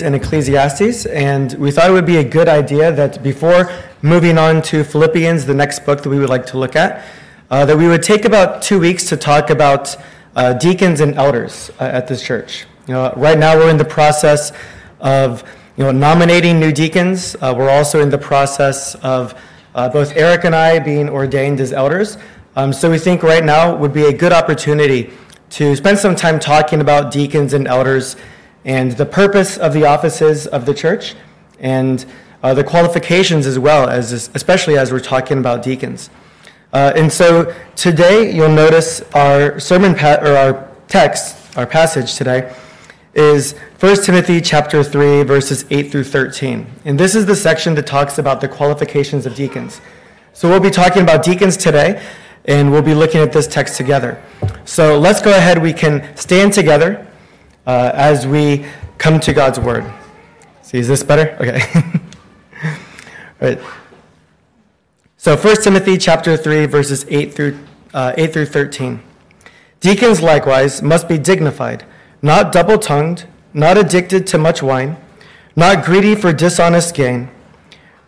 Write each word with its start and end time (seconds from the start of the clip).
in 0.00 0.14
Ecclesiastes, 0.14 1.04
and 1.04 1.52
we 1.54 1.70
thought 1.70 1.90
it 1.90 1.92
would 1.92 2.06
be 2.06 2.16
a 2.16 2.24
good 2.24 2.48
idea 2.48 2.90
that 2.90 3.22
before 3.22 3.70
moving 4.00 4.38
on 4.38 4.62
to 4.62 4.84
Philippians, 4.84 5.44
the 5.44 5.52
next 5.52 5.84
book 5.84 6.02
that 6.02 6.08
we 6.08 6.18
would 6.18 6.30
like 6.30 6.46
to 6.46 6.56
look 6.56 6.76
at, 6.76 7.04
uh, 7.50 7.66
that 7.66 7.76
we 7.76 7.86
would 7.86 8.02
take 8.02 8.24
about 8.24 8.62
two 8.62 8.80
weeks 8.80 9.04
to 9.10 9.18
talk 9.18 9.50
about 9.50 9.94
uh, 10.34 10.54
deacons 10.54 11.00
and 11.00 11.16
elders 11.16 11.70
uh, 11.78 11.84
at 11.84 12.08
this 12.08 12.22
church. 12.22 12.64
You 12.86 12.94
know, 12.94 13.12
right 13.18 13.38
now 13.38 13.54
we're 13.54 13.68
in 13.68 13.76
the 13.76 13.84
process 13.84 14.52
of 15.00 15.44
you 15.76 15.84
know 15.84 15.92
nominating 15.92 16.58
new 16.58 16.72
deacons. 16.72 17.36
Uh, 17.42 17.54
we're 17.54 17.68
also 17.68 18.00
in 18.00 18.08
the 18.08 18.16
process 18.16 18.94
of 18.96 19.38
uh, 19.74 19.90
both 19.90 20.16
Eric 20.16 20.44
and 20.44 20.54
I 20.54 20.78
being 20.78 21.10
ordained 21.10 21.60
as 21.60 21.70
elders. 21.70 22.16
Um, 22.56 22.72
so 22.72 22.90
we 22.90 22.96
think 22.96 23.22
right 23.22 23.44
now 23.44 23.76
would 23.76 23.92
be 23.92 24.06
a 24.06 24.12
good 24.12 24.32
opportunity 24.32 25.10
to 25.50 25.76
spend 25.76 25.98
some 25.98 26.16
time 26.16 26.40
talking 26.40 26.80
about 26.80 27.12
deacons 27.12 27.52
and 27.52 27.68
elders 27.68 28.16
and 28.64 28.92
the 28.92 29.06
purpose 29.06 29.56
of 29.56 29.72
the 29.72 29.84
offices 29.84 30.46
of 30.46 30.66
the 30.66 30.74
church 30.74 31.14
and 31.58 32.04
uh, 32.42 32.54
the 32.54 32.64
qualifications 32.64 33.46
as 33.46 33.58
well, 33.58 33.88
as 33.88 34.12
especially 34.34 34.76
as 34.76 34.92
we're 34.92 35.00
talking 35.00 35.38
about 35.38 35.62
deacons. 35.62 36.10
Uh, 36.72 36.92
and 36.96 37.12
so 37.12 37.54
today 37.76 38.32
you'll 38.32 38.48
notice 38.48 39.02
our 39.14 39.60
sermon 39.60 39.94
pa- 39.94 40.18
or 40.20 40.36
our 40.36 40.68
text, 40.88 41.56
our 41.56 41.66
passage 41.66 42.14
today 42.16 42.54
is 43.14 43.52
1 43.78 43.96
Timothy 44.02 44.40
chapter 44.40 44.82
3 44.82 45.22
verses 45.22 45.66
8 45.70 45.90
through 45.90 46.04
13. 46.04 46.66
And 46.84 46.98
this 46.98 47.14
is 47.14 47.26
the 47.26 47.36
section 47.36 47.74
that 47.74 47.86
talks 47.86 48.18
about 48.18 48.40
the 48.40 48.48
qualifications 48.48 49.26
of 49.26 49.34
deacons. 49.34 49.80
So 50.32 50.48
we'll 50.48 50.60
be 50.60 50.70
talking 50.70 51.02
about 51.02 51.22
deacons 51.22 51.58
today 51.58 52.02
and 52.46 52.70
we'll 52.72 52.82
be 52.82 52.94
looking 52.94 53.20
at 53.20 53.32
this 53.32 53.46
text 53.46 53.76
together. 53.76 54.22
So 54.64 54.98
let's 54.98 55.20
go 55.20 55.36
ahead 55.36 55.62
we 55.62 55.74
can 55.74 56.16
stand 56.16 56.54
together 56.54 57.06
uh, 57.66 57.92
as 57.94 58.26
we 58.26 58.66
come 58.98 59.20
to 59.20 59.32
God's 59.32 59.60
Word. 59.60 59.84
See, 60.62 60.78
is 60.78 60.88
this 60.88 61.02
better? 61.02 61.36
Okay. 61.40 61.62
So 65.22 65.36
1 65.36 65.62
Timothy 65.62 65.98
chapter 65.98 66.36
3, 66.36 66.66
verses 66.66 67.06
8 67.08 67.32
through, 67.32 67.56
uh, 67.94 68.12
8 68.16 68.32
through 68.32 68.46
13. 68.46 69.00
Deacons 69.78 70.20
likewise 70.20 70.82
must 70.82 71.08
be 71.08 71.16
dignified, 71.16 71.84
not 72.20 72.50
double 72.50 72.76
tongued, 72.76 73.26
not 73.54 73.78
addicted 73.78 74.26
to 74.26 74.38
much 74.38 74.64
wine, 74.64 74.96
not 75.54 75.84
greedy 75.84 76.16
for 76.16 76.32
dishonest 76.32 76.96
gain. 76.96 77.30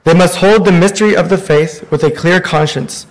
They 0.03 0.13
must 0.13 0.39
hold 0.39 0.65
the 0.65 0.73
mystery 0.73 1.15
of 1.15 1.29
the 1.29 1.39
faith 1.39 1.89
with 1.89 2.03
a 2.03 2.11
clear 2.11 2.41
conscience. 2.41 3.07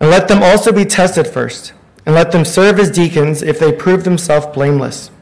And 0.00 0.10
let 0.10 0.26
them 0.26 0.42
also 0.42 0.72
be 0.72 0.84
tested 0.84 1.28
first, 1.28 1.74
and 2.04 2.16
let 2.16 2.32
them 2.32 2.44
serve 2.44 2.80
as 2.80 2.90
deacons 2.90 3.40
if 3.40 3.60
they 3.60 3.70
prove 3.70 4.02
themselves 4.02 4.46
blameless. 4.46 5.12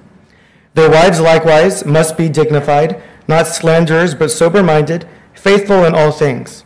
Their 0.74 0.90
wives 0.90 1.20
likewise 1.20 1.84
must 1.84 2.16
be 2.16 2.28
dignified, 2.28 3.02
not 3.26 3.46
slanderers, 3.46 4.14
but 4.14 4.30
sober 4.30 4.62
minded, 4.62 5.08
faithful 5.34 5.84
in 5.84 5.94
all 5.94 6.12
things. 6.12 6.64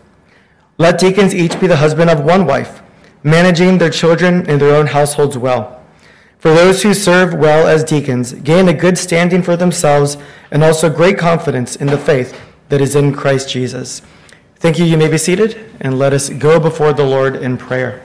Let 0.76 0.98
deacons 0.98 1.34
each 1.34 1.60
be 1.60 1.66
the 1.66 1.76
husband 1.76 2.10
of 2.10 2.24
one 2.24 2.46
wife, 2.46 2.82
managing 3.22 3.78
their 3.78 3.90
children 3.90 4.48
and 4.48 4.60
their 4.60 4.74
own 4.74 4.88
households 4.88 5.38
well. 5.38 5.82
For 6.38 6.52
those 6.52 6.82
who 6.82 6.92
serve 6.92 7.32
well 7.32 7.66
as 7.66 7.84
deacons 7.84 8.34
gain 8.34 8.68
a 8.68 8.74
good 8.74 8.98
standing 8.98 9.42
for 9.42 9.56
themselves 9.56 10.18
and 10.50 10.62
also 10.62 10.90
great 10.90 11.16
confidence 11.16 11.74
in 11.76 11.86
the 11.86 11.96
faith 11.96 12.38
that 12.68 12.82
is 12.82 12.94
in 12.94 13.14
Christ 13.14 13.48
Jesus. 13.48 14.02
Thank 14.56 14.78
you. 14.78 14.84
You 14.84 14.96
may 14.96 15.08
be 15.08 15.18
seated, 15.18 15.70
and 15.80 15.98
let 15.98 16.12
us 16.12 16.28
go 16.30 16.58
before 16.58 16.92
the 16.92 17.04
Lord 17.04 17.36
in 17.36 17.56
prayer. 17.56 18.02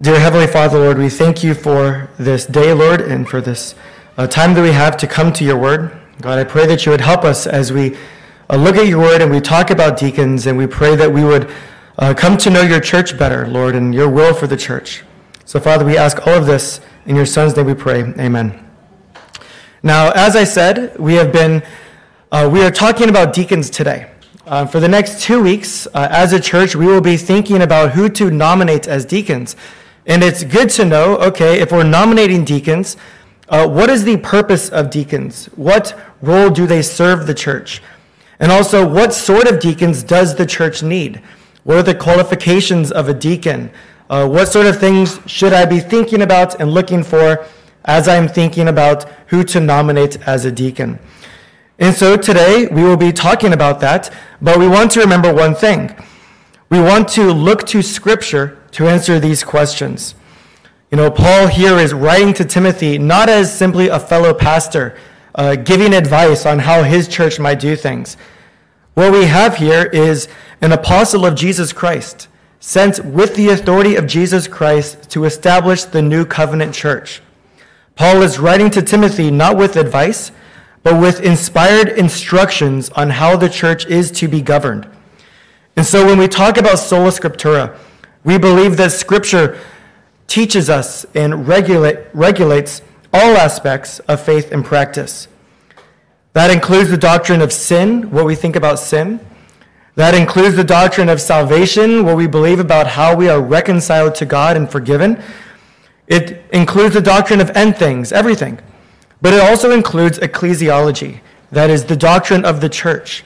Dear 0.00 0.18
Heavenly 0.18 0.48
Father, 0.48 0.76
Lord, 0.76 0.98
we 0.98 1.08
thank 1.08 1.44
you 1.44 1.54
for 1.54 2.10
this 2.18 2.46
day, 2.46 2.72
Lord, 2.72 3.00
and 3.00 3.28
for 3.28 3.40
this 3.40 3.76
uh, 4.16 4.26
time 4.26 4.52
that 4.54 4.62
we 4.62 4.72
have 4.72 4.96
to 4.96 5.06
come 5.06 5.32
to 5.34 5.44
your 5.44 5.56
word. 5.56 5.96
God, 6.20 6.36
I 6.36 6.42
pray 6.42 6.66
that 6.66 6.84
you 6.84 6.90
would 6.90 7.00
help 7.00 7.22
us 7.22 7.46
as 7.46 7.72
we 7.72 7.96
uh, 8.50 8.56
look 8.56 8.74
at 8.74 8.88
your 8.88 8.98
word 8.98 9.22
and 9.22 9.30
we 9.30 9.40
talk 9.40 9.70
about 9.70 9.96
deacons, 9.96 10.48
and 10.48 10.58
we 10.58 10.66
pray 10.66 10.96
that 10.96 11.12
we 11.12 11.22
would 11.22 11.48
uh, 11.96 12.12
come 12.12 12.36
to 12.38 12.50
know 12.50 12.60
your 12.60 12.80
church 12.80 13.16
better, 13.16 13.46
Lord, 13.46 13.76
and 13.76 13.94
your 13.94 14.08
will 14.10 14.34
for 14.34 14.48
the 14.48 14.56
church. 14.56 15.04
So, 15.44 15.60
Father, 15.60 15.84
we 15.84 15.96
ask 15.96 16.26
all 16.26 16.34
of 16.34 16.44
this 16.44 16.80
in 17.06 17.14
your 17.14 17.24
Son's 17.24 17.56
name 17.56 17.66
we 17.66 17.74
pray. 17.74 18.00
Amen. 18.18 18.68
Now, 19.84 20.10
as 20.10 20.34
I 20.34 20.42
said, 20.42 20.98
we 20.98 21.14
have 21.14 21.32
been, 21.32 21.62
uh, 22.32 22.50
we 22.52 22.62
are 22.64 22.72
talking 22.72 23.08
about 23.08 23.32
deacons 23.32 23.70
today. 23.70 24.10
Uh, 24.44 24.66
for 24.66 24.80
the 24.80 24.88
next 24.88 25.22
two 25.22 25.40
weeks, 25.40 25.86
uh, 25.94 26.08
as 26.10 26.32
a 26.32 26.40
church, 26.40 26.74
we 26.74 26.84
will 26.84 27.00
be 27.00 27.16
thinking 27.16 27.62
about 27.62 27.92
who 27.92 28.08
to 28.08 28.28
nominate 28.28 28.88
as 28.88 29.04
deacons. 29.04 29.54
And 30.06 30.22
it's 30.22 30.44
good 30.44 30.68
to 30.70 30.84
know, 30.84 31.16
okay, 31.18 31.60
if 31.60 31.72
we're 31.72 31.82
nominating 31.82 32.44
deacons, 32.44 32.96
uh, 33.48 33.66
what 33.68 33.88
is 33.88 34.04
the 34.04 34.18
purpose 34.18 34.68
of 34.68 34.90
deacons? 34.90 35.46
What 35.56 35.98
role 36.20 36.50
do 36.50 36.66
they 36.66 36.82
serve 36.82 37.26
the 37.26 37.34
church? 37.34 37.82
And 38.38 38.52
also, 38.52 38.86
what 38.86 39.14
sort 39.14 39.46
of 39.46 39.60
deacons 39.60 40.02
does 40.02 40.34
the 40.34 40.44
church 40.44 40.82
need? 40.82 41.22
What 41.62 41.78
are 41.78 41.82
the 41.82 41.94
qualifications 41.94 42.92
of 42.92 43.08
a 43.08 43.14
deacon? 43.14 43.70
Uh, 44.10 44.28
what 44.28 44.48
sort 44.48 44.66
of 44.66 44.78
things 44.78 45.18
should 45.26 45.54
I 45.54 45.64
be 45.64 45.80
thinking 45.80 46.20
about 46.20 46.60
and 46.60 46.70
looking 46.70 47.02
for 47.02 47.46
as 47.86 48.06
I'm 48.06 48.28
thinking 48.28 48.68
about 48.68 49.08
who 49.28 49.44
to 49.44 49.60
nominate 49.60 50.20
as 50.26 50.44
a 50.44 50.52
deacon? 50.52 50.98
And 51.78 51.94
so 51.94 52.16
today 52.16 52.66
we 52.70 52.82
will 52.82 52.98
be 52.98 53.12
talking 53.12 53.52
about 53.52 53.80
that, 53.80 54.12
but 54.42 54.58
we 54.58 54.68
want 54.68 54.90
to 54.92 55.00
remember 55.00 55.32
one 55.32 55.54
thing. 55.54 55.94
We 56.74 56.80
want 56.80 57.06
to 57.10 57.32
look 57.32 57.68
to 57.68 57.82
Scripture 57.82 58.58
to 58.72 58.88
answer 58.88 59.20
these 59.20 59.44
questions. 59.44 60.16
You 60.90 60.96
know, 60.96 61.08
Paul 61.08 61.46
here 61.46 61.78
is 61.78 61.94
writing 61.94 62.34
to 62.34 62.44
Timothy 62.44 62.98
not 62.98 63.28
as 63.28 63.56
simply 63.56 63.86
a 63.86 64.00
fellow 64.00 64.34
pastor 64.34 64.98
uh, 65.36 65.54
giving 65.54 65.94
advice 65.94 66.44
on 66.44 66.58
how 66.58 66.82
his 66.82 67.06
church 67.06 67.38
might 67.38 67.60
do 67.60 67.76
things. 67.76 68.16
What 68.94 69.12
we 69.12 69.26
have 69.26 69.58
here 69.58 69.84
is 69.84 70.26
an 70.62 70.72
apostle 70.72 71.24
of 71.24 71.36
Jesus 71.36 71.72
Christ, 71.72 72.26
sent 72.58 73.04
with 73.04 73.36
the 73.36 73.50
authority 73.50 73.94
of 73.94 74.08
Jesus 74.08 74.48
Christ 74.48 75.08
to 75.10 75.26
establish 75.26 75.84
the 75.84 76.02
new 76.02 76.24
covenant 76.24 76.74
church. 76.74 77.22
Paul 77.94 78.20
is 78.22 78.40
writing 78.40 78.68
to 78.70 78.82
Timothy 78.82 79.30
not 79.30 79.56
with 79.56 79.76
advice, 79.76 80.32
but 80.82 81.00
with 81.00 81.20
inspired 81.20 81.90
instructions 81.90 82.90
on 82.96 83.10
how 83.10 83.36
the 83.36 83.48
church 83.48 83.86
is 83.86 84.10
to 84.10 84.26
be 84.26 84.42
governed. 84.42 84.88
And 85.76 85.84
so 85.84 86.06
when 86.06 86.18
we 86.18 86.28
talk 86.28 86.56
about 86.56 86.78
sola 86.78 87.10
scriptura, 87.10 87.76
we 88.22 88.38
believe 88.38 88.76
that 88.76 88.92
Scripture 88.92 89.58
teaches 90.26 90.70
us 90.70 91.04
and 91.14 91.46
regulate, 91.46 92.06
regulates 92.14 92.80
all 93.12 93.36
aspects 93.36 93.98
of 94.00 94.20
faith 94.20 94.50
and 94.50 94.64
practice. 94.64 95.28
That 96.32 96.50
includes 96.50 96.90
the 96.90 96.96
doctrine 96.96 97.42
of 97.42 97.52
sin, 97.52 98.10
what 98.10 98.24
we 98.24 98.34
think 98.34 98.56
about 98.56 98.78
sin. 98.78 99.20
That 99.94 100.14
includes 100.14 100.56
the 100.56 100.64
doctrine 100.64 101.08
of 101.08 101.20
salvation, 101.20 102.04
what 102.04 102.16
we 102.16 102.26
believe 102.26 102.58
about 102.58 102.88
how 102.88 103.14
we 103.14 103.28
are 103.28 103.40
reconciled 103.40 104.16
to 104.16 104.26
God 104.26 104.56
and 104.56 104.68
forgiven. 104.68 105.22
It 106.08 106.42
includes 106.52 106.94
the 106.94 107.00
doctrine 107.00 107.40
of 107.40 107.50
end 107.50 107.76
things, 107.76 108.10
everything. 108.10 108.58
But 109.22 109.34
it 109.34 109.40
also 109.40 109.70
includes 109.70 110.18
ecclesiology, 110.18 111.20
that 111.52 111.70
is, 111.70 111.84
the 111.84 111.96
doctrine 111.96 112.44
of 112.44 112.60
the 112.60 112.68
church. 112.68 113.22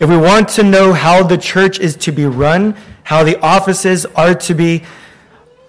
If 0.00 0.08
we 0.08 0.16
want 0.16 0.48
to 0.50 0.62
know 0.62 0.94
how 0.94 1.22
the 1.22 1.36
church 1.36 1.78
is 1.78 1.94
to 1.96 2.10
be 2.10 2.24
run, 2.24 2.74
how 3.04 3.22
the 3.22 3.38
offices 3.40 4.06
are 4.06 4.34
to 4.34 4.54
be 4.54 4.82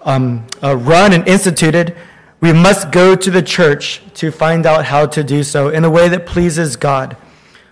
um, 0.03 0.47
uh, 0.63 0.77
run 0.77 1.11
and 1.11 1.27
instituted, 1.27 1.97
we 2.39 2.53
must 2.53 2.91
go 2.91 3.13
to 3.13 3.29
the 3.29 3.41
church 3.41 4.01
to 4.15 4.31
find 4.31 4.65
out 4.65 4.85
how 4.85 5.05
to 5.05 5.21
do 5.21 5.43
so 5.43 5.67
in 5.67 5.83
a 5.83 5.89
way 5.89 6.07
that 6.07 6.25
pleases 6.25 6.77
God. 6.77 7.17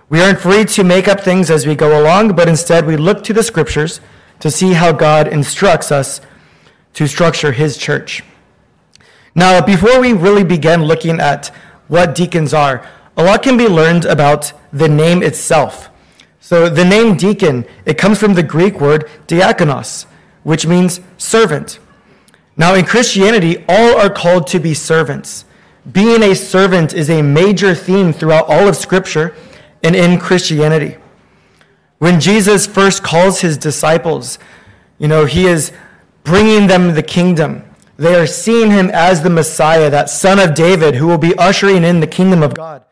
We 0.09 0.21
aren't 0.21 0.41
free 0.41 0.65
to 0.65 0.83
make 0.83 1.07
up 1.07 1.21
things 1.21 1.49
as 1.49 1.65
we 1.65 1.75
go 1.75 2.01
along, 2.01 2.35
but 2.35 2.49
instead 2.49 2.85
we 2.85 2.97
look 2.97 3.23
to 3.23 3.33
the 3.33 3.41
scriptures 3.41 4.01
to 4.41 4.51
see 4.51 4.73
how 4.73 4.91
God 4.91 5.29
instructs 5.29 5.93
us 5.93 6.19
to 6.95 7.07
structure 7.07 7.53
his 7.53 7.77
church. 7.77 8.21
Now, 9.33 9.65
before 9.65 10.01
we 10.01 10.11
really 10.11 10.43
begin 10.43 10.83
looking 10.83 11.21
at 11.21 11.55
what 11.87 12.15
deacons 12.15 12.53
are, 12.53 12.85
a 13.15 13.23
lot 13.23 13.43
can 13.43 13.55
be 13.55 13.67
learned 13.67 14.03
about 14.03 14.51
the 14.73 14.89
name 14.89 15.23
itself. 15.23 15.88
So 16.39 16.69
the 16.69 16.85
name 16.85 17.17
deacon, 17.17 17.65
it 17.85 17.97
comes 17.97 18.19
from 18.19 18.33
the 18.33 18.43
Greek 18.43 18.79
word 18.79 19.09
diakonos, 19.27 20.05
which 20.43 20.65
means 20.65 21.01
servant. 21.17 21.79
Now 22.57 22.75
in 22.75 22.85
Christianity, 22.85 23.63
all 23.67 23.97
are 23.97 24.09
called 24.09 24.47
to 24.47 24.59
be 24.59 24.73
servants. 24.73 25.45
Being 25.91 26.23
a 26.23 26.35
servant 26.35 26.93
is 26.93 27.09
a 27.09 27.21
major 27.21 27.73
theme 27.73 28.13
throughout 28.13 28.47
all 28.47 28.67
of 28.67 28.75
Scripture 28.75 29.35
and 29.83 29.95
in 29.95 30.19
Christianity. 30.19 30.97
When 31.99 32.19
Jesus 32.19 32.65
first 32.65 33.03
calls 33.03 33.41
his 33.41 33.57
disciples, 33.57 34.39
you 34.97 35.07
know, 35.07 35.25
he 35.25 35.45
is 35.45 35.71
bringing 36.23 36.67
them 36.67 36.95
the 36.95 37.03
kingdom. 37.03 37.63
They 37.97 38.15
are 38.15 38.27
seeing 38.27 38.71
him 38.71 38.89
as 38.93 39.23
the 39.23 39.29
Messiah, 39.29 39.89
that 39.89 40.09
son 40.09 40.39
of 40.39 40.53
David 40.53 40.95
who 40.95 41.07
will 41.07 41.17
be 41.17 41.35
ushering 41.35 41.83
in 41.83 41.99
the 41.99 42.07
kingdom 42.07 42.43
of 42.43 42.53
God. 42.53 42.85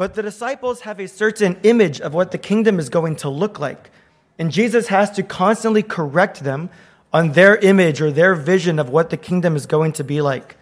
But 0.00 0.14
the 0.14 0.22
disciples 0.22 0.80
have 0.80 0.98
a 0.98 1.06
certain 1.06 1.58
image 1.62 2.00
of 2.00 2.14
what 2.14 2.30
the 2.30 2.38
kingdom 2.38 2.78
is 2.78 2.88
going 2.88 3.16
to 3.16 3.28
look 3.28 3.58
like. 3.60 3.90
And 4.38 4.50
Jesus 4.50 4.86
has 4.86 5.10
to 5.10 5.22
constantly 5.22 5.82
correct 5.82 6.42
them 6.42 6.70
on 7.12 7.32
their 7.32 7.58
image 7.58 8.00
or 8.00 8.10
their 8.10 8.34
vision 8.34 8.78
of 8.78 8.88
what 8.88 9.10
the 9.10 9.18
kingdom 9.18 9.56
is 9.56 9.66
going 9.66 9.92
to 9.92 10.02
be 10.02 10.22
like. 10.22 10.56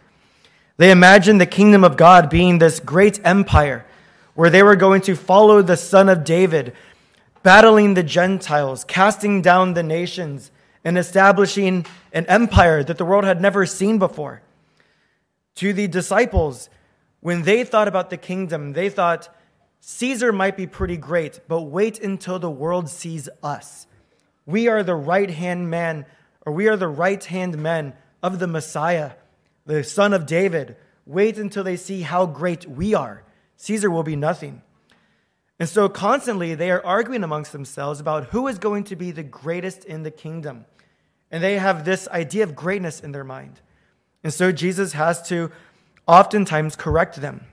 They 0.77 0.91
imagined 0.91 1.41
the 1.41 1.47
kingdom 1.47 1.85
of 1.85 1.97
God 1.97 2.29
being 2.29 2.59
this 2.59 2.81
great 2.81 3.21
empire 3.25 3.87
where 4.35 4.51
they 4.51 4.65
were 4.65 4.75
going 4.75 5.03
to 5.03 5.15
follow 5.15 5.63
the 5.63 5.77
son 5.77 6.09
of 6.09 6.25
David, 6.25 6.73
battling 7.45 7.95
the 7.95 8.03
Gentiles, 8.03 8.83
casting 8.83 9.41
down 9.41 9.75
the 9.75 9.85
nations, 9.85 10.51
and 10.83 10.99
establishing 10.99 11.87
an 12.13 12.27
empire 12.27 12.83
that 12.83 12.99
the 12.99 13.05
world 13.05 13.23
had 13.23 13.41
never 13.41 13.67
seen 13.67 14.01
before. 14.01 14.43
To 15.55 15.73
the 15.73 15.87
disciples, 15.87 16.69
when 17.21 17.43
they 17.43 17.65
thought 17.65 17.89
about 17.89 18.11
the 18.11 18.17
kingdom, 18.17 18.73
they 18.73 18.89
thought 18.89 19.29
Caesar 19.81 20.33
might 20.33 20.57
be 20.57 20.67
pretty 20.67 20.97
great, 20.97 21.41
but 21.49 21.63
wait 21.63 22.01
until 22.01 22.39
the 22.39 22.51
world 22.51 22.89
sees 22.89 23.29
us. 23.43 23.87
We 24.47 24.69
are 24.69 24.83
the 24.83 24.95
right 24.95 25.31
hand 25.31 25.71
man, 25.71 26.07
or 26.45 26.53
we 26.53 26.69
are 26.69 26.77
the 26.77 26.89
right 26.89 27.23
hand 27.23 27.59
men 27.59 27.95
of 28.23 28.39
the 28.39 28.47
Messiah, 28.47 29.13
the 29.67 29.85
son 29.85 30.13
of 30.13 30.27
David. 30.27 30.77
Wait 31.07 31.39
until 31.39 31.65
they 31.65 31.77
see 31.77 32.03
how 32.03 32.27
great 32.27 32.67
we 32.67 32.95
are. 32.95 33.25
Caesar 33.57 33.91
will 33.91 34.03
be 34.03 34.17
nothing. 34.17 34.63
And 35.59 35.69
so 35.69 35.89
constantly 35.89 36.55
they 36.55 36.71
are 36.71 36.85
arguing 36.85 37.25
amongst 37.25 37.53
themselves 37.53 37.99
about 37.99 38.27
who 38.27 38.47
is 38.47 38.59
going 38.59 38.85
to 38.85 38.97
be 38.97 39.11
the 39.11 39.25
greatest 39.25 39.85
in 39.85 40.03
the 40.03 40.11
kingdom. 40.11 40.67
And 41.31 41.43
they 41.43 41.59
have 41.59 41.85
this 41.85 42.09
idea 42.09 42.45
of 42.45 42.55
greatness 42.55 43.01
in 43.01 43.13
their 43.13 43.25
mind. 43.25 43.61
And 44.23 44.33
so 44.33 44.53
Jesus 44.53 44.93
has 44.93 45.27
to 45.29 45.51
oftentimes 46.09 46.75
correct 46.75 47.21
them. 47.21 47.47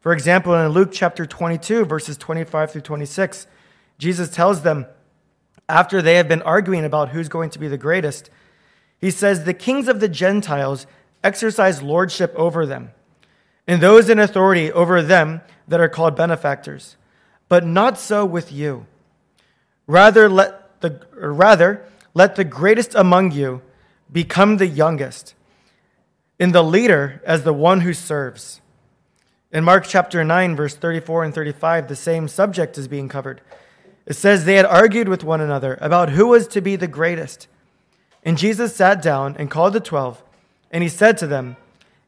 For 0.00 0.14
example, 0.14 0.54
in 0.54 0.68
Luke 0.70 0.90
chapter 0.92 1.26
22, 1.26 1.84
verses 1.84 2.16
25 2.16 2.70
through 2.70 2.80
26, 2.80 3.46
Jesus 3.98 4.30
tells 4.30 4.62
them, 4.62 4.86
after 5.68 6.00
they 6.00 6.14
have 6.14 6.28
been 6.28 6.42
arguing 6.42 6.84
about 6.84 7.10
who's 7.10 7.28
going 7.28 7.50
to 7.50 7.58
be 7.58 7.68
the 7.68 7.76
greatest, 7.76 8.30
he 8.98 9.10
says, 9.10 9.44
The 9.44 9.54
kings 9.54 9.88
of 9.88 10.00
the 10.00 10.08
Gentiles 10.08 10.86
exercise 11.22 11.82
lordship 11.82 12.34
over 12.34 12.64
them 12.64 12.92
and 13.66 13.80
those 13.80 14.08
in 14.08 14.18
authority 14.18 14.72
over 14.72 15.02
them 15.02 15.42
that 15.68 15.80
are 15.80 15.88
called 15.88 16.16
benefactors. 16.16 16.96
But 17.48 17.64
not 17.64 17.98
so 17.98 18.24
with 18.24 18.50
you. 18.50 18.86
Rather 19.86 20.28
let 20.28 20.80
the 20.80 21.06
rather 21.14 21.84
let 22.14 22.36
the 22.36 22.44
greatest 22.44 22.94
among 22.94 23.32
you 23.32 23.62
become 24.10 24.56
the 24.56 24.66
youngest, 24.66 25.34
and 26.40 26.54
the 26.54 26.64
leader 26.64 27.20
as 27.24 27.44
the 27.44 27.52
one 27.52 27.82
who 27.82 27.92
serves. 27.92 28.60
In 29.52 29.62
Mark 29.62 29.84
chapter 29.86 30.24
9, 30.24 30.56
verse 30.56 30.74
34 30.74 31.24
and 31.24 31.34
35, 31.34 31.86
the 31.86 31.94
same 31.94 32.26
subject 32.26 32.78
is 32.78 32.88
being 32.88 33.08
covered. 33.08 33.42
It 34.06 34.14
says 34.14 34.44
they 34.44 34.54
had 34.54 34.64
argued 34.64 35.08
with 35.08 35.22
one 35.22 35.42
another 35.42 35.78
about 35.80 36.10
who 36.10 36.28
was 36.28 36.48
to 36.48 36.60
be 36.60 36.76
the 36.76 36.88
greatest. 36.88 37.46
And 38.24 38.38
Jesus 38.38 38.74
sat 38.74 39.02
down 39.02 39.36
and 39.38 39.50
called 39.50 39.74
the 39.74 39.80
twelve, 39.80 40.22
and 40.70 40.82
he 40.82 40.88
said 40.88 41.18
to 41.18 41.26
them, 41.26 41.56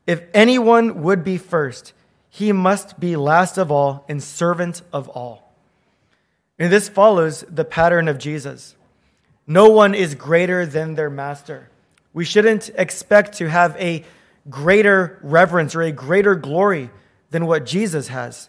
if 0.06 0.22
anyone 0.34 1.02
would 1.02 1.22
be 1.22 1.36
first, 1.38 1.92
he 2.28 2.52
must 2.52 2.98
be 2.98 3.14
last 3.16 3.58
of 3.58 3.70
all 3.70 4.04
and 4.08 4.22
servant 4.22 4.82
of 4.92 5.08
all. 5.10 5.52
And 6.58 6.72
this 6.72 6.88
follows 6.88 7.44
the 7.48 7.64
pattern 7.64 8.08
of 8.08 8.18
Jesus. 8.18 8.74
No 9.46 9.68
one 9.68 9.94
is 9.94 10.14
greater 10.14 10.64
than 10.64 10.94
their 10.94 11.10
master. 11.10 11.68
We 12.12 12.24
shouldn't 12.24 12.70
expect 12.76 13.34
to 13.38 13.48
have 13.48 13.76
a 13.76 14.04
greater 14.50 15.18
reverence 15.22 15.74
or 15.74 15.82
a 15.82 15.92
greater 15.92 16.34
glory 16.34 16.90
than 17.30 17.46
what 17.46 17.66
Jesus 17.66 18.08
has. 18.08 18.48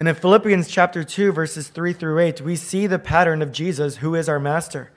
And 0.00 0.08
in 0.08 0.14
Philippians 0.14 0.68
chapter 0.68 1.04
2, 1.04 1.32
verses 1.32 1.68
3 1.68 1.92
through 1.92 2.18
8, 2.18 2.40
we 2.40 2.56
see 2.56 2.86
the 2.86 2.98
pattern 2.98 3.42
of 3.42 3.52
Jesus, 3.52 3.96
who 3.96 4.14
is 4.14 4.28
our 4.28 4.40
master. 4.40 4.90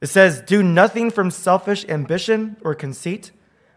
It 0.00 0.08
says, 0.08 0.42
Do 0.42 0.62
nothing 0.62 1.10
from 1.10 1.30
selfish 1.30 1.84
ambition 1.88 2.56
or 2.62 2.74
conceit 2.74 3.30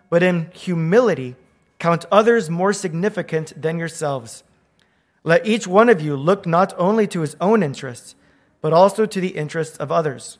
but 0.09 0.23
in 0.23 0.49
humility 0.53 1.35
count 1.77 2.05
others 2.11 2.49
more 2.49 2.73
significant 2.73 3.53
than 3.59 3.79
yourselves. 3.79 4.43
Let 5.23 5.45
each 5.45 5.67
one 5.67 5.89
of 5.89 6.01
you 6.01 6.15
look 6.15 6.45
not 6.45 6.73
only 6.77 7.07
to 7.07 7.21
his 7.21 7.37
own 7.39 7.63
interests, 7.63 8.15
but 8.61 8.73
also 8.73 9.05
to 9.05 9.21
the 9.21 9.37
interests 9.37 9.77
of 9.77 9.91
others. 9.91 10.39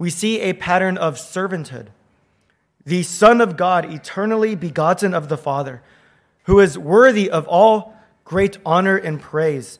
we 0.00 0.08
see 0.08 0.40
a 0.40 0.54
pattern 0.54 0.96
of 0.96 1.16
servanthood. 1.16 1.88
The 2.86 3.02
Son 3.02 3.42
of 3.42 3.58
God, 3.58 3.84
eternally 3.84 4.54
begotten 4.54 5.12
of 5.12 5.28
the 5.28 5.36
Father, 5.36 5.82
who 6.44 6.58
is 6.58 6.78
worthy 6.78 7.30
of 7.30 7.46
all 7.46 7.94
great 8.24 8.56
honor 8.64 8.96
and 8.96 9.20
praise, 9.20 9.78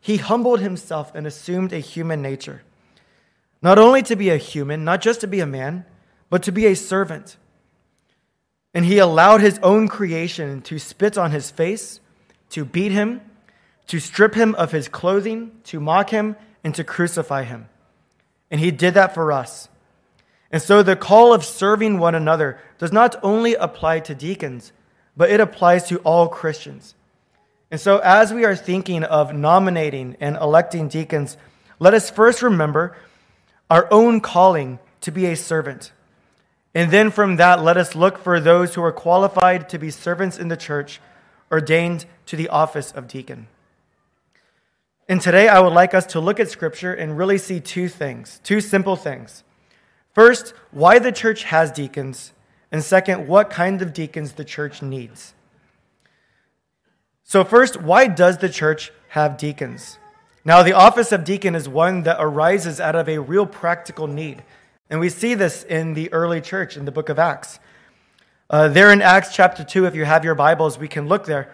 he 0.00 0.16
humbled 0.16 0.58
himself 0.58 1.14
and 1.14 1.24
assumed 1.24 1.72
a 1.72 1.78
human 1.78 2.20
nature. 2.20 2.62
Not 3.62 3.78
only 3.78 4.02
to 4.02 4.16
be 4.16 4.30
a 4.30 4.38
human, 4.38 4.84
not 4.84 5.00
just 5.02 5.20
to 5.20 5.28
be 5.28 5.38
a 5.38 5.46
man, 5.46 5.84
but 6.30 6.42
to 6.42 6.50
be 6.50 6.66
a 6.66 6.74
servant. 6.74 7.36
And 8.74 8.84
he 8.84 8.98
allowed 8.98 9.40
his 9.40 9.60
own 9.62 9.86
creation 9.86 10.62
to 10.62 10.80
spit 10.80 11.16
on 11.16 11.30
his 11.30 11.52
face, 11.52 12.00
to 12.48 12.64
beat 12.64 12.90
him, 12.90 13.20
to 13.86 14.00
strip 14.00 14.34
him 14.34 14.56
of 14.56 14.72
his 14.72 14.88
clothing, 14.88 15.52
to 15.66 15.78
mock 15.78 16.10
him, 16.10 16.34
and 16.64 16.74
to 16.74 16.82
crucify 16.82 17.44
him. 17.44 17.68
And 18.50 18.60
he 18.60 18.70
did 18.70 18.94
that 18.94 19.14
for 19.14 19.32
us. 19.32 19.68
And 20.50 20.60
so 20.60 20.82
the 20.82 20.96
call 20.96 21.32
of 21.32 21.44
serving 21.44 21.98
one 21.98 22.14
another 22.14 22.58
does 22.78 22.92
not 22.92 23.14
only 23.22 23.54
apply 23.54 24.00
to 24.00 24.14
deacons, 24.14 24.72
but 25.16 25.30
it 25.30 25.40
applies 25.40 25.88
to 25.88 25.98
all 25.98 26.28
Christians. 26.28 26.94
And 27.70 27.80
so 27.80 27.98
as 27.98 28.32
we 28.32 28.44
are 28.44 28.56
thinking 28.56 29.04
of 29.04 29.32
nominating 29.32 30.16
and 30.20 30.36
electing 30.36 30.88
deacons, 30.88 31.36
let 31.78 31.94
us 31.94 32.10
first 32.10 32.42
remember 32.42 32.96
our 33.70 33.86
own 33.92 34.20
calling 34.20 34.80
to 35.02 35.12
be 35.12 35.26
a 35.26 35.36
servant. 35.36 35.92
And 36.74 36.90
then 36.90 37.10
from 37.10 37.36
that, 37.36 37.62
let 37.62 37.76
us 37.76 37.94
look 37.94 38.18
for 38.18 38.40
those 38.40 38.74
who 38.74 38.82
are 38.82 38.92
qualified 38.92 39.68
to 39.68 39.78
be 39.78 39.90
servants 39.90 40.38
in 40.38 40.48
the 40.48 40.56
church, 40.56 41.00
ordained 41.50 42.06
to 42.26 42.36
the 42.36 42.48
office 42.48 42.90
of 42.92 43.08
deacon. 43.08 43.46
And 45.10 45.20
today, 45.20 45.48
I 45.48 45.58
would 45.58 45.72
like 45.72 45.92
us 45.92 46.06
to 46.06 46.20
look 46.20 46.38
at 46.38 46.48
Scripture 46.50 46.94
and 46.94 47.18
really 47.18 47.36
see 47.36 47.58
two 47.58 47.88
things, 47.88 48.40
two 48.44 48.60
simple 48.60 48.94
things. 48.94 49.42
First, 50.14 50.54
why 50.70 51.00
the 51.00 51.10
church 51.10 51.42
has 51.42 51.72
deacons, 51.72 52.32
and 52.70 52.80
second, 52.80 53.26
what 53.26 53.50
kind 53.50 53.82
of 53.82 53.92
deacons 53.92 54.34
the 54.34 54.44
church 54.44 54.82
needs. 54.82 55.34
So, 57.24 57.42
first, 57.42 57.82
why 57.82 58.06
does 58.06 58.38
the 58.38 58.48
church 58.48 58.92
have 59.08 59.36
deacons? 59.36 59.98
Now, 60.44 60.62
the 60.62 60.74
office 60.74 61.10
of 61.10 61.24
deacon 61.24 61.56
is 61.56 61.68
one 61.68 62.04
that 62.04 62.18
arises 62.20 62.78
out 62.78 62.94
of 62.94 63.08
a 63.08 63.18
real 63.18 63.46
practical 63.46 64.06
need. 64.06 64.44
And 64.88 65.00
we 65.00 65.08
see 65.08 65.34
this 65.34 65.64
in 65.64 65.94
the 65.94 66.12
early 66.12 66.40
church 66.40 66.76
in 66.76 66.84
the 66.84 66.92
book 66.92 67.08
of 67.08 67.18
Acts. 67.18 67.58
Uh, 68.48 68.68
there 68.68 68.92
in 68.92 69.02
Acts 69.02 69.34
chapter 69.34 69.64
2, 69.64 69.86
if 69.86 69.96
you 69.96 70.04
have 70.04 70.24
your 70.24 70.36
Bibles, 70.36 70.78
we 70.78 70.86
can 70.86 71.08
look 71.08 71.24
there. 71.24 71.52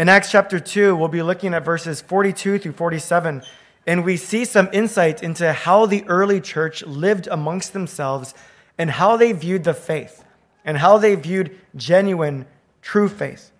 In 0.00 0.08
Acts 0.08 0.30
chapter 0.30 0.58
2, 0.58 0.96
we'll 0.96 1.08
be 1.08 1.20
looking 1.20 1.52
at 1.52 1.62
verses 1.62 2.00
42 2.00 2.58
through 2.58 2.72
47, 2.72 3.42
and 3.86 4.02
we 4.02 4.16
see 4.16 4.46
some 4.46 4.70
insight 4.72 5.22
into 5.22 5.52
how 5.52 5.84
the 5.84 6.04
early 6.08 6.40
church 6.40 6.82
lived 6.86 7.26
amongst 7.26 7.74
themselves 7.74 8.32
and 8.78 8.92
how 8.92 9.18
they 9.18 9.32
viewed 9.32 9.64
the 9.64 9.74
faith 9.74 10.24
and 10.64 10.78
how 10.78 10.96
they 10.96 11.16
viewed 11.16 11.54
genuine, 11.76 12.46
true 12.80 13.10
faith. 13.10 13.52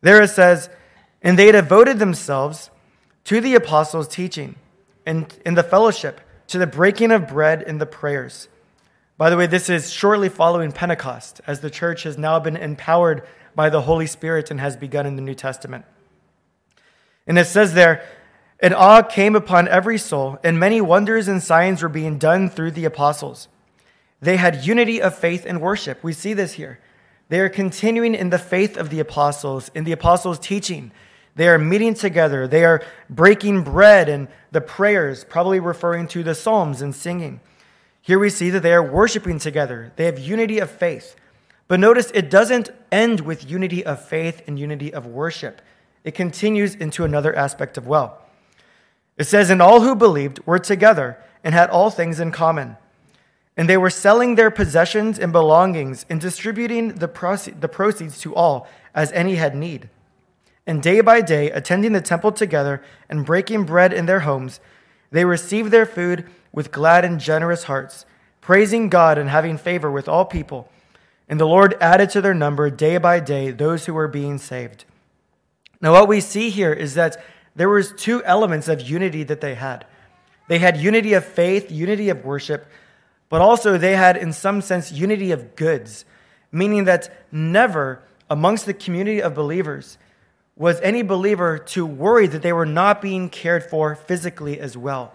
There 0.00 0.22
it 0.22 0.30
says, 0.30 0.70
And 1.20 1.38
they 1.38 1.52
devoted 1.52 1.98
themselves 1.98 2.70
to 3.24 3.42
the 3.42 3.54
apostles' 3.54 4.08
teaching 4.08 4.56
and 5.04 5.38
in 5.44 5.56
the 5.56 5.62
fellowship 5.62 6.22
to 6.46 6.56
the 6.56 6.66
breaking 6.66 7.12
of 7.12 7.28
bread 7.28 7.62
and 7.64 7.78
the 7.78 7.84
prayers. 7.84 8.48
By 9.18 9.28
the 9.28 9.36
way, 9.36 9.46
this 9.46 9.68
is 9.68 9.92
shortly 9.92 10.30
following 10.30 10.72
Pentecost, 10.72 11.42
as 11.46 11.60
the 11.60 11.68
church 11.68 12.04
has 12.04 12.16
now 12.16 12.40
been 12.40 12.56
empowered 12.56 13.24
by 13.60 13.68
the 13.68 13.82
Holy 13.82 14.06
Spirit 14.06 14.50
and 14.50 14.58
has 14.58 14.74
begun 14.74 15.04
in 15.04 15.16
the 15.16 15.20
New 15.20 15.34
Testament. 15.34 15.84
And 17.26 17.38
it 17.38 17.44
says 17.44 17.74
there, 17.74 18.02
and 18.58 18.72
awe 18.72 19.02
came 19.02 19.36
upon 19.36 19.68
every 19.68 19.98
soul, 19.98 20.38
and 20.42 20.58
many 20.58 20.80
wonders 20.80 21.28
and 21.28 21.42
signs 21.42 21.82
were 21.82 21.90
being 21.90 22.16
done 22.16 22.48
through 22.48 22.70
the 22.70 22.86
apostles. 22.86 23.48
They 24.18 24.38
had 24.38 24.64
unity 24.64 25.02
of 25.02 25.14
faith 25.14 25.44
and 25.44 25.60
worship. 25.60 26.02
We 26.02 26.14
see 26.14 26.32
this 26.32 26.54
here. 26.54 26.80
They 27.28 27.40
are 27.40 27.50
continuing 27.50 28.14
in 28.14 28.30
the 28.30 28.38
faith 28.38 28.78
of 28.78 28.88
the 28.88 28.98
apostles, 28.98 29.70
in 29.74 29.84
the 29.84 29.92
apostles' 29.92 30.38
teaching, 30.38 30.90
they 31.36 31.46
are 31.48 31.58
meeting 31.58 31.92
together. 31.92 32.48
They 32.48 32.64
are 32.64 32.82
breaking 33.10 33.64
bread 33.64 34.08
and 34.08 34.28
the 34.52 34.62
prayers, 34.62 35.24
probably 35.24 35.60
referring 35.60 36.08
to 36.08 36.22
the 36.22 36.34
Psalms 36.34 36.80
and 36.80 36.94
singing. 36.94 37.40
Here 38.00 38.18
we 38.18 38.30
see 38.30 38.48
that 38.50 38.62
they 38.62 38.72
are 38.72 38.82
worshiping 38.82 39.38
together. 39.38 39.92
They 39.96 40.06
have 40.06 40.18
unity 40.18 40.60
of 40.60 40.70
faith. 40.70 41.14
But 41.70 41.78
notice 41.78 42.10
it 42.14 42.30
doesn't 42.30 42.70
end 42.90 43.20
with 43.20 43.48
unity 43.48 43.86
of 43.86 44.04
faith 44.04 44.42
and 44.48 44.58
unity 44.58 44.92
of 44.92 45.06
worship. 45.06 45.62
It 46.02 46.16
continues 46.16 46.74
into 46.74 47.04
another 47.04 47.32
aspect 47.32 47.78
of 47.78 47.86
well. 47.86 48.18
It 49.16 49.28
says, 49.28 49.50
And 49.50 49.62
all 49.62 49.82
who 49.82 49.94
believed 49.94 50.44
were 50.44 50.58
together 50.58 51.16
and 51.44 51.54
had 51.54 51.70
all 51.70 51.88
things 51.88 52.18
in 52.18 52.32
common. 52.32 52.76
And 53.56 53.68
they 53.68 53.76
were 53.76 53.88
selling 53.88 54.34
their 54.34 54.50
possessions 54.50 55.16
and 55.16 55.30
belongings 55.30 56.06
and 56.10 56.20
distributing 56.20 56.96
the, 56.96 57.06
proce- 57.06 57.60
the 57.60 57.68
proceeds 57.68 58.18
to 58.22 58.34
all 58.34 58.66
as 58.92 59.12
any 59.12 59.36
had 59.36 59.54
need. 59.54 59.88
And 60.66 60.82
day 60.82 61.00
by 61.00 61.20
day, 61.20 61.52
attending 61.52 61.92
the 61.92 62.00
temple 62.00 62.32
together 62.32 62.82
and 63.08 63.24
breaking 63.24 63.62
bread 63.62 63.92
in 63.92 64.06
their 64.06 64.20
homes, 64.20 64.58
they 65.12 65.24
received 65.24 65.70
their 65.70 65.86
food 65.86 66.28
with 66.50 66.72
glad 66.72 67.04
and 67.04 67.20
generous 67.20 67.62
hearts, 67.62 68.06
praising 68.40 68.88
God 68.88 69.18
and 69.18 69.30
having 69.30 69.56
favor 69.56 69.88
with 69.88 70.08
all 70.08 70.24
people. 70.24 70.68
And 71.30 71.38
the 71.38 71.46
Lord 71.46 71.76
added 71.80 72.10
to 72.10 72.20
their 72.20 72.34
number 72.34 72.68
day 72.70 72.98
by 72.98 73.20
day 73.20 73.52
those 73.52 73.86
who 73.86 73.94
were 73.94 74.08
being 74.08 74.36
saved. 74.36 74.84
Now, 75.80 75.92
what 75.92 76.08
we 76.08 76.20
see 76.20 76.50
here 76.50 76.72
is 76.72 76.94
that 76.94 77.24
there 77.54 77.68
was 77.68 77.92
two 77.92 78.22
elements 78.24 78.66
of 78.66 78.82
unity 78.82 79.22
that 79.22 79.40
they 79.40 79.54
had. 79.54 79.86
They 80.48 80.58
had 80.58 80.76
unity 80.76 81.12
of 81.12 81.24
faith, 81.24 81.70
unity 81.70 82.08
of 82.08 82.24
worship, 82.24 82.66
but 83.28 83.40
also 83.40 83.78
they 83.78 83.94
had, 83.94 84.16
in 84.16 84.32
some 84.32 84.60
sense, 84.60 84.90
unity 84.90 85.30
of 85.30 85.54
goods, 85.54 86.04
meaning 86.50 86.84
that 86.84 87.24
never 87.30 88.02
amongst 88.28 88.66
the 88.66 88.74
community 88.74 89.22
of 89.22 89.32
believers 89.32 89.98
was 90.56 90.80
any 90.80 91.02
believer 91.02 91.58
to 91.58 91.86
worry 91.86 92.26
that 92.26 92.42
they 92.42 92.52
were 92.52 92.66
not 92.66 93.00
being 93.00 93.30
cared 93.30 93.62
for 93.62 93.94
physically 93.94 94.58
as 94.58 94.76
well. 94.76 95.14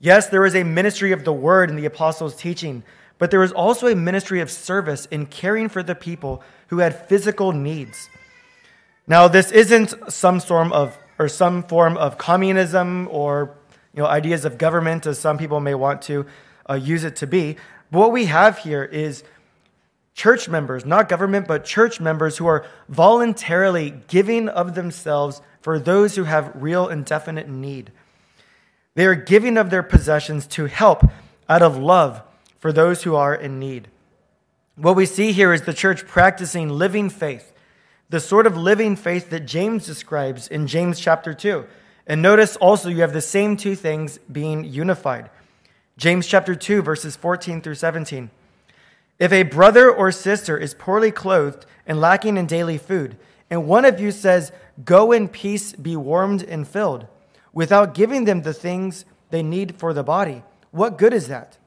Yes, 0.00 0.28
there 0.28 0.40
was 0.40 0.54
a 0.54 0.64
ministry 0.64 1.12
of 1.12 1.24
the 1.24 1.32
word 1.32 1.68
in 1.68 1.76
the 1.76 1.84
apostles' 1.84 2.34
teaching, 2.34 2.82
but 3.18 3.30
there 3.30 3.40
was 3.40 3.52
also 3.52 3.86
a 3.86 3.96
ministry 3.96 4.40
of 4.40 4.50
service 4.50 5.06
in 5.06 5.26
caring 5.26 5.68
for 5.68 5.82
the 5.82 5.94
people 5.94 6.42
who 6.68 6.78
had 6.78 7.08
physical 7.08 7.52
needs. 7.52 8.08
Now, 9.06 9.28
this 9.28 9.52
isn't 9.52 10.12
some 10.12 10.40
form 10.40 10.72
of 10.72 10.98
or 11.18 11.28
some 11.28 11.62
form 11.62 11.96
of 11.96 12.18
communism 12.18 13.08
or 13.10 13.54
you 13.94 14.02
know 14.02 14.08
ideas 14.08 14.44
of 14.44 14.58
government 14.58 15.06
as 15.06 15.18
some 15.18 15.38
people 15.38 15.60
may 15.60 15.74
want 15.74 16.02
to 16.02 16.26
uh, 16.68 16.74
use 16.74 17.04
it 17.04 17.16
to 17.16 17.26
be. 17.26 17.56
But 17.90 18.00
what 18.00 18.12
we 18.12 18.26
have 18.26 18.58
here 18.58 18.84
is 18.84 19.24
church 20.14 20.48
members, 20.48 20.84
not 20.84 21.08
government, 21.08 21.46
but 21.46 21.64
church 21.64 22.00
members 22.00 22.38
who 22.38 22.46
are 22.46 22.66
voluntarily 22.88 24.02
giving 24.08 24.48
of 24.48 24.74
themselves 24.74 25.40
for 25.60 25.78
those 25.78 26.16
who 26.16 26.24
have 26.24 26.52
real 26.54 26.88
and 26.88 27.04
definite 27.04 27.48
need. 27.48 27.92
They 28.94 29.06
are 29.06 29.14
giving 29.14 29.56
of 29.56 29.70
their 29.70 29.82
possessions 29.82 30.46
to 30.48 30.66
help 30.66 31.04
out 31.48 31.62
of 31.62 31.76
love 31.76 32.22
for 32.66 32.72
those 32.72 33.04
who 33.04 33.14
are 33.14 33.32
in 33.32 33.60
need. 33.60 33.86
What 34.74 34.96
we 34.96 35.06
see 35.06 35.30
here 35.30 35.52
is 35.52 35.62
the 35.62 35.72
church 35.72 36.04
practicing 36.04 36.68
living 36.68 37.08
faith, 37.10 37.52
the 38.08 38.18
sort 38.18 38.44
of 38.44 38.56
living 38.56 38.96
faith 38.96 39.30
that 39.30 39.46
James 39.46 39.86
describes 39.86 40.48
in 40.48 40.66
James 40.66 40.98
chapter 40.98 41.32
2. 41.32 41.64
And 42.08 42.20
notice 42.20 42.56
also 42.56 42.88
you 42.88 43.02
have 43.02 43.12
the 43.12 43.20
same 43.20 43.56
two 43.56 43.76
things 43.76 44.18
being 44.32 44.64
unified. 44.64 45.30
James 45.96 46.26
chapter 46.26 46.56
2, 46.56 46.82
verses 46.82 47.14
14 47.14 47.60
through 47.60 47.76
17. 47.76 48.30
If 49.20 49.32
a 49.32 49.44
brother 49.44 49.88
or 49.88 50.10
sister 50.10 50.58
is 50.58 50.74
poorly 50.74 51.12
clothed 51.12 51.66
and 51.86 52.00
lacking 52.00 52.36
in 52.36 52.46
daily 52.46 52.78
food, 52.78 53.16
and 53.48 53.68
one 53.68 53.84
of 53.84 54.00
you 54.00 54.10
says, 54.10 54.50
Go 54.84 55.12
in 55.12 55.28
peace, 55.28 55.72
be 55.74 55.94
warmed 55.94 56.42
and 56.42 56.66
filled, 56.66 57.06
without 57.52 57.94
giving 57.94 58.24
them 58.24 58.42
the 58.42 58.52
things 58.52 59.04
they 59.30 59.44
need 59.44 59.76
for 59.76 59.92
the 59.92 60.02
body, 60.02 60.42
what 60.72 60.98
good 60.98 61.14
is 61.14 61.28
that? 61.28 61.58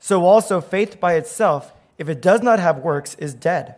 So 0.00 0.24
also, 0.24 0.60
faith 0.60 0.98
by 0.98 1.14
itself, 1.14 1.72
if 1.98 2.08
it 2.08 2.22
does 2.22 2.42
not 2.42 2.58
have 2.58 2.78
works, 2.78 3.14
is 3.16 3.34
dead. 3.34 3.76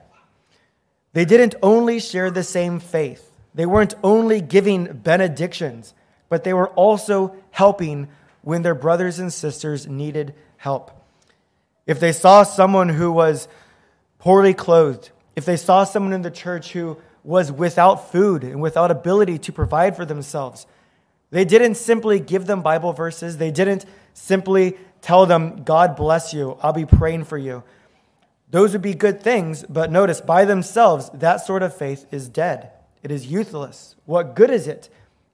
They 1.12 1.24
didn't 1.24 1.56
only 1.62 2.00
share 2.00 2.30
the 2.30 2.44
same 2.44 2.78
faith, 2.78 3.28
they 3.54 3.66
weren't 3.66 3.94
only 4.02 4.40
giving 4.40 4.84
benedictions, 4.86 5.92
but 6.30 6.44
they 6.44 6.54
were 6.54 6.70
also 6.70 7.36
helping 7.50 8.08
when 8.40 8.62
their 8.62 8.74
brothers 8.74 9.18
and 9.18 9.30
sisters 9.32 9.86
needed 9.86 10.34
help. 10.56 10.90
If 11.86 12.00
they 12.00 12.12
saw 12.12 12.44
someone 12.44 12.88
who 12.88 13.12
was 13.12 13.48
poorly 14.18 14.54
clothed, 14.54 15.10
if 15.36 15.44
they 15.44 15.56
saw 15.56 15.84
someone 15.84 16.12
in 16.12 16.22
the 16.22 16.30
church 16.30 16.72
who 16.72 16.96
was 17.24 17.52
without 17.52 18.10
food 18.10 18.44
and 18.44 18.62
without 18.62 18.90
ability 18.90 19.38
to 19.38 19.52
provide 19.52 19.96
for 19.96 20.04
themselves, 20.04 20.66
they 21.30 21.44
didn't 21.44 21.74
simply 21.74 22.20
give 22.20 22.46
them 22.46 22.62
Bible 22.62 22.92
verses. 22.92 23.38
They 23.38 23.50
didn't 23.50 23.84
simply 24.14 24.76
tell 25.02 25.26
them, 25.26 25.62
God 25.64 25.96
bless 25.96 26.32
you, 26.32 26.56
I'll 26.62 26.72
be 26.72 26.86
praying 26.86 27.24
for 27.24 27.36
you. 27.36 27.62
Those 28.50 28.72
would 28.72 28.82
be 28.82 28.94
good 28.94 29.20
things, 29.22 29.64
but 29.68 29.90
notice 29.92 30.20
by 30.20 30.46
themselves, 30.46 31.10
that 31.12 31.44
sort 31.44 31.62
of 31.62 31.76
faith 31.76 32.06
is 32.10 32.28
dead. 32.28 32.70
It 33.02 33.10
is 33.10 33.26
useless. 33.26 33.96
What 34.06 34.34
good 34.34 34.50
is 34.50 34.66
it 34.66 34.88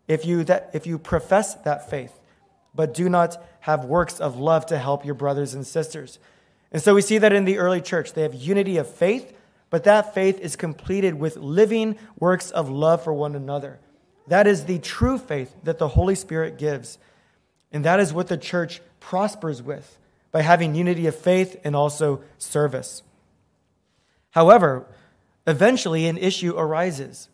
if 0.08 0.25
you, 0.25 0.42
that, 0.44 0.70
if 0.72 0.87
you 0.87 0.98
profess 0.98 1.54
that 1.54 1.88
faith? 1.88 2.18
but 2.78 2.94
do 2.94 3.08
not 3.08 3.42
have 3.58 3.84
works 3.84 4.20
of 4.20 4.38
love 4.38 4.64
to 4.66 4.78
help 4.78 5.04
your 5.04 5.16
brothers 5.16 5.52
and 5.52 5.66
sisters. 5.66 6.20
And 6.70 6.80
so 6.80 6.94
we 6.94 7.02
see 7.02 7.18
that 7.18 7.32
in 7.32 7.44
the 7.44 7.58
early 7.58 7.80
church. 7.80 8.12
They 8.12 8.22
have 8.22 8.34
unity 8.34 8.76
of 8.76 8.88
faith, 8.88 9.37
but 9.68 9.82
that 9.82 10.14
faith 10.14 10.38
is 10.38 10.54
completed 10.54 11.14
with 11.14 11.37
living 11.37 11.98
works 12.20 12.52
of 12.52 12.70
love 12.70 13.02
for 13.02 13.12
one 13.12 13.34
another. 13.34 13.80
That 14.28 14.46
is 14.46 14.66
the 14.66 14.78
true 14.78 15.18
faith 15.18 15.52
that 15.64 15.78
the 15.78 15.88
Holy 15.88 16.14
Spirit 16.14 16.56
gives. 16.56 16.98
And 17.72 17.84
that 17.84 17.98
is 17.98 18.12
what 18.12 18.28
the 18.28 18.37
church 18.38 18.80
prospers 19.08 19.62
with 19.62 19.98
by 20.32 20.42
having 20.42 20.74
unity 20.74 21.06
of 21.06 21.16
faith 21.16 21.58
and 21.64 21.74
also 21.74 22.20
service. 22.36 23.02
However, 24.32 24.84
eventually 25.46 26.06
an 26.06 26.18
issue 26.18 26.54
arises. 26.54 27.30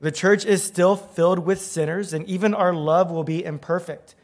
The 0.00 0.10
church 0.10 0.46
is 0.46 0.62
still 0.62 0.96
filled 0.96 1.40
with 1.40 1.60
sinners, 1.60 2.14
and 2.14 2.26
even 2.26 2.54
our 2.54 2.72
love 2.72 3.10
will 3.10 3.24
be 3.24 3.44
imperfect. 3.44 4.14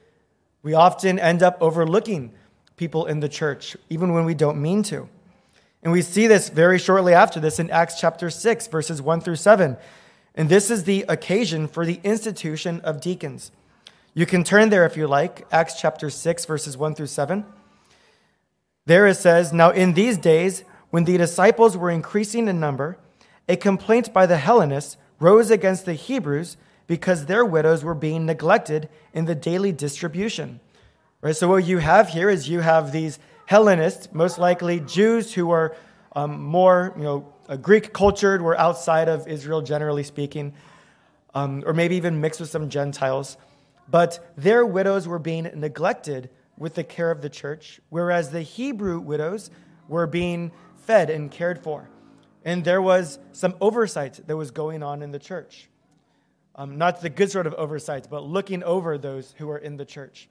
We 0.63 0.73
often 0.73 1.19
end 1.19 1.43
up 1.43 1.59
overlooking 1.61 2.33
people 2.77 3.05
in 3.05 3.21
the 3.21 3.29
church, 3.29 3.77
even 3.91 4.15
when 4.15 4.25
we 4.25 4.33
don't 4.33 4.63
mean 4.63 4.83
to. 4.85 5.11
And 5.83 5.93
we 5.93 6.01
see 6.01 6.27
this 6.27 6.49
very 6.49 6.79
shortly 6.79 7.13
after 7.13 7.39
this 7.39 7.59
in 7.59 7.69
Acts 7.69 8.01
chapter 8.01 8.31
6, 8.31 8.69
verses 8.69 9.03
1 9.03 9.21
through 9.21 9.37
7. 9.37 9.77
And 10.35 10.49
this 10.49 10.71
is 10.71 10.85
the 10.85 11.05
occasion 11.07 11.69
for 11.69 11.85
the 11.85 12.01
institution 12.03 12.81
of 12.81 13.03
deacons. 13.03 13.53
You 14.15 14.27
can 14.27 14.45
turn 14.45 14.69
there 14.69 14.85
if 14.85 14.95
you 14.95 15.07
like, 15.07 15.47
Acts 15.51 15.81
chapter 15.81 16.11
6, 16.11 16.45
verses 16.45 16.77
1 16.77 16.95
through 16.95 17.07
7. 17.07 17.47
There 18.85 19.07
it 19.07 19.15
says, 19.15 19.55
Now 19.55 19.71
in 19.71 19.95
these 19.95 20.19
days, 20.19 20.65
when 20.91 21.05
the 21.05 21.17
disciples 21.17 21.79
were 21.79 21.91
increasing 21.91 22.47
in 22.47 22.61
number, 22.61 22.99
a 23.49 23.57
complaint 23.57 24.13
by 24.13 24.27
the 24.27 24.37
Hellenists 24.37 24.99
rose 25.19 25.51
against 25.51 25.87
the 25.87 25.95
Hebrews 25.95 26.59
because 26.87 27.25
their 27.25 27.43
widows 27.43 27.85
were 27.85 27.95
being 27.95 28.27
neglected 28.27 28.91
in 29.15 29.25
the 29.25 29.35
daily 29.35 29.73
distribution. 29.73 30.61
Right? 31.23 31.35
So, 31.35 31.49
what 31.49 31.65
you 31.65 31.79
have 31.79 32.11
here 32.11 32.29
is 32.29 32.51
you 32.51 32.61
have 32.61 32.93
these 32.93 33.19
Hellenists, 33.47 34.13
most 34.13 34.39
likely 34.39 34.81
Jews 34.81 35.33
who 35.33 35.51
are 35.53 35.75
um, 36.15 36.43
more, 36.43 36.93
you 36.99 37.03
know, 37.03 37.33
Greek 37.63 37.95
cultured, 37.95 38.43
were 38.43 38.59
outside 38.59 39.09
of 39.09 39.27
Israel, 39.27 39.63
generally 39.63 40.03
speaking, 40.03 40.53
um, 41.35 41.63
or 41.65 41.73
maybe 41.73 41.97
even 41.97 42.21
mixed 42.21 42.41
with 42.41 42.51
some 42.51 42.69
Gentiles. 42.69 43.39
But 43.93 44.33
their 44.37 44.65
widows 44.65 45.07
were 45.07 45.19
being 45.19 45.45
neglected 45.55 46.31
with 46.57 46.75
the 46.75 46.83
care 46.83 47.11
of 47.11 47.21
the 47.21 47.29
church, 47.29 47.79
whereas 47.91 48.31
the 48.31 48.41
Hebrew 48.41 48.99
widows 48.99 49.51
were 49.87 50.07
being 50.07 50.51
fed 50.87 51.11
and 51.11 51.31
cared 51.31 51.63
for. 51.63 51.91
And 52.43 52.65
there 52.65 52.81
was 52.81 53.19
some 53.33 53.55
oversight 53.61 54.27
that 54.27 54.37
was 54.37 54.51
going 54.51 54.83
on 54.83 55.03
in 55.03 55.11
the 55.11 55.19
church. 55.19 55.69
Um, 56.55 56.79
not 56.79 57.03
the 57.03 57.11
good 57.11 57.31
sort 57.31 57.47
of 57.47 57.53
oversight, 57.55 58.09
but 58.11 58.25
looking 58.25 58.63
over 58.65 58.97
those 58.97 59.35
who 59.37 59.51
are 59.51 59.59
in 59.59 59.77
the 59.77 59.85
church. 59.85 60.29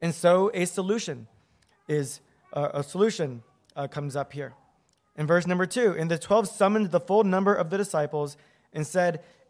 And 0.00 0.12
so 0.12 0.50
a 0.54 0.64
solution 0.64 1.28
is 1.86 2.20
uh, 2.52 2.70
a 2.74 2.82
solution 2.82 3.44
uh, 3.76 3.86
comes 3.86 4.16
up 4.16 4.32
here. 4.32 4.54
In 5.16 5.26
verse 5.28 5.46
number 5.46 5.66
two, 5.66 5.94
and 5.96 6.10
the 6.10 6.18
twelve 6.18 6.48
summoned 6.48 6.90
the 6.90 7.00
full 7.00 7.22
number 7.22 7.54
of 7.54 7.70
the 7.70 7.78
disciples 7.78 8.36
and 8.72 8.84
said, 8.84 9.22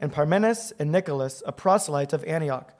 and 0.00 0.12
Parmenas, 0.12 0.72
and 0.78 0.92
Nicholas, 0.92 1.42
a 1.46 1.52
proselyte 1.52 2.12
of 2.12 2.24
Antioch. 2.24 2.72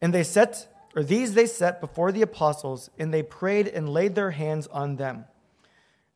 And 0.00 0.12
they 0.12 0.22
set, 0.22 0.68
or 0.94 1.02
these 1.02 1.34
they 1.34 1.46
set 1.46 1.80
before 1.80 2.12
the 2.12 2.22
apostles, 2.22 2.90
and 2.98 3.12
they 3.12 3.22
prayed 3.22 3.68
and 3.68 3.88
laid 3.88 4.14
their 4.14 4.32
hands 4.32 4.66
on 4.68 4.96
them. 4.96 5.24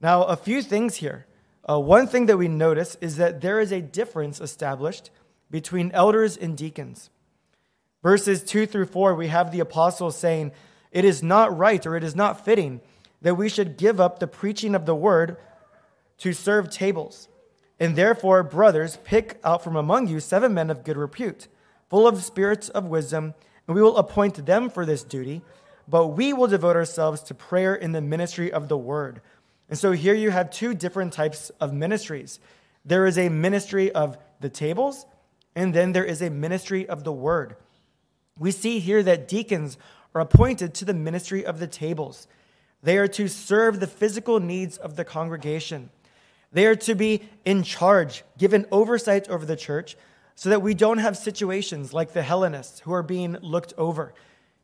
Now, 0.00 0.24
a 0.24 0.36
few 0.36 0.62
things 0.62 0.96
here. 0.96 1.26
uh, 1.68 1.80
one 1.80 2.06
thing 2.06 2.26
that 2.26 2.36
we 2.36 2.48
notice 2.48 2.96
is 3.00 3.16
that 3.16 3.40
there 3.40 3.58
is 3.58 3.72
a 3.72 3.80
difference 3.80 4.40
established 4.40 5.10
between 5.50 5.90
elders 5.92 6.36
and 6.36 6.56
deacons. 6.56 7.10
Verses 8.02 8.44
2 8.44 8.66
through 8.66 8.86
4, 8.86 9.14
we 9.14 9.28
have 9.28 9.50
the 9.50 9.60
apostles 9.60 10.16
saying, 10.16 10.52
It 10.92 11.06
is 11.06 11.22
not 11.22 11.56
right 11.56 11.86
or 11.86 11.96
it 11.96 12.04
is 12.04 12.14
not 12.14 12.44
fitting 12.44 12.82
that 13.22 13.36
we 13.36 13.48
should 13.48 13.78
give 13.78 13.98
up 13.98 14.18
the 14.18 14.26
preaching 14.26 14.74
of 14.74 14.84
the 14.84 14.94
word 14.94 15.38
to 16.18 16.34
serve 16.34 16.68
tables. 16.68 17.28
And 17.84 17.96
therefore, 17.96 18.42
brothers, 18.42 18.96
pick 19.04 19.38
out 19.44 19.62
from 19.62 19.76
among 19.76 20.08
you 20.08 20.18
seven 20.18 20.54
men 20.54 20.70
of 20.70 20.84
good 20.84 20.96
repute, 20.96 21.48
full 21.90 22.08
of 22.08 22.24
spirits 22.24 22.70
of 22.70 22.86
wisdom, 22.86 23.34
and 23.66 23.74
we 23.74 23.82
will 23.82 23.98
appoint 23.98 24.46
them 24.46 24.70
for 24.70 24.86
this 24.86 25.02
duty. 25.04 25.42
But 25.86 26.06
we 26.06 26.32
will 26.32 26.46
devote 26.46 26.76
ourselves 26.76 27.20
to 27.24 27.34
prayer 27.34 27.74
in 27.74 27.92
the 27.92 28.00
ministry 28.00 28.50
of 28.50 28.68
the 28.68 28.78
word. 28.78 29.20
And 29.68 29.78
so 29.78 29.92
here 29.92 30.14
you 30.14 30.30
have 30.30 30.48
two 30.48 30.72
different 30.72 31.12
types 31.12 31.50
of 31.60 31.74
ministries. 31.74 32.40
There 32.86 33.04
is 33.04 33.18
a 33.18 33.28
ministry 33.28 33.92
of 33.92 34.16
the 34.40 34.48
tables, 34.48 35.04
and 35.54 35.74
then 35.74 35.92
there 35.92 36.06
is 36.06 36.22
a 36.22 36.30
ministry 36.30 36.88
of 36.88 37.04
the 37.04 37.12
word. 37.12 37.54
We 38.38 38.50
see 38.50 38.78
here 38.78 39.02
that 39.02 39.28
deacons 39.28 39.76
are 40.14 40.22
appointed 40.22 40.72
to 40.76 40.86
the 40.86 40.94
ministry 40.94 41.44
of 41.44 41.58
the 41.58 41.66
tables. 41.66 42.28
They 42.82 42.96
are 42.96 43.08
to 43.08 43.28
serve 43.28 43.78
the 43.78 43.86
physical 43.86 44.40
needs 44.40 44.78
of 44.78 44.96
the 44.96 45.04
congregation. 45.04 45.90
They 46.54 46.66
are 46.66 46.76
to 46.76 46.94
be 46.94 47.28
in 47.44 47.64
charge, 47.64 48.24
given 48.38 48.64
oversight 48.72 49.28
over 49.28 49.44
the 49.44 49.56
church, 49.56 49.96
so 50.36 50.48
that 50.48 50.62
we 50.62 50.72
don't 50.72 50.98
have 50.98 51.16
situations 51.16 51.92
like 51.92 52.12
the 52.12 52.22
Hellenists 52.22 52.80
who 52.80 52.92
are 52.92 53.02
being 53.02 53.36
looked 53.42 53.74
over. 53.76 54.14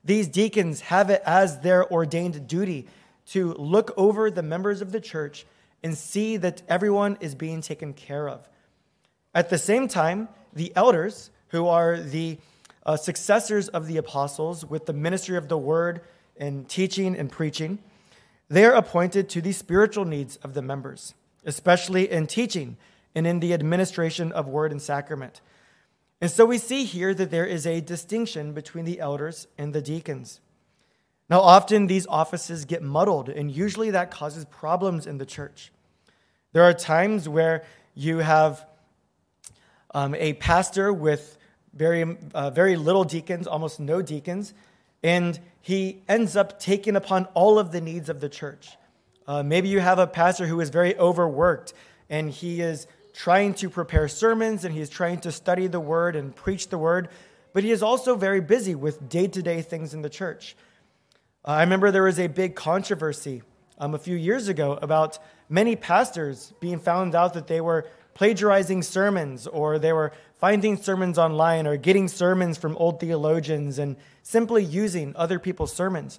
These 0.05 0.29
deacons 0.29 0.81
have 0.83 1.11
it 1.11 1.23
as 1.27 1.61
their 1.61 1.91
ordained 1.93 2.47
duty 2.47 2.87
to 3.27 3.55
look 3.55 3.93
over 3.97 4.31
the 4.31 4.43
members 4.43 4.81
of 4.81 4.93
the 4.93 5.01
church 5.01 5.45
and 5.83 5.97
see 5.97 6.37
that 6.39 6.63
everyone 6.69 7.19
is 7.21 7.35
being 7.35 7.61
taken 7.61 7.93
care 7.93 8.29
of. 8.29 8.49
At 9.35 9.51
the 9.51 9.59
same 9.59 9.89
time, 9.89 10.29
the 10.53 10.73
elders, 10.75 11.31
who 11.49 11.67
are 11.67 11.99
the 11.99 12.39
uh, 12.87 12.97
successors 12.97 13.69
of 13.69 13.87
the 13.87 13.97
apostles 13.97 14.65
with 14.65 14.87
the 14.87 14.93
ministry 14.93 15.37
of 15.37 15.49
the 15.49 15.59
word 15.59 16.01
and 16.37 16.69
teaching 16.69 17.17
and 17.17 17.31
preaching, 17.31 17.79
they 18.49 18.65
are 18.65 18.75
appointed 18.75 19.29
to 19.31 19.41
the 19.41 19.53
spiritual 19.53 20.05
needs 20.05 20.37
of 20.37 20.55
the 20.55 20.63
members, 20.63 21.15
especially 21.45 22.11
in 22.11 22.27
teaching 22.27 22.77
and 23.15 23.27
in 23.27 23.41
the 23.41 23.53
administration 23.53 24.33
of 24.33 24.47
word 24.47 24.73
and 24.73 24.81
sacrament. 24.81 25.41
And 26.21 26.31
so 26.31 26.45
we 26.45 26.59
see 26.59 26.85
here 26.85 27.15
that 27.15 27.31
there 27.31 27.47
is 27.47 27.67
a 27.67 27.81
distinction 27.81 28.53
between 28.53 28.85
the 28.85 29.01
elders 29.01 29.47
and 29.57 29.73
the 29.73 29.81
deacons. 29.81 30.41
Now, 31.31 31.41
often 31.41 31.87
these 31.87 32.07
offices 32.09 32.65
get 32.65 32.83
muddled, 32.83 33.29
and 33.29 33.51
usually 33.51 33.91
that 33.93 34.11
causes 34.11 34.45
problems 34.45 35.07
in 35.07 35.19
the 35.19 35.27
church. 35.27 35.71
There 36.53 36.65
are 36.65 36.75
times 36.75 37.29
where 37.29 37.63
you 37.95 38.19
have 38.19 38.67
um, 39.95 40.15
a 40.17 40.35
pastor 40.35 40.93
with 40.93 41.39
very, 41.73 42.17
uh, 42.35 42.51
very 42.51 42.77
little 42.77 43.05
deacons, 43.05 43.47
almost 43.47 43.79
no 43.79 44.03
deacons, 44.03 44.53
and 45.03 45.39
he 45.61 46.03
ends 46.09 46.37
up 46.37 46.59
taking 46.59 46.97
upon 46.97 47.27
all 47.35 47.59
of 47.59 47.71
the 47.71 47.81
needs 47.81 48.09
of 48.09 48.21
the 48.21 48.29
church. 48.29 48.77
Uh, 49.31 49.45
maybe 49.45 49.69
you 49.69 49.79
have 49.79 50.01
a 50.01 50.09
pastor 50.09 50.45
who 50.45 50.61
is 50.61 50.71
very 50.71 50.99
overworked, 50.99 51.73
and 52.09 52.33
he 52.33 52.61
is 52.61 52.89
trying 53.15 53.55
to 53.55 53.71
prepare 53.71 54.09
sermons 54.09 54.65
and 54.65 54.75
he 54.75 54.81
is 54.81 54.91
trying 54.91 55.21
to 55.21 55.31
study 55.31 55.69
the 55.69 55.79
word 55.79 56.17
and 56.17 56.35
preach 56.35 56.69
the 56.69 56.77
word, 56.77 57.09
but 57.53 57.63
he 57.63 57.71
is 57.71 57.81
also 57.81 58.17
very 58.17 58.41
busy 58.41 58.75
with 58.75 59.09
day 59.09 59.29
to 59.29 59.41
day 59.41 59.63
things 59.63 59.95
in 59.95 60.03
the 60.03 60.11
church. 60.11 60.57
Uh, 61.45 61.53
I 61.53 61.61
remember 61.61 61.93
there 61.93 62.03
was 62.03 62.19
a 62.19 62.27
big 62.27 62.57
controversy 62.57 63.45
um, 63.79 63.95
a 63.95 63.99
few 63.99 64.17
years 64.17 64.49
ago 64.49 64.81
about 64.83 65.21
many 65.49 65.77
pastors 65.77 66.53
being 66.59 66.81
found 66.81 67.15
out 67.15 67.35
that 67.35 67.47
they 67.47 67.61
were 67.61 67.87
plagiarizing 68.15 68.83
sermons 68.83 69.47
or 69.47 69.79
they 69.79 69.93
were 69.93 70.11
finding 70.41 70.77
sermons 70.77 71.19
online 71.19 71.69
or 71.69 71.77
getting 71.77 72.09
sermons 72.09 72.59
from 72.59 72.77
old 72.79 72.99
theologians 72.99 73.79
and 73.79 73.95
simply 74.25 74.65
using 74.65 75.15
other 75.15 75.39
people's 75.39 75.73
sermons. 75.73 76.19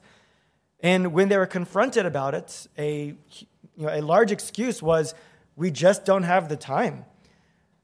And 0.82 1.14
when 1.14 1.30
they 1.30 1.38
were 1.38 1.46
confronted 1.46 2.06
about 2.06 2.34
it, 2.34 2.68
a, 2.78 3.16
you 3.30 3.48
know, 3.78 3.90
a 3.90 4.02
large 4.02 4.32
excuse 4.32 4.82
was, 4.82 5.14
we 5.56 5.72
just 5.72 6.06
don't 6.06 6.24
have 6.24 6.50
the 6.50 6.58
time. 6.58 7.06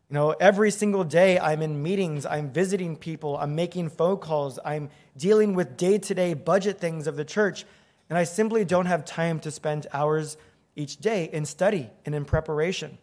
You 0.10 0.14
know, 0.14 0.32
every 0.32 0.72
single 0.72 1.04
day 1.04 1.38
I'm 1.38 1.62
in 1.62 1.84
meetings, 1.84 2.26
I'm 2.26 2.50
visiting 2.50 2.96
people, 2.96 3.38
I'm 3.38 3.56
making 3.56 3.90
phone 3.90 4.18
calls, 4.18 4.58
I'm 4.64 4.90
dealing 5.18 5.54
with 5.54 5.76
day 5.76 5.98
to 5.98 6.14
day 6.16 6.34
budget 6.34 6.80
things 6.80 7.08
of 7.08 7.18
the 7.18 7.26
church, 7.26 7.66
and 8.10 8.18
I 8.18 8.24
simply 8.24 8.64
don't 8.64 8.86
have 8.86 9.04
time 9.04 9.40
to 9.42 9.52
spend 9.52 9.86
hours 9.92 10.38
each 10.76 10.98
day 10.98 11.30
in 11.34 11.46
study 11.46 11.90
and 12.06 12.16
in 12.16 12.24
preparation. 12.24 12.98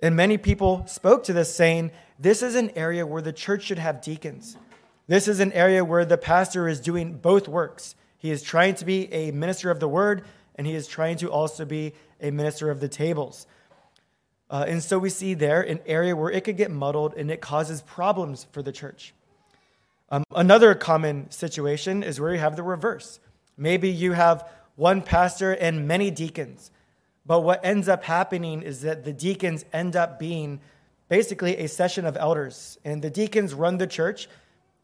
And 0.00 0.14
many 0.14 0.38
people 0.38 0.86
spoke 0.86 1.24
to 1.24 1.32
this 1.32 1.54
saying, 1.54 1.90
this 2.18 2.42
is 2.42 2.54
an 2.54 2.70
area 2.76 3.04
where 3.06 3.20
the 3.20 3.32
church 3.32 3.64
should 3.64 3.78
have 3.78 4.00
deacons. 4.00 4.56
This 5.08 5.26
is 5.26 5.40
an 5.40 5.52
area 5.52 5.84
where 5.84 6.04
the 6.04 6.16
pastor 6.16 6.68
is 6.68 6.80
doing 6.80 7.14
both 7.14 7.48
works. 7.48 7.96
He 8.20 8.30
is 8.30 8.42
trying 8.42 8.76
to 8.76 8.84
be 8.84 9.12
a 9.12 9.32
minister 9.32 9.70
of 9.70 9.80
the 9.80 9.88
word, 9.88 10.24
and 10.54 10.66
he 10.66 10.74
is 10.74 10.86
trying 10.86 11.16
to 11.16 11.30
also 11.32 11.64
be 11.64 11.94
a 12.20 12.30
minister 12.30 12.70
of 12.70 12.78
the 12.78 12.88
tables. 12.88 13.46
Uh, 14.50 14.66
and 14.68 14.82
so 14.82 14.98
we 14.98 15.08
see 15.08 15.32
there 15.34 15.62
an 15.62 15.80
area 15.86 16.14
where 16.14 16.30
it 16.30 16.44
could 16.44 16.58
get 16.58 16.70
muddled 16.70 17.14
and 17.16 17.30
it 17.30 17.40
causes 17.40 17.80
problems 17.82 18.46
for 18.52 18.62
the 18.62 18.72
church. 18.72 19.14
Um, 20.10 20.24
another 20.34 20.74
common 20.74 21.30
situation 21.30 22.02
is 22.02 22.20
where 22.20 22.34
you 22.34 22.40
have 22.40 22.56
the 22.56 22.62
reverse. 22.62 23.20
Maybe 23.56 23.88
you 23.88 24.12
have 24.12 24.46
one 24.76 25.00
pastor 25.00 25.52
and 25.52 25.88
many 25.88 26.10
deacons, 26.10 26.70
but 27.24 27.40
what 27.40 27.64
ends 27.64 27.88
up 27.88 28.04
happening 28.04 28.62
is 28.62 28.82
that 28.82 29.04
the 29.04 29.12
deacons 29.12 29.64
end 29.72 29.96
up 29.96 30.18
being 30.18 30.60
basically 31.08 31.56
a 31.56 31.68
session 31.68 32.04
of 32.04 32.16
elders, 32.16 32.78
and 32.84 33.02
the 33.02 33.10
deacons 33.10 33.54
run 33.54 33.78
the 33.78 33.86
church. 33.86 34.28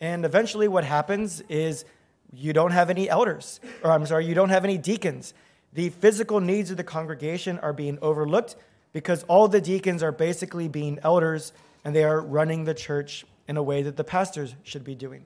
And 0.01 0.25
eventually, 0.25 0.69
what 0.69 0.85
happens 0.85 1.41
is 1.49 1.85
you 2.33 2.53
don't 2.53 2.73
have 2.73 2.91
any 2.91 3.09
elders, 3.09 3.61
or 3.83 3.91
I'm 3.93 4.07
sorry, 4.07 4.27
you 4.27 4.35
don't 4.35 4.51
have 4.51 4.65
any 4.65 4.79
deacons. 4.79 5.35
The 5.73 5.91
physical 5.91 6.41
needs 6.41 6.71
of 6.71 6.77
the 6.77 6.85
congregation 6.85 7.59
are 7.59 7.73
being 7.73 7.99
overlooked 8.03 8.57
because 8.93 9.25
all 9.25 9.49
the 9.49 9.61
deacons 9.61 10.03
are 10.03 10.13
basically 10.13 10.69
being 10.69 10.99
elders 11.03 11.53
and 11.85 11.95
they 11.95 12.05
are 12.05 12.21
running 12.21 12.65
the 12.65 12.75
church 12.75 13.25
in 13.47 13.57
a 13.57 13.63
way 13.63 13.83
that 13.83 13.97
the 13.97 14.05
pastors 14.05 14.55
should 14.63 14.85
be 14.85 14.95
doing. 14.95 15.25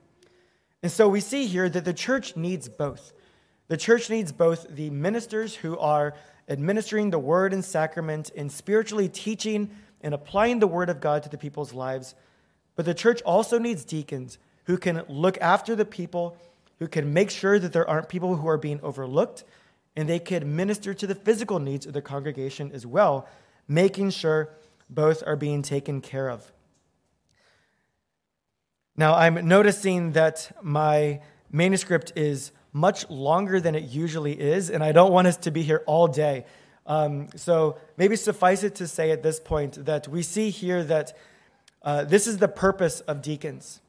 And 0.83 0.91
so 0.91 1.07
we 1.07 1.21
see 1.21 1.45
here 1.45 1.69
that 1.69 1.85
the 1.85 1.93
church 1.93 2.35
needs 2.35 2.67
both. 2.67 3.13
The 3.67 3.77
church 3.77 4.09
needs 4.09 4.31
both 4.31 4.67
the 4.69 4.89
ministers 4.89 5.55
who 5.55 5.77
are 5.79 6.15
administering 6.49 7.09
the 7.09 7.19
word 7.19 7.53
and 7.53 7.63
sacrament 7.63 8.29
and 8.35 8.51
spiritually 8.51 9.07
teaching 9.07 9.69
and 10.01 10.13
applying 10.13 10.59
the 10.59 10.67
word 10.67 10.89
of 10.89 10.99
God 10.99 11.23
to 11.23 11.29
the 11.29 11.37
people's 11.37 11.73
lives, 11.73 12.15
but 12.75 12.85
the 12.85 12.93
church 12.93 13.21
also 13.21 13.59
needs 13.59 13.85
deacons 13.85 14.37
who 14.65 14.77
can 14.77 15.03
look 15.07 15.37
after 15.39 15.75
the 15.75 15.85
people, 15.85 16.37
who 16.81 16.87
can 16.87 17.13
make 17.13 17.29
sure 17.29 17.59
that 17.59 17.73
there 17.73 17.87
aren't 17.87 18.09
people 18.09 18.37
who 18.37 18.47
are 18.47 18.57
being 18.57 18.79
overlooked, 18.81 19.43
and 19.95 20.09
they 20.09 20.17
can 20.17 20.55
minister 20.55 20.95
to 20.95 21.05
the 21.05 21.13
physical 21.13 21.59
needs 21.59 21.85
of 21.85 21.93
the 21.93 22.01
congregation 22.01 22.71
as 22.73 22.87
well 22.87 23.27
making 23.67 24.09
sure 24.09 24.49
both 24.89 25.21
are 25.27 25.35
being 25.35 25.61
taken 25.61 26.01
care 26.01 26.27
of. 26.27 26.51
Now, 28.97 29.13
I'm 29.13 29.47
noticing 29.47 30.13
that 30.13 30.51
my 30.63 31.21
manuscript 31.51 32.13
is 32.15 32.51
much 32.73 33.07
longer 33.11 33.61
than 33.61 33.75
it 33.75 33.83
usually 33.83 34.33
is, 34.33 34.71
and 34.71 34.83
I 34.83 34.91
don't 34.91 35.11
want 35.11 35.27
us 35.27 35.37
to 35.37 35.51
be 35.51 35.61
here 35.61 35.83
all 35.85 36.07
day. 36.07 36.45
Um, 36.87 37.27
so 37.35 37.77
maybe 37.95 38.15
suffice 38.15 38.63
it 38.63 38.73
to 38.75 38.87
say 38.87 39.11
at 39.11 39.21
this 39.21 39.39
point 39.39 39.85
that 39.85 40.07
we 40.07 40.23
see 40.23 40.49
here 40.49 40.83
that 40.85 41.15
uh, 41.83 42.05
this 42.05 42.25
is 42.25 42.39
the 42.39 42.47
purpose 42.47 43.01
of 43.01 43.21
deacons, 43.21 43.81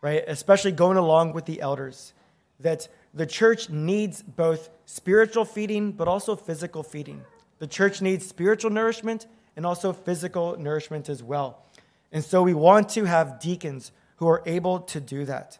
right? 0.00 0.24
Especially 0.26 0.72
going 0.72 0.96
along 0.96 1.34
with 1.34 1.44
the 1.44 1.60
elders, 1.60 2.14
that 2.62 2.88
the 3.14 3.26
church 3.26 3.68
needs 3.68 4.22
both 4.22 4.70
spiritual 4.86 5.44
feeding 5.44 5.92
but 5.92 6.08
also 6.08 6.36
physical 6.36 6.82
feeding. 6.82 7.22
The 7.58 7.66
church 7.66 8.02
needs 8.02 8.26
spiritual 8.26 8.70
nourishment 8.70 9.26
and 9.56 9.66
also 9.66 9.92
physical 9.92 10.58
nourishment 10.58 11.08
as 11.08 11.22
well. 11.22 11.62
And 12.10 12.24
so 12.24 12.42
we 12.42 12.54
want 12.54 12.88
to 12.90 13.04
have 13.04 13.40
deacons 13.40 13.92
who 14.16 14.28
are 14.28 14.42
able 14.46 14.80
to 14.80 15.00
do 15.00 15.24
that. 15.24 15.58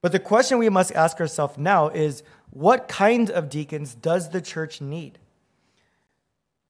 But 0.00 0.12
the 0.12 0.18
question 0.18 0.58
we 0.58 0.68
must 0.68 0.92
ask 0.92 1.20
ourselves 1.20 1.56
now 1.56 1.88
is 1.88 2.22
what 2.50 2.88
kind 2.88 3.30
of 3.30 3.48
deacons 3.48 3.94
does 3.94 4.30
the 4.30 4.40
church 4.40 4.80
need? 4.80 5.18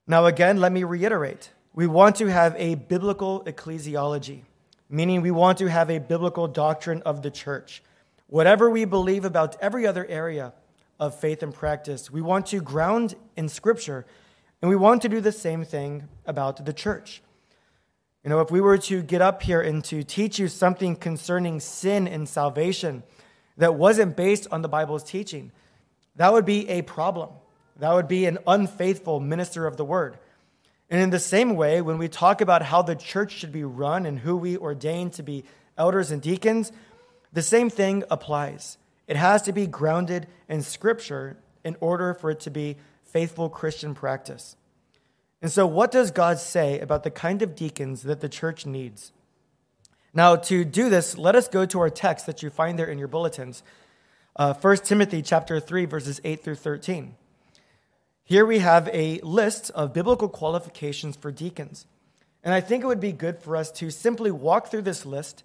Now, 0.05 0.25
again, 0.25 0.57
let 0.59 0.71
me 0.71 0.83
reiterate 0.83 1.51
we 1.73 1.87
want 1.87 2.15
to 2.17 2.27
have 2.27 2.55
a 2.57 2.75
biblical 2.75 3.43
ecclesiology, 3.45 4.41
meaning 4.89 5.21
we 5.21 5.31
want 5.31 5.57
to 5.57 5.67
have 5.67 5.89
a 5.89 5.97
biblical 5.97 6.47
doctrine 6.47 7.01
of 7.03 7.23
the 7.23 7.31
church. 7.31 7.81
Whatever 8.33 8.67
we 8.67 8.85
believe 8.85 9.25
about 9.25 9.55
every 9.61 9.85
other 9.85 10.07
area, 10.07 10.53
of 10.99 11.19
faith 11.19 11.43
and 11.43 11.53
practice. 11.53 12.09
We 12.09 12.21
want 12.21 12.47
to 12.47 12.61
ground 12.61 13.15
in 13.35 13.49
Scripture, 13.49 14.05
and 14.61 14.69
we 14.69 14.75
want 14.75 15.01
to 15.01 15.09
do 15.09 15.19
the 15.21 15.31
same 15.31 15.65
thing 15.65 16.07
about 16.25 16.65
the 16.65 16.73
church. 16.73 17.21
You 18.23 18.29
know, 18.29 18.39
if 18.39 18.49
we 18.49 18.61
were 18.61 18.77
to 18.77 19.01
get 19.01 19.21
up 19.21 19.43
here 19.43 19.59
and 19.59 19.83
to 19.85 20.03
teach 20.03 20.39
you 20.39 20.47
something 20.47 20.95
concerning 20.95 21.59
sin 21.59 22.07
and 22.07 22.27
salvation 22.27 23.03
that 23.57 23.75
wasn't 23.75 24.15
based 24.15 24.47
on 24.49 24.61
the 24.61 24.69
Bible's 24.69 25.03
teaching, 25.03 25.51
that 26.15 26.31
would 26.31 26.45
be 26.45 26.69
a 26.69 26.83
problem. 26.83 27.29
That 27.79 27.93
would 27.93 28.07
be 28.07 28.25
an 28.25 28.37
unfaithful 28.47 29.19
minister 29.19 29.67
of 29.67 29.75
the 29.75 29.83
word. 29.83 30.17
And 30.89 31.01
in 31.01 31.09
the 31.09 31.19
same 31.19 31.55
way, 31.55 31.81
when 31.81 31.97
we 31.97 32.07
talk 32.07 32.39
about 32.39 32.61
how 32.61 32.81
the 32.81 32.95
church 32.95 33.33
should 33.33 33.51
be 33.51 33.63
run 33.63 34.05
and 34.05 34.19
who 34.19 34.37
we 34.37 34.57
ordain 34.57 35.09
to 35.11 35.23
be 35.23 35.43
elders 35.77 36.11
and 36.11 36.21
deacons, 36.21 36.71
the 37.33 37.41
same 37.41 37.69
thing 37.69 38.03
applies. 38.09 38.77
It 39.07 39.17
has 39.17 39.41
to 39.43 39.51
be 39.51 39.67
grounded 39.67 40.27
in 40.47 40.61
Scripture 40.61 41.37
in 41.63 41.75
order 41.79 42.13
for 42.13 42.31
it 42.31 42.39
to 42.41 42.51
be 42.51 42.77
faithful 43.03 43.49
Christian 43.49 43.93
practice. 43.93 44.55
And 45.41 45.51
so, 45.51 45.67
what 45.67 45.91
does 45.91 46.11
God 46.11 46.39
say 46.39 46.79
about 46.79 47.03
the 47.03 47.11
kind 47.11 47.41
of 47.41 47.55
deacons 47.55 48.03
that 48.03 48.21
the 48.21 48.29
church 48.29 48.65
needs? 48.65 49.11
Now, 50.13 50.35
to 50.35 50.63
do 50.63 50.89
this, 50.89 51.17
let 51.17 51.35
us 51.35 51.47
go 51.47 51.65
to 51.65 51.79
our 51.79 51.89
text 51.89 52.27
that 52.27 52.43
you 52.43 52.49
find 52.49 52.77
there 52.77 52.87
in 52.87 52.99
your 52.99 53.07
bulletins. 53.07 53.63
Uh, 54.35 54.53
1 54.53 54.77
Timothy 54.77 55.21
chapter 55.21 55.59
3, 55.59 55.85
verses 55.85 56.21
8 56.23 56.43
through 56.43 56.55
13. 56.55 57.15
Here 58.23 58.45
we 58.45 58.59
have 58.59 58.89
a 58.93 59.19
list 59.19 59.69
of 59.71 59.91
biblical 59.91 60.29
qualifications 60.29 61.15
for 61.15 61.31
deacons. 61.31 61.87
And 62.43 62.53
I 62.53 62.61
think 62.61 62.83
it 62.83 62.87
would 62.87 62.99
be 62.99 63.11
good 63.11 63.39
for 63.39 63.55
us 63.55 63.71
to 63.73 63.89
simply 63.89 64.31
walk 64.31 64.67
through 64.67 64.83
this 64.83 65.05
list 65.05 65.43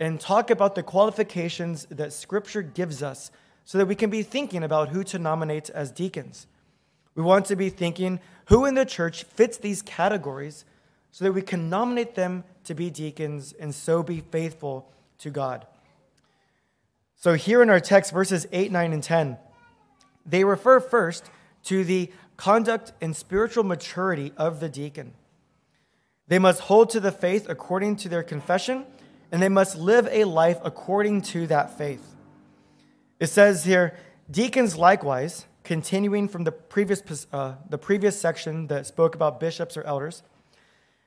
and 0.00 0.18
talk 0.18 0.50
about 0.50 0.74
the 0.74 0.82
qualifications 0.82 1.86
that 1.90 2.12
Scripture 2.12 2.62
gives 2.62 3.02
us 3.02 3.30
so 3.64 3.78
that 3.78 3.86
we 3.86 3.94
can 3.94 4.10
be 4.10 4.22
thinking 4.22 4.64
about 4.64 4.88
who 4.88 5.04
to 5.04 5.18
nominate 5.18 5.70
as 5.70 5.92
deacons. 5.92 6.46
We 7.14 7.22
want 7.22 7.46
to 7.46 7.56
be 7.56 7.68
thinking 7.68 8.18
who 8.46 8.64
in 8.64 8.74
the 8.74 8.86
church 8.86 9.24
fits 9.24 9.58
these 9.58 9.82
categories 9.82 10.64
so 11.12 11.24
that 11.24 11.32
we 11.32 11.42
can 11.42 11.68
nominate 11.68 12.14
them 12.14 12.44
to 12.64 12.74
be 12.74 12.88
deacons 12.90 13.52
and 13.52 13.74
so 13.74 14.02
be 14.02 14.20
faithful 14.20 14.90
to 15.18 15.30
God. 15.30 15.66
So, 17.16 17.34
here 17.34 17.62
in 17.62 17.68
our 17.68 17.80
text, 17.80 18.12
verses 18.12 18.46
8, 18.50 18.72
9, 18.72 18.92
and 18.94 19.02
10, 19.02 19.36
they 20.24 20.42
refer 20.44 20.80
first 20.80 21.30
to 21.64 21.84
the 21.84 22.10
conduct 22.38 22.94
and 23.02 23.14
spiritual 23.14 23.64
maturity 23.64 24.32
of 24.38 24.60
the 24.60 24.70
deacon. 24.70 25.12
They 26.28 26.38
must 26.38 26.60
hold 26.60 26.88
to 26.90 27.00
the 27.00 27.12
faith 27.12 27.46
according 27.48 27.96
to 27.96 28.08
their 28.08 28.22
confession, 28.22 28.86
and 29.32 29.42
they 29.42 29.48
must 29.48 29.76
live 29.76 30.08
a 30.10 30.24
life 30.24 30.58
according 30.64 31.22
to 31.22 31.46
that 31.46 31.76
faith. 31.76 32.14
It 33.18 33.28
says 33.28 33.64
here, 33.64 33.96
deacons 34.30 34.76
likewise, 34.76 35.46
continuing 35.62 36.28
from 36.28 36.44
the 36.44 36.52
previous, 36.52 37.26
uh, 37.32 37.54
the 37.68 37.78
previous 37.78 38.18
section 38.18 38.66
that 38.68 38.86
spoke 38.86 39.14
about 39.14 39.40
bishops 39.40 39.76
or 39.76 39.82
elders, 39.84 40.22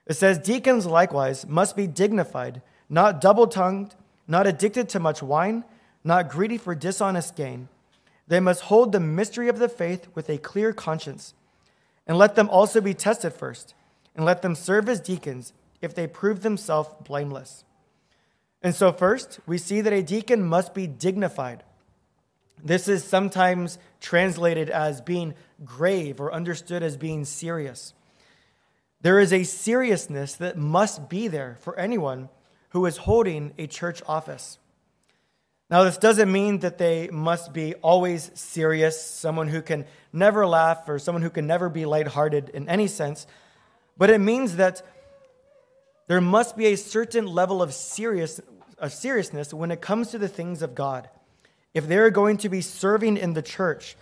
it 0.06 0.14
says, 0.14 0.38
deacons 0.38 0.86
likewise 0.86 1.48
must 1.48 1.76
be 1.76 1.88
dignified, 1.88 2.62
not 2.90 3.22
double 3.22 3.48
tongued, 3.48 3.96
not 4.28 4.46
addicted 4.46 4.90
to 4.90 5.00
much 5.00 5.24
wine, 5.24 5.64
not 6.04 6.30
greedy 6.30 6.58
for 6.58 6.76
dishonest 6.76 7.36
gain 7.36 7.70
they 8.28 8.40
must 8.40 8.62
hold 8.62 8.92
the 8.92 9.00
mystery 9.00 9.50
of 9.50 9.60
the 9.60 9.70
faith 9.70 10.08
with 10.16 10.30
a 10.30 10.38
clear 10.38 10.74
conscience, 10.74 11.34
and 12.08 12.18
let 12.18 12.36
them 12.36 12.50
also 12.50 12.82
be 12.82 12.94
tested 12.94 13.34
first, 13.34 13.74
and 14.16 14.26
let 14.26 14.42
them 14.42 14.56
serve 14.56 14.88
as 14.88 15.00
deacons 15.00 15.54
if 15.82 15.94
they 15.94 16.08
prove 16.08 16.42
themselves 16.42 16.90
blameless. 17.04 17.64
And 18.64 18.74
so, 18.74 18.94
first, 18.94 19.42
we 19.46 19.58
see 19.58 19.82
that 19.82 19.92
a 19.92 20.02
deacon 20.02 20.42
must 20.42 20.74
be 20.74 20.88
dignified. 20.88 21.64
This 22.64 22.88
is 22.88 23.04
sometimes 23.04 23.78
translated 24.00 24.70
as 24.70 25.02
being 25.02 25.34
grave 25.66 26.22
or 26.22 26.34
understood 26.34 26.82
as 26.82 26.96
being 26.96 27.26
serious. 27.26 27.94
There 29.02 29.20
is 29.20 29.34
a 29.34 29.44
seriousness 29.44 30.36
that 30.36 30.58
must 30.58 31.10
be 31.10 31.28
there 31.28 31.58
for 31.60 31.78
anyone 31.78 32.30
who 32.70 32.86
is 32.86 32.96
holding 32.98 33.54
a 33.58 33.68
church 33.68 34.02
office. 34.08 34.58
Now, 35.70 35.84
this 35.84 35.98
doesn't 35.98 36.32
mean 36.32 36.60
that 36.60 36.78
they 36.78 37.10
must 37.10 37.52
be 37.52 37.74
always 37.76 38.32
serious, 38.34 39.02
someone 39.02 39.50
who 39.50 39.62
can 39.62 39.86
never 40.14 40.48
laugh, 40.48 40.88
or 40.88 41.00
someone 41.00 41.22
who 41.22 41.30
can 41.30 41.48
never 41.48 41.68
be 41.68 41.86
lighthearted 41.86 42.50
in 42.50 42.70
any 42.70 42.88
sense, 42.88 43.28
but 43.98 44.10
it 44.10 44.20
means 44.20 44.56
that 44.56 44.82
there 46.08 46.22
must 46.22 46.56
be 46.58 46.68
a 46.68 46.78
certain 46.78 47.26
level 47.26 47.62
of, 47.62 47.74
serious, 47.74 48.40
of 48.84 48.94
seriousness 48.94 49.54
when 49.54 49.72
it 49.72 49.82
comes 49.82 50.12
to 50.12 50.20
the 50.20 50.28
things 50.28 50.62
of 50.62 50.76
God. 50.76 51.10
If 51.74 51.88
they're 51.88 52.12
going 52.12 52.38
to 52.38 52.50
be 52.50 52.62
serving 52.62 53.18
in 53.18 53.34
the 53.34 53.42
church, 53.42 53.96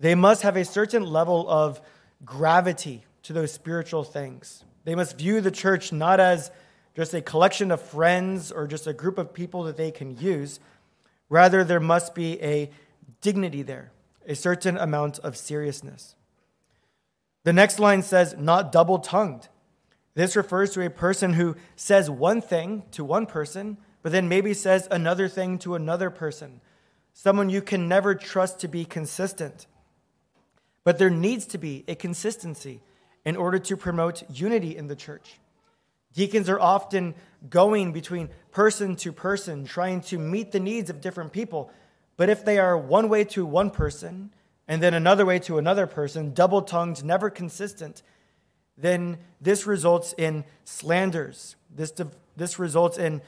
they 0.00 0.16
must 0.16 0.42
have 0.42 0.56
a 0.56 0.64
certain 0.64 1.04
level 1.04 1.48
of 1.48 1.80
gravity 2.24 3.04
to 3.22 3.32
those 3.32 3.52
spiritual 3.52 4.02
things. 4.02 4.64
They 4.84 4.96
must 4.96 5.16
view 5.16 5.40
the 5.40 5.52
church 5.52 5.92
not 5.92 6.18
as 6.18 6.50
just 6.96 7.14
a 7.14 7.20
collection 7.20 7.70
of 7.70 7.80
friends 7.80 8.50
or 8.50 8.66
just 8.66 8.88
a 8.88 8.92
group 8.92 9.18
of 9.18 9.32
people 9.32 9.62
that 9.64 9.76
they 9.76 9.92
can 9.92 10.18
use 10.18 10.58
Rather, 11.28 11.64
there 11.64 11.80
must 11.80 12.14
be 12.14 12.40
a 12.42 12.70
dignity 13.20 13.62
there, 13.62 13.90
a 14.26 14.34
certain 14.34 14.76
amount 14.76 15.18
of 15.20 15.36
seriousness. 15.36 16.14
The 17.44 17.52
next 17.52 17.78
line 17.78 18.02
says, 18.02 18.36
not 18.38 18.72
double 18.72 18.98
tongued. 18.98 19.48
This 20.14 20.36
refers 20.36 20.70
to 20.72 20.86
a 20.86 20.90
person 20.90 21.32
who 21.32 21.56
says 21.76 22.08
one 22.08 22.40
thing 22.40 22.84
to 22.92 23.04
one 23.04 23.26
person, 23.26 23.78
but 24.04 24.12
then 24.12 24.28
maybe 24.28 24.52
says 24.52 24.86
another 24.90 25.28
thing 25.28 25.58
to 25.58 25.74
another 25.74 26.10
person. 26.10 26.60
Someone 27.14 27.48
you 27.48 27.62
can 27.62 27.88
never 27.88 28.14
trust 28.14 28.60
to 28.60 28.68
be 28.68 28.84
consistent. 28.84 29.66
But 30.84 30.98
there 30.98 31.08
needs 31.08 31.46
to 31.46 31.58
be 31.58 31.84
a 31.88 31.94
consistency 31.94 32.82
in 33.24 33.34
order 33.34 33.58
to 33.60 33.78
promote 33.78 34.22
unity 34.28 34.76
in 34.76 34.88
the 34.88 34.94
church. 34.94 35.40
Deacons 36.12 36.50
are 36.50 36.60
often 36.60 37.14
going 37.48 37.92
between 37.92 38.28
person 38.50 38.94
to 38.96 39.10
person, 39.10 39.64
trying 39.64 40.02
to 40.02 40.18
meet 40.18 40.52
the 40.52 40.60
needs 40.60 40.90
of 40.90 41.00
different 41.00 41.32
people. 41.32 41.70
But 42.18 42.28
if 42.28 42.44
they 42.44 42.58
are 42.58 42.76
one 42.76 43.08
way 43.08 43.24
to 43.24 43.46
one 43.46 43.70
person 43.70 44.34
and 44.68 44.82
then 44.82 44.92
another 44.92 45.24
way 45.24 45.38
to 45.38 45.56
another 45.56 45.86
person, 45.86 46.34
double 46.34 46.60
tongued, 46.60 47.02
never 47.02 47.30
consistent, 47.30 48.02
then 48.76 49.16
this 49.40 49.66
results 49.66 50.14
in 50.18 50.44
slanders. 50.66 51.56
This, 51.74 51.90
this 52.36 52.58
results 52.58 52.98
in 52.98 53.22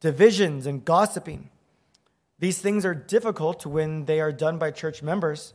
divisions 0.00 0.66
and 0.66 0.84
gossiping. 0.84 1.50
These 2.38 2.60
things 2.60 2.84
are 2.84 2.94
difficult 2.94 3.66
when 3.66 4.04
they 4.04 4.20
are 4.20 4.32
done 4.32 4.58
by 4.58 4.70
church 4.70 5.02
members, 5.02 5.54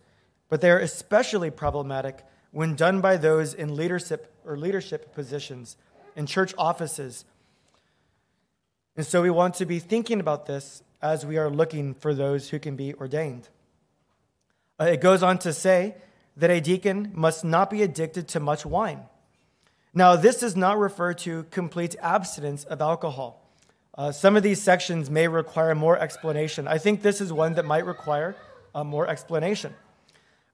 but 0.50 0.62
they 0.62 0.70
are 0.70 0.80
especially 0.80 1.50
problematic 1.50 2.26
when 2.52 2.76
done 2.76 3.02
by 3.02 3.18
those 3.18 3.54
in 3.54 3.76
leadership 3.76 4.34
or 4.46 4.58
leadership 4.58 5.14
positions 5.14 5.78
in 6.16 6.26
church 6.26 6.54
offices. 6.58 7.26
And 8.96 9.06
so 9.06 9.22
we 9.22 9.30
want 9.30 9.56
to 9.56 9.66
be 9.66 9.80
thinking 9.80 10.20
about 10.20 10.46
this 10.46 10.84
as 11.02 11.26
we 11.26 11.38
are 11.38 11.50
looking 11.50 11.94
for 11.94 12.14
those 12.14 12.50
who 12.50 12.60
can 12.60 12.76
be 12.76 12.94
ordained. 12.94 13.50
Uh, 14.80 14.86
it 14.86 15.02
goes 15.02 15.24
on 15.24 15.38
to 15.40 15.54
say 15.54 15.96
that 16.38 16.50
a 16.50 16.62
deacon 16.62 17.12
must 17.14 17.44
not 17.44 17.70
be 17.70 17.82
addicted 17.82 18.28
to 18.28 18.40
much 18.40 18.66
wine. 18.66 19.02
Now, 19.94 20.16
this 20.16 20.40
does 20.40 20.56
not 20.56 20.80
refer 20.80 21.14
to 21.14 21.44
complete 21.52 21.96
abstinence 22.02 22.64
of 22.64 22.82
alcohol. 22.82 23.43
Uh, 23.96 24.12
some 24.12 24.36
of 24.36 24.42
these 24.42 24.62
sections 24.62 25.10
may 25.10 25.28
require 25.28 25.76
more 25.76 25.98
explanation. 26.00 26.68
I 26.68 26.80
think 26.80 27.04
this 27.04 27.22
is 27.22 27.32
one 27.32 27.54
that 27.54 27.66
might 27.66 27.86
require 27.86 28.36
uh, 28.74 28.84
more 28.84 29.08
explanation. 29.08 29.76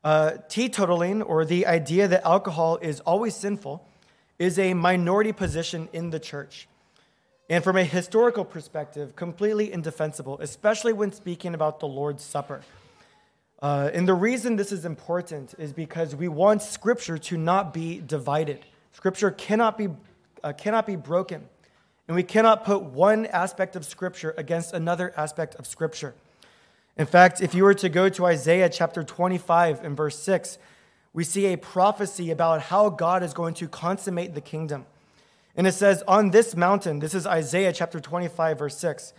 Uh, 0.03 0.31
teetotaling, 0.49 1.23
or 1.25 1.45
the 1.45 1.65
idea 1.65 2.07
that 2.07 2.25
alcohol 2.25 2.77
is 2.81 2.99
always 3.01 3.35
sinful, 3.35 3.85
is 4.37 4.59
a 4.59 4.73
minority 4.73 5.31
position 5.31 5.87
in 5.93 6.09
the 6.09 6.19
church. 6.19 6.67
And 7.49 7.63
from 7.63 7.77
a 7.77 7.83
historical 7.83 8.45
perspective, 8.45 9.15
completely 9.15 9.71
indefensible, 9.71 10.37
especially 10.41 10.93
when 10.93 11.11
speaking 11.11 11.53
about 11.53 11.79
the 11.79 11.87
Lord's 11.87 12.23
Supper. 12.23 12.61
Uh, 13.61 13.89
and 13.93 14.07
the 14.07 14.13
reason 14.13 14.55
this 14.55 14.71
is 14.71 14.85
important 14.85 15.55
is 15.57 15.73
because 15.73 16.15
we 16.15 16.27
want 16.27 16.61
Scripture 16.61 17.17
to 17.17 17.37
not 17.37 17.73
be 17.73 17.99
divided. 17.99 18.59
Scripture 18.91 19.31
cannot 19.31 19.77
be, 19.77 19.89
uh, 20.43 20.53
cannot 20.53 20.85
be 20.85 20.95
broken. 20.95 21.47
And 22.09 22.15
we 22.15 22.23
cannot 22.23 22.65
put 22.65 22.81
one 22.81 23.27
aspect 23.27 23.75
of 23.75 23.85
Scripture 23.85 24.33
against 24.35 24.73
another 24.73 25.13
aspect 25.15 25.53
of 25.55 25.67
Scripture. 25.67 26.15
In 26.97 27.05
fact, 27.05 27.39
if 27.39 27.53
you 27.53 27.63
were 27.63 27.75
to 27.75 27.87
go 27.87 28.09
to 28.09 28.25
Isaiah 28.25 28.67
chapter 28.67 29.03
25 29.03 29.83
and 29.83 29.95
verse 29.95 30.17
6, 30.17 30.57
we 31.13 31.23
see 31.23 31.45
a 31.45 31.55
prophecy 31.55 32.31
about 32.31 32.63
how 32.63 32.89
God 32.89 33.21
is 33.21 33.35
going 33.35 33.53
to 33.53 33.67
consummate 33.67 34.33
the 34.33 34.41
kingdom. 34.41 34.87
And 35.55 35.67
it 35.67 35.73
says, 35.73 36.01
On 36.07 36.31
this 36.31 36.55
mountain, 36.55 36.97
this 36.97 37.13
is 37.13 37.27
Isaiah 37.27 37.71
chapter 37.71 37.99
25, 37.99 38.57
verse 38.57 38.77
6. 38.77 39.13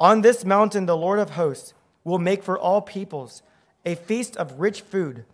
On 0.00 0.22
this 0.22 0.44
mountain, 0.44 0.86
the 0.86 0.96
Lord 0.96 1.20
of 1.20 1.30
hosts 1.30 1.72
will 2.02 2.18
make 2.18 2.42
for 2.42 2.58
all 2.58 2.80
peoples 2.80 3.44
a 3.86 3.94
feast 3.94 4.36
of 4.36 4.58
rich 4.58 4.80
food, 4.80 5.24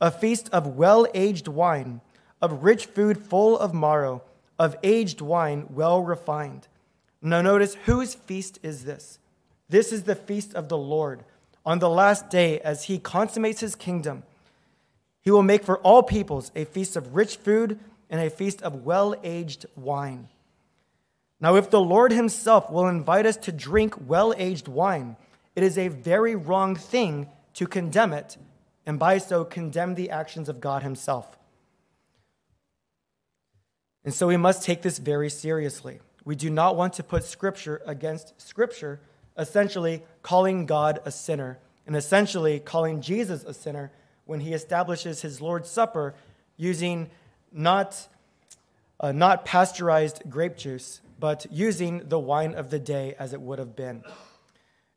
a 0.00 0.10
feast 0.10 0.48
of 0.52 0.66
well 0.66 1.06
aged 1.14 1.46
wine, 1.46 2.00
of 2.40 2.64
rich 2.64 2.86
food 2.86 3.16
full 3.16 3.56
of 3.56 3.72
marrow, 3.72 4.22
of 4.62 4.76
aged 4.82 5.20
wine 5.20 5.66
well 5.68 6.02
refined. 6.02 6.68
Now, 7.20 7.42
notice 7.42 7.74
whose 7.84 8.14
feast 8.14 8.58
is 8.62 8.84
this? 8.84 9.18
This 9.68 9.92
is 9.92 10.04
the 10.04 10.14
feast 10.14 10.54
of 10.54 10.68
the 10.68 10.78
Lord 10.78 11.24
on 11.64 11.78
the 11.78 11.90
last 11.90 12.30
day 12.30 12.60
as 12.60 12.84
he 12.84 12.98
consummates 12.98 13.60
his 13.60 13.74
kingdom 13.74 14.22
he 15.22 15.30
will 15.30 15.42
make 15.42 15.64
for 15.64 15.78
all 15.78 16.02
peoples 16.02 16.50
a 16.54 16.64
feast 16.64 16.96
of 16.96 17.14
rich 17.14 17.36
food 17.36 17.78
and 18.10 18.20
a 18.20 18.28
feast 18.28 18.60
of 18.62 18.84
well 18.84 19.14
aged 19.22 19.64
wine. 19.76 20.28
Now, 21.40 21.54
if 21.56 21.70
the 21.70 21.80
Lord 21.80 22.12
Himself 22.12 22.70
will 22.70 22.88
invite 22.88 23.24
us 23.24 23.36
to 23.38 23.52
drink 23.52 23.94
well 24.06 24.34
aged 24.36 24.68
wine, 24.68 25.16
it 25.56 25.62
is 25.62 25.78
a 25.78 25.88
very 25.88 26.34
wrong 26.34 26.76
thing 26.76 27.28
to 27.54 27.66
condemn 27.66 28.12
it, 28.12 28.36
and 28.84 28.98
by 28.98 29.18
so 29.18 29.44
condemn 29.44 29.94
the 29.94 30.10
actions 30.10 30.48
of 30.48 30.60
God 30.60 30.82
Himself. 30.82 31.38
And 34.04 34.12
so 34.12 34.26
we 34.26 34.36
must 34.36 34.62
take 34.62 34.82
this 34.82 34.98
very 34.98 35.30
seriously. 35.30 36.00
We 36.24 36.36
do 36.36 36.50
not 36.50 36.76
want 36.76 36.94
to 36.94 37.02
put 37.02 37.24
Scripture 37.24 37.82
against 37.86 38.40
Scripture, 38.40 39.00
essentially 39.36 40.02
calling 40.22 40.66
God 40.66 41.00
a 41.04 41.10
sinner 41.10 41.58
and 41.86 41.96
essentially 41.96 42.60
calling 42.60 43.00
Jesus 43.00 43.44
a 43.44 43.54
sinner 43.54 43.92
when 44.24 44.40
he 44.40 44.52
establishes 44.52 45.22
his 45.22 45.40
Lord's 45.40 45.68
Supper 45.68 46.14
using 46.56 47.10
not, 47.52 48.08
uh, 49.00 49.12
not 49.12 49.44
pasteurized 49.44 50.22
grape 50.28 50.56
juice, 50.56 51.00
but 51.18 51.46
using 51.50 52.08
the 52.08 52.18
wine 52.18 52.54
of 52.54 52.70
the 52.70 52.78
day 52.78 53.14
as 53.18 53.32
it 53.32 53.40
would 53.40 53.58
have 53.58 53.76
been. 53.76 54.02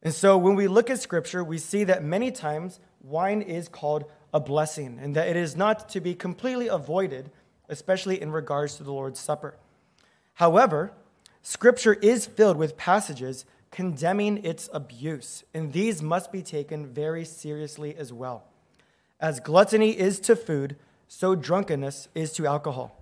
And 0.02 0.14
so 0.14 0.38
when 0.38 0.56
we 0.56 0.68
look 0.68 0.90
at 0.90 1.00
Scripture, 1.00 1.44
we 1.44 1.58
see 1.58 1.84
that 1.86 2.04
many 2.04 2.32
times 2.32 2.80
wine 3.02 3.42
is 3.42 3.68
called 3.68 4.06
a 4.34 4.40
blessing 4.40 5.00
and 5.02 5.16
that 5.16 5.28
it 5.28 5.36
is 5.36 5.56
not 5.56 5.90
to 5.90 6.02
be 6.02 6.14
completely 6.14 6.68
avoided, 6.68 7.32
especially 7.70 8.22
in 8.22 8.32
regards 8.32 8.76
to 8.76 8.84
the 8.84 8.92
Lord's 8.92 9.20
Supper. 9.20 9.56
However, 10.36 10.92
Scripture 11.42 11.94
is 11.94 12.26
filled 12.26 12.58
with 12.58 12.78
passages 12.78 13.46
condemning 13.72 14.44
its 14.44 14.70
abuse, 14.74 15.44
and 15.54 15.74
these 15.74 16.02
must 16.02 16.32
be 16.32 16.42
taken 16.42 16.88
very 16.88 17.26
seriously 17.26 17.96
as 17.96 18.14
well. 18.14 18.46
As 19.20 19.40
gluttony 19.40 19.98
is 19.98 20.20
to 20.22 20.36
food, 20.36 20.76
so 21.08 21.36
drunkenness 21.36 22.08
is 22.16 22.32
to 22.34 22.48
alcohol. 22.48 23.00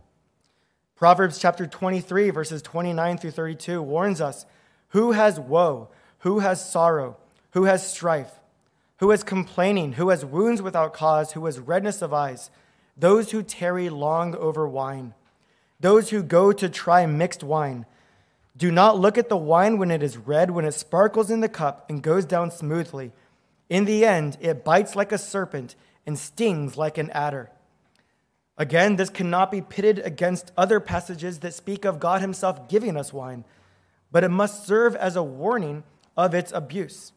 Proverbs 0.96 1.40
chapter 1.40 1.66
23, 1.66 2.30
verses 2.30 2.62
29 2.62 3.18
through 3.18 3.32
32 3.32 3.82
warns 3.82 4.22
us 4.22 4.46
who 4.90 5.12
has 5.12 5.40
woe, 5.40 5.90
who 6.20 6.40
has 6.40 6.70
sorrow, 6.70 7.18
who 7.52 7.66
has 7.66 7.92
strife, 7.92 8.40
who 8.98 9.10
has 9.10 9.24
complaining, 9.24 9.94
who 9.94 10.10
has 10.10 10.24
wounds 10.24 10.62
without 10.62 10.94
cause, 10.94 11.34
who 11.34 11.46
has 11.46 11.60
redness 11.60 12.02
of 12.02 12.14
eyes, 12.14 12.50
those 12.96 13.32
who 13.32 13.44
tarry 13.44 13.90
long 13.90 14.36
over 14.36 14.68
wine, 14.68 15.14
those 15.80 16.10
who 16.10 16.24
go 16.24 16.52
to 16.52 16.70
try 16.70 17.06
mixed 17.06 17.44
wine 17.44 17.86
do 18.56 18.72
not 18.72 19.00
look 19.00 19.18
at 19.18 19.30
the 19.30 19.38
wine 19.38 19.78
when 19.78 19.90
it 19.90 20.04
is 20.04 20.16
red, 20.16 20.52
when 20.52 20.66
it 20.66 20.74
sparkles 20.74 21.32
in 21.32 21.42
the 21.42 21.50
cup 21.50 21.90
and 21.90 22.04
goes 22.04 22.24
down 22.24 22.52
smoothly. 22.52 23.12
In 23.70 23.86
the 23.86 24.06
end, 24.06 24.38
it 24.40 24.64
bites 24.64 24.96
like 24.96 25.12
a 25.12 25.18
serpent 25.18 25.76
and 26.06 26.20
stings 26.20 26.78
like 26.78 26.98
an 26.98 27.10
adder. 27.12 27.50
Again, 28.58 28.98
this 28.98 29.10
cannot 29.10 29.50
be 29.50 29.62
pitted 29.62 30.00
against 30.00 30.52
other 30.56 30.80
passages 30.80 31.40
that 31.40 31.56
speak 31.56 31.86
of 31.86 32.00
God 32.00 32.22
Himself 32.22 32.70
giving 32.70 32.96
us 32.96 33.12
wine, 33.12 33.46
but 34.12 34.24
it 34.24 34.30
must 34.30 34.68
serve 34.68 34.96
as 34.96 35.16
a 35.16 35.24
warning 35.24 35.84
of 36.16 36.36
its 36.36 36.52
abuse. 36.52 37.14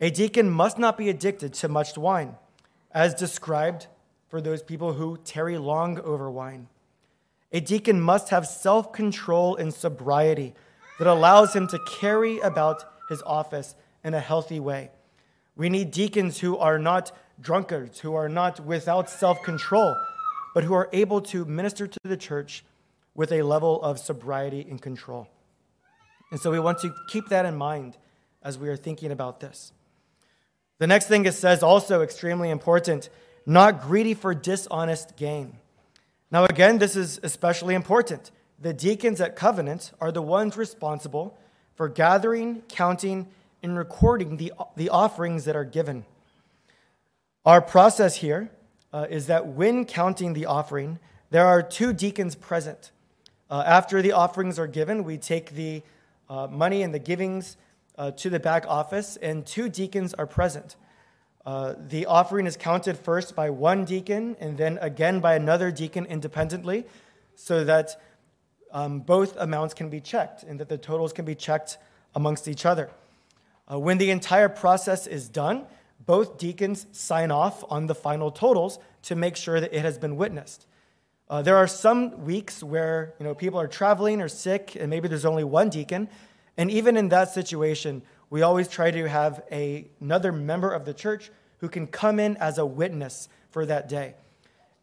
A 0.00 0.10
deacon 0.10 0.50
must 0.50 0.78
not 0.78 0.98
be 0.98 1.08
addicted 1.08 1.54
to 1.54 1.68
much 1.68 1.96
wine, 1.96 2.34
as 2.90 3.14
described 3.14 3.86
for 4.28 4.40
those 4.40 4.62
people 4.62 4.94
who 4.94 5.18
tarry 5.24 5.58
long 5.58 6.00
over 6.00 6.30
wine. 6.30 6.68
A 7.52 7.60
deacon 7.60 8.00
must 8.00 8.30
have 8.30 8.46
self 8.46 8.92
control 8.92 9.56
and 9.56 9.72
sobriety 9.72 10.54
that 10.98 11.06
allows 11.06 11.54
him 11.54 11.68
to 11.68 11.78
carry 12.00 12.38
about 12.40 12.84
his 13.08 13.22
office 13.22 13.74
in 14.02 14.14
a 14.14 14.20
healthy 14.20 14.60
way. 14.60 14.90
We 15.56 15.68
need 15.68 15.90
deacons 15.90 16.40
who 16.40 16.56
are 16.58 16.78
not 16.78 17.12
drunkards, 17.40 18.00
who 18.00 18.14
are 18.14 18.28
not 18.28 18.60
without 18.60 19.08
self 19.08 19.42
control, 19.42 19.96
but 20.54 20.64
who 20.64 20.74
are 20.74 20.88
able 20.92 21.20
to 21.22 21.44
minister 21.44 21.86
to 21.86 21.98
the 22.04 22.16
church 22.16 22.64
with 23.14 23.32
a 23.32 23.42
level 23.42 23.82
of 23.82 23.98
sobriety 23.98 24.66
and 24.68 24.80
control. 24.80 25.28
And 26.30 26.40
so 26.40 26.50
we 26.50 26.58
want 26.58 26.78
to 26.80 26.92
keep 27.08 27.28
that 27.28 27.46
in 27.46 27.56
mind 27.56 27.96
as 28.42 28.58
we 28.58 28.68
are 28.68 28.76
thinking 28.76 29.12
about 29.12 29.40
this. 29.40 29.72
The 30.78 30.86
next 30.86 31.06
thing 31.06 31.24
it 31.24 31.32
says, 31.32 31.62
also 31.62 32.02
extremely 32.02 32.50
important 32.50 33.08
not 33.46 33.80
greedy 33.80 34.12
for 34.12 34.34
dishonest 34.34 35.16
gain. 35.16 35.56
Now, 36.30 36.44
again, 36.44 36.78
this 36.78 36.96
is 36.96 37.20
especially 37.22 37.74
important. 37.74 38.32
The 38.60 38.72
deacons 38.72 39.20
at 39.20 39.36
Covenant 39.36 39.92
are 40.00 40.10
the 40.10 40.22
ones 40.22 40.56
responsible 40.56 41.38
for 41.76 41.88
gathering, 41.88 42.62
counting, 42.68 43.28
and 43.62 43.78
recording 43.78 44.36
the, 44.36 44.52
the 44.76 44.88
offerings 44.88 45.44
that 45.44 45.54
are 45.54 45.64
given. 45.64 46.04
Our 47.44 47.62
process 47.62 48.16
here 48.16 48.50
uh, 48.92 49.06
is 49.08 49.28
that 49.28 49.46
when 49.46 49.84
counting 49.84 50.32
the 50.32 50.46
offering, 50.46 50.98
there 51.30 51.46
are 51.46 51.62
two 51.62 51.92
deacons 51.92 52.34
present. 52.34 52.90
Uh, 53.48 53.62
after 53.64 54.02
the 54.02 54.12
offerings 54.12 54.58
are 54.58 54.66
given, 54.66 55.04
we 55.04 55.18
take 55.18 55.50
the 55.50 55.82
uh, 56.28 56.48
money 56.48 56.82
and 56.82 56.92
the 56.92 56.98
givings 56.98 57.56
uh, 57.96 58.10
to 58.12 58.30
the 58.30 58.40
back 58.40 58.66
office, 58.66 59.16
and 59.16 59.46
two 59.46 59.68
deacons 59.68 60.12
are 60.14 60.26
present. 60.26 60.74
Uh, 61.46 61.74
the 61.78 62.06
offering 62.06 62.44
is 62.44 62.56
counted 62.56 62.98
first 62.98 63.36
by 63.36 63.48
one 63.48 63.84
deacon 63.84 64.36
and 64.40 64.58
then 64.58 64.78
again 64.80 65.20
by 65.20 65.36
another 65.36 65.70
deacon 65.70 66.04
independently 66.06 66.84
so 67.36 67.62
that 67.62 68.00
um, 68.72 68.98
both 68.98 69.36
amounts 69.36 69.72
can 69.72 69.88
be 69.88 70.00
checked 70.00 70.42
and 70.42 70.58
that 70.58 70.68
the 70.68 70.76
totals 70.76 71.12
can 71.12 71.24
be 71.24 71.36
checked 71.36 71.78
amongst 72.16 72.48
each 72.48 72.66
other. 72.66 72.90
Uh, 73.70 73.78
when 73.78 73.98
the 73.98 74.10
entire 74.10 74.48
process 74.48 75.06
is 75.06 75.28
done, 75.28 75.64
both 76.04 76.36
deacons 76.36 76.86
sign 76.90 77.30
off 77.30 77.62
on 77.70 77.86
the 77.86 77.94
final 77.94 78.32
totals 78.32 78.80
to 79.02 79.14
make 79.14 79.36
sure 79.36 79.60
that 79.60 79.72
it 79.72 79.82
has 79.82 79.98
been 79.98 80.16
witnessed. 80.16 80.66
Uh, 81.30 81.42
there 81.42 81.56
are 81.56 81.66
some 81.66 82.24
weeks 82.24 82.62
where 82.62 83.14
you 83.18 83.24
know 83.24 83.34
people 83.34 83.60
are 83.60 83.66
traveling 83.66 84.20
or 84.20 84.28
sick, 84.28 84.76
and 84.78 84.90
maybe 84.90 85.08
there's 85.08 85.24
only 85.24 85.42
one 85.42 85.68
deacon, 85.68 86.08
and 86.56 86.70
even 86.70 86.96
in 86.96 87.08
that 87.08 87.30
situation, 87.30 88.02
we 88.30 88.42
always 88.42 88.68
try 88.68 88.90
to 88.90 89.08
have 89.08 89.42
a, 89.50 89.86
another 90.00 90.32
member 90.32 90.72
of 90.72 90.84
the 90.84 90.94
church 90.94 91.30
who 91.58 91.68
can 91.68 91.86
come 91.86 92.18
in 92.18 92.36
as 92.36 92.58
a 92.58 92.66
witness 92.66 93.28
for 93.50 93.64
that 93.66 93.88
day. 93.88 94.14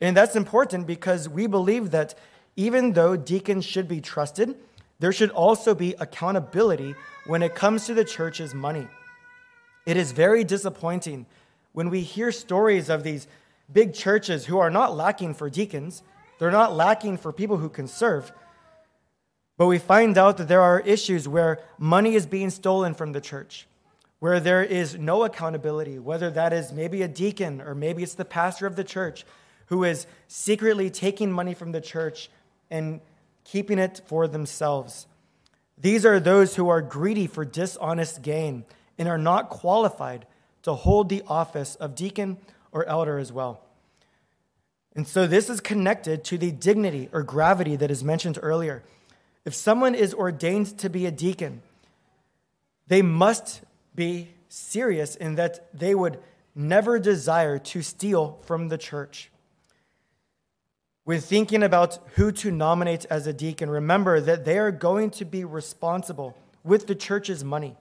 And 0.01 0.17
that's 0.17 0.35
important 0.35 0.87
because 0.87 1.29
we 1.29 1.47
believe 1.47 1.91
that 1.91 2.15
even 2.55 2.93
though 2.93 3.15
deacons 3.15 3.65
should 3.65 3.87
be 3.87 4.01
trusted, 4.01 4.55
there 4.99 5.11
should 5.11 5.31
also 5.31 5.75
be 5.75 5.95
accountability 5.99 6.95
when 7.25 7.43
it 7.43 7.55
comes 7.55 7.85
to 7.85 7.93
the 7.93 8.05
church's 8.05 8.53
money. 8.53 8.87
It 9.85 9.97
is 9.97 10.11
very 10.11 10.43
disappointing 10.43 11.25
when 11.73 11.89
we 11.89 12.01
hear 12.01 12.31
stories 12.31 12.89
of 12.89 13.03
these 13.03 13.27
big 13.71 13.93
churches 13.93 14.45
who 14.45 14.59
are 14.59 14.69
not 14.69 14.95
lacking 14.95 15.33
for 15.33 15.49
deacons, 15.49 16.03
they're 16.39 16.51
not 16.51 16.75
lacking 16.75 17.17
for 17.17 17.33
people 17.33 17.57
who 17.57 17.69
can 17.69 17.87
serve. 17.87 18.31
But 19.63 19.67
we 19.67 19.79
find 19.79 20.17
out 20.17 20.35
that 20.39 20.49
there 20.49 20.59
are 20.59 20.81
issues 20.81 21.25
where 21.25 21.61
money 21.77 22.15
is 22.15 22.25
being 22.25 22.49
stolen 22.49 22.93
from 22.93 23.13
the 23.13 23.21
church, 23.21 23.65
where 24.19 24.41
there 24.41 24.61
is 24.61 24.97
no 24.97 25.23
accountability, 25.23 25.99
whether 25.99 26.29
that 26.31 26.51
is 26.51 26.73
maybe 26.73 27.01
a 27.01 27.07
deacon 27.07 27.61
or 27.61 27.73
maybe 27.73 28.03
it's 28.03 28.15
the 28.15 28.25
pastor 28.25 28.67
of 28.67 28.75
the 28.75 28.83
church 28.83 29.23
who 29.67 29.85
is 29.85 30.05
secretly 30.27 30.89
taking 30.89 31.31
money 31.31 31.53
from 31.53 31.71
the 31.71 31.79
church 31.79 32.29
and 32.69 32.99
keeping 33.45 33.79
it 33.79 34.01
for 34.05 34.27
themselves. 34.27 35.07
These 35.77 36.05
are 36.05 36.19
those 36.19 36.57
who 36.57 36.67
are 36.67 36.81
greedy 36.81 37.25
for 37.25 37.45
dishonest 37.45 38.21
gain 38.21 38.65
and 38.97 39.07
are 39.07 39.17
not 39.17 39.49
qualified 39.49 40.25
to 40.63 40.73
hold 40.73 41.07
the 41.07 41.23
office 41.25 41.75
of 41.75 41.95
deacon 41.95 42.35
or 42.73 42.85
elder 42.85 43.17
as 43.17 43.31
well. 43.31 43.61
And 44.93 45.07
so 45.07 45.25
this 45.25 45.49
is 45.49 45.61
connected 45.61 46.25
to 46.25 46.37
the 46.37 46.51
dignity 46.51 47.07
or 47.13 47.23
gravity 47.23 47.77
that 47.77 47.89
is 47.89 48.03
mentioned 48.03 48.37
earlier. 48.41 48.83
If 49.45 49.53
someone 49.53 49.95
is 49.95 50.13
ordained 50.13 50.77
to 50.79 50.89
be 50.89 51.05
a 51.05 51.11
deacon, 51.11 51.61
they 52.87 53.01
must 53.01 53.61
be 53.95 54.29
serious 54.47 55.15
in 55.15 55.35
that 55.35 55.67
they 55.77 55.95
would 55.95 56.19
never 56.55 56.99
desire 56.99 57.57
to 57.57 57.81
steal 57.81 58.39
from 58.43 58.69
the 58.69 58.77
church. 58.77 59.29
When 61.03 61.19
thinking 61.19 61.63
about 61.63 61.99
who 62.15 62.31
to 62.33 62.51
nominate 62.51 63.05
as 63.09 63.27
a 63.27 63.33
deacon, 63.33 63.69
remember 63.69 64.21
that 64.21 64.45
they 64.45 64.57
are 64.57 64.71
going 64.71 65.09
to 65.11 65.25
be 65.25 65.43
responsible 65.43 66.37
with 66.63 66.87
the 66.87 66.95
church's 66.95 67.43
money, 67.43 67.75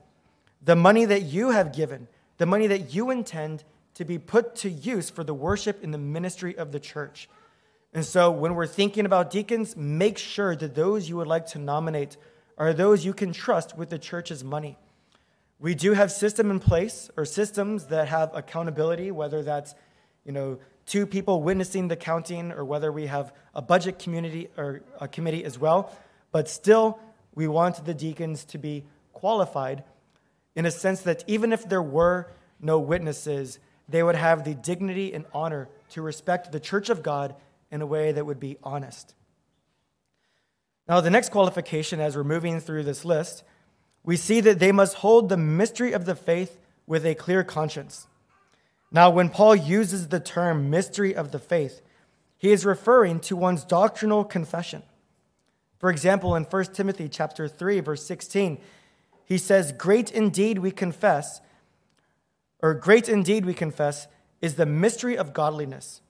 the 0.61 0.75
money 0.75 1.05
that 1.05 1.21
you 1.21 1.51
have 1.51 1.71
given, 1.71 2.07
the 2.37 2.45
money 2.45 2.67
that 2.67 2.93
you 2.93 3.11
intend 3.11 3.63
to 3.93 4.03
be 4.03 4.17
put 4.17 4.55
to 4.57 4.69
use 4.69 5.09
for 5.09 5.23
the 5.23 5.33
worship 5.33 5.81
in 5.83 5.91
the 5.91 5.97
ministry 5.97 6.57
of 6.57 6.71
the 6.71 6.79
church. 6.79 7.29
And 7.93 8.03
so 8.03 8.31
when 8.31 8.55
we're 8.55 8.67
thinking 8.67 9.05
about 9.05 9.29
deacons, 9.29 9.77
make 9.77 10.17
sure 10.17 10.55
that 10.55 10.73
those 10.73 11.07
you 11.07 11.17
would 11.17 11.27
like 11.27 11.45
to 11.47 11.59
nominate 11.59 12.17
are 12.57 12.73
those 12.73 13.05
you 13.05 13.13
can 13.13 13.33
trust 13.33 13.77
with 13.77 13.89
the 13.89 13.99
church's 13.99 14.43
money. 14.43 14.77
We 15.59 15.75
do 15.75 15.93
have 15.93 16.11
system 16.11 16.49
in 16.49 16.59
place 16.59 17.09
or 17.15 17.25
systems 17.25 17.87
that 17.87 18.07
have 18.07 18.31
accountability, 18.35 19.11
whether 19.11 19.43
that's, 19.43 19.75
you 20.25 20.31
know, 20.31 20.59
two 20.85 21.05
people 21.05 21.41
witnessing 21.41 21.87
the 21.87 21.95
counting 21.95 22.51
or 22.51 22.65
whether 22.65 22.91
we 22.91 23.05
have 23.05 23.31
a 23.53 23.61
budget 23.61 23.99
community 23.99 24.49
or 24.57 24.81
a 24.99 25.07
committee 25.07 25.45
as 25.45 25.57
well. 25.57 25.91
But 26.31 26.49
still, 26.49 26.99
we 27.35 27.47
want 27.47 27.85
the 27.85 27.93
deacons 27.93 28.43
to 28.45 28.57
be 28.57 28.83
qualified 29.13 29.83
in 30.55 30.65
a 30.65 30.71
sense 30.71 31.01
that 31.01 31.23
even 31.27 31.53
if 31.53 31.69
there 31.69 31.81
were 31.81 32.27
no 32.59 32.79
witnesses, 32.79 33.59
they 33.87 34.03
would 34.03 34.15
have 34.15 34.43
the 34.43 34.55
dignity 34.55 35.13
and 35.13 35.25
honor 35.33 35.69
to 35.91 36.01
respect 36.01 36.51
the 36.51 36.59
church 36.59 36.89
of 36.89 37.03
God 37.03 37.35
in 37.73 37.81
a 37.81 37.87
way 37.87 38.11
that 38.11 38.25
would 38.25 38.39
be 38.39 38.55
honest. 38.61 39.15
Now, 40.87 41.01
the 41.01 41.09
next 41.09 41.29
qualification, 41.29 41.99
as 41.99 42.15
we're 42.15 42.23
moving 42.23 42.59
through 42.59 42.83
this 42.83 43.03
list, 43.03 43.43
we 44.03 44.15
see 44.15 44.41
that 44.41 44.59
they 44.59 44.71
must 44.71 44.97
hold 44.97 45.27
the 45.27 45.37
mystery 45.37 45.91
of 45.91 46.05
the 46.05 46.13
faith 46.13 46.59
with 46.85 47.03
a 47.03 47.15
clear 47.15 47.43
conscience. 47.43 48.05
Now, 48.91 49.09
when 49.09 49.29
Paul 49.29 49.55
uses 49.55 50.09
the 50.09 50.19
term 50.19 50.69
mystery 50.69 51.15
of 51.15 51.31
the 51.31 51.39
faith, 51.39 51.81
he 52.37 52.51
is 52.51 52.63
referring 52.63 53.19
to 53.21 53.35
one's 53.35 53.65
doctrinal 53.65 54.23
confession. 54.23 54.83
For 55.79 55.89
example, 55.89 56.35
in 56.35 56.43
1 56.43 56.65
Timothy 56.75 57.09
chapter 57.09 57.47
3 57.47 57.79
verse 57.79 58.05
16, 58.05 58.59
he 59.25 59.39
says, 59.39 59.71
"Great 59.71 60.11
indeed 60.11 60.59
we 60.59 60.69
confess, 60.69 61.41
or 62.61 62.75
great 62.75 63.09
indeed 63.09 63.45
we 63.45 63.55
confess, 63.55 64.07
is 64.41 64.55
the 64.55 64.67
mystery 64.67 65.17
of 65.17 65.33
godliness. 65.33 66.01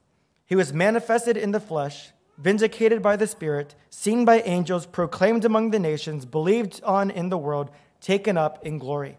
He 0.46 0.56
was 0.56 0.74
manifested 0.74 1.38
in 1.38 1.52
the 1.52 1.60
flesh, 1.60 2.12
vindicated 2.38 3.02
by 3.02 3.16
the 3.16 3.28
Spirit, 3.28 3.76
seen 3.90 4.26
by 4.26 4.42
angels, 4.42 4.86
proclaimed 4.86 5.46
among 5.46 5.72
the 5.72 5.80
nations, 5.80 6.26
believed 6.26 6.82
on 6.84 7.12
in 7.12 7.30
the 7.30 7.38
world, 7.38 7.70
taken 8.02 8.38
up 8.38 8.66
in 8.66 8.78
glory." 8.78 9.18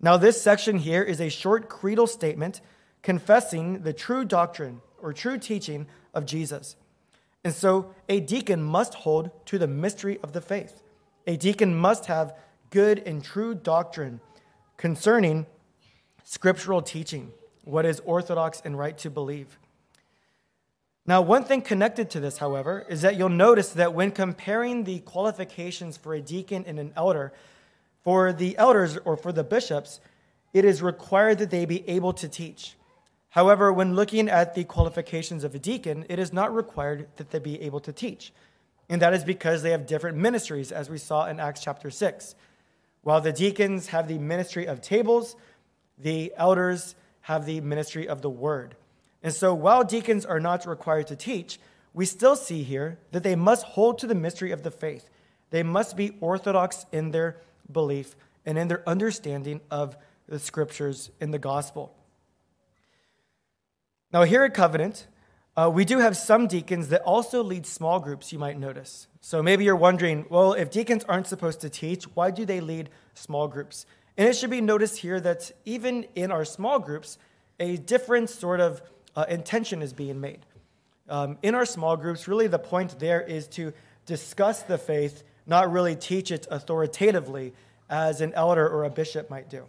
Now, 0.00 0.16
this 0.16 0.42
section 0.42 0.78
here 0.78 1.02
is 1.02 1.20
a 1.20 1.28
short 1.28 1.68
creedal 1.68 2.06
statement 2.06 2.60
confessing 3.02 3.82
the 3.82 3.92
true 3.92 4.24
doctrine 4.24 4.82
or 5.00 5.12
true 5.12 5.38
teaching 5.38 5.86
of 6.12 6.26
Jesus. 6.26 6.76
And 7.44 7.54
so, 7.54 7.94
a 8.08 8.20
deacon 8.20 8.62
must 8.62 8.94
hold 8.94 9.30
to 9.46 9.58
the 9.58 9.66
mystery 9.66 10.18
of 10.22 10.32
the 10.32 10.40
faith. 10.40 10.82
A 11.26 11.36
deacon 11.36 11.74
must 11.74 12.06
have 12.06 12.36
good 12.70 12.98
and 13.06 13.22
true 13.22 13.54
doctrine 13.54 14.20
concerning 14.76 15.46
scriptural 16.24 16.82
teaching, 16.82 17.32
what 17.64 17.84
is 17.84 18.00
orthodox 18.00 18.60
and 18.64 18.76
right 18.76 18.98
to 18.98 19.10
believe. 19.10 19.58
Now, 21.04 21.20
one 21.20 21.44
thing 21.44 21.62
connected 21.62 22.10
to 22.10 22.20
this, 22.20 22.38
however, 22.38 22.86
is 22.88 23.02
that 23.02 23.16
you'll 23.16 23.28
notice 23.28 23.70
that 23.70 23.92
when 23.92 24.12
comparing 24.12 24.84
the 24.84 25.00
qualifications 25.00 25.96
for 25.96 26.14
a 26.14 26.20
deacon 26.20 26.64
and 26.66 26.78
an 26.78 26.92
elder, 26.96 27.32
for 28.02 28.32
the 28.32 28.56
elders 28.56 28.98
or 29.04 29.16
for 29.16 29.32
the 29.32 29.44
bishops, 29.44 30.00
it 30.52 30.64
is 30.64 30.82
required 30.82 31.38
that 31.38 31.50
they 31.50 31.64
be 31.64 31.88
able 31.88 32.12
to 32.12 32.28
teach. 32.28 32.76
However, 33.30 33.72
when 33.72 33.94
looking 33.94 34.28
at 34.28 34.54
the 34.54 34.64
qualifications 34.64 35.42
of 35.42 35.54
a 35.54 35.58
deacon, 35.58 36.04
it 36.08 36.18
is 36.18 36.32
not 36.32 36.54
required 36.54 37.08
that 37.16 37.30
they 37.30 37.38
be 37.38 37.60
able 37.62 37.80
to 37.80 37.92
teach. 37.92 38.32
And 38.88 39.00
that 39.00 39.14
is 39.14 39.24
because 39.24 39.62
they 39.62 39.70
have 39.70 39.86
different 39.86 40.18
ministries, 40.18 40.70
as 40.70 40.90
we 40.90 40.98
saw 40.98 41.26
in 41.26 41.40
Acts 41.40 41.62
chapter 41.62 41.90
6. 41.90 42.34
While 43.02 43.20
the 43.20 43.32
deacons 43.32 43.88
have 43.88 44.06
the 44.06 44.18
ministry 44.18 44.66
of 44.66 44.82
tables, 44.82 45.34
the 45.98 46.32
elders 46.36 46.94
have 47.22 47.46
the 47.46 47.60
ministry 47.60 48.06
of 48.06 48.20
the 48.22 48.30
word. 48.30 48.76
And 49.22 49.32
so, 49.32 49.54
while 49.54 49.84
deacons 49.84 50.26
are 50.26 50.40
not 50.40 50.66
required 50.66 51.06
to 51.08 51.16
teach, 51.16 51.60
we 51.94 52.06
still 52.06 52.36
see 52.36 52.62
here 52.62 52.98
that 53.12 53.22
they 53.22 53.36
must 53.36 53.64
hold 53.64 53.98
to 53.98 54.06
the 54.06 54.14
mystery 54.14 54.50
of 54.50 54.62
the 54.62 54.70
faith. 54.70 55.08
They 55.50 55.62
must 55.62 55.96
be 55.96 56.16
orthodox 56.20 56.86
in 56.90 57.10
their 57.10 57.36
belief 57.70 58.16
and 58.44 58.58
in 58.58 58.68
their 58.68 58.86
understanding 58.88 59.60
of 59.70 59.96
the 60.28 60.38
scriptures 60.38 61.10
in 61.20 61.30
the 61.30 61.38
gospel. 61.38 61.94
Now, 64.12 64.24
here 64.24 64.42
at 64.44 64.54
Covenant, 64.54 65.06
uh, 65.56 65.70
we 65.72 65.84
do 65.84 65.98
have 65.98 66.16
some 66.16 66.46
deacons 66.46 66.88
that 66.88 67.02
also 67.02 67.42
lead 67.42 67.66
small 67.66 68.00
groups, 68.00 68.32
you 68.32 68.38
might 68.38 68.58
notice. 68.58 69.06
So 69.20 69.42
maybe 69.42 69.64
you're 69.64 69.76
wondering, 69.76 70.26
well, 70.30 70.54
if 70.54 70.70
deacons 70.70 71.04
aren't 71.04 71.26
supposed 71.26 71.60
to 71.60 71.68
teach, 71.68 72.04
why 72.14 72.30
do 72.30 72.44
they 72.46 72.60
lead 72.60 72.88
small 73.14 73.48
groups? 73.48 73.84
And 74.16 74.28
it 74.28 74.36
should 74.36 74.50
be 74.50 74.60
noticed 74.60 74.98
here 74.98 75.20
that 75.20 75.52
even 75.64 76.06
in 76.14 76.30
our 76.30 76.44
small 76.44 76.78
groups, 76.78 77.18
a 77.60 77.76
different 77.76 78.30
sort 78.30 78.60
of 78.60 78.82
uh, 79.16 79.24
intention 79.28 79.82
is 79.82 79.92
being 79.92 80.20
made. 80.20 80.40
Um, 81.08 81.38
in 81.42 81.54
our 81.54 81.66
small 81.66 81.96
groups, 81.96 82.28
really 82.28 82.46
the 82.46 82.58
point 82.58 82.98
there 82.98 83.20
is 83.20 83.46
to 83.48 83.72
discuss 84.06 84.62
the 84.62 84.78
faith, 84.78 85.22
not 85.46 85.70
really 85.70 85.96
teach 85.96 86.30
it 86.30 86.46
authoritatively 86.50 87.52
as 87.90 88.20
an 88.20 88.32
elder 88.34 88.66
or 88.66 88.84
a 88.84 88.90
bishop 88.90 89.28
might 89.28 89.50
do. 89.50 89.64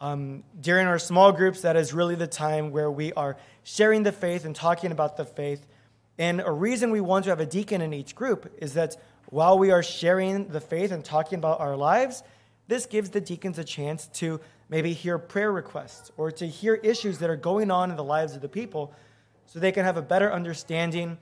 Um, 0.00 0.44
during 0.60 0.86
our 0.86 0.98
small 0.98 1.32
groups, 1.32 1.62
that 1.62 1.76
is 1.76 1.92
really 1.92 2.14
the 2.14 2.26
time 2.26 2.70
where 2.70 2.90
we 2.90 3.12
are 3.14 3.36
sharing 3.64 4.04
the 4.04 4.12
faith 4.12 4.44
and 4.44 4.54
talking 4.54 4.92
about 4.92 5.16
the 5.16 5.24
faith. 5.24 5.66
And 6.18 6.40
a 6.40 6.52
reason 6.52 6.90
we 6.90 7.00
want 7.00 7.24
to 7.24 7.30
have 7.30 7.40
a 7.40 7.46
deacon 7.46 7.80
in 7.80 7.92
each 7.92 8.14
group 8.14 8.52
is 8.58 8.74
that 8.74 8.96
while 9.26 9.58
we 9.58 9.70
are 9.70 9.82
sharing 9.82 10.48
the 10.48 10.60
faith 10.60 10.92
and 10.92 11.04
talking 11.04 11.38
about 11.38 11.60
our 11.60 11.76
lives, 11.76 12.22
this 12.68 12.86
gives 12.86 13.10
the 13.10 13.20
deacons 13.20 13.58
a 13.58 13.64
chance 13.64 14.06
to 14.14 14.40
maybe 14.68 14.92
hear 14.92 15.18
prayer 15.18 15.52
requests 15.52 16.10
or 16.16 16.30
to 16.30 16.46
hear 16.46 16.74
issues 16.74 17.18
that 17.18 17.30
are 17.30 17.36
going 17.36 17.70
on 17.70 17.90
in 17.90 17.96
the 17.96 18.04
lives 18.04 18.34
of 18.34 18.42
the 18.42 18.48
people 18.48 18.92
so 19.46 19.58
they 19.58 19.72
can 19.72 19.84
have 19.84 19.96
a 19.96 20.02
better 20.02 20.32
understanding 20.32 21.18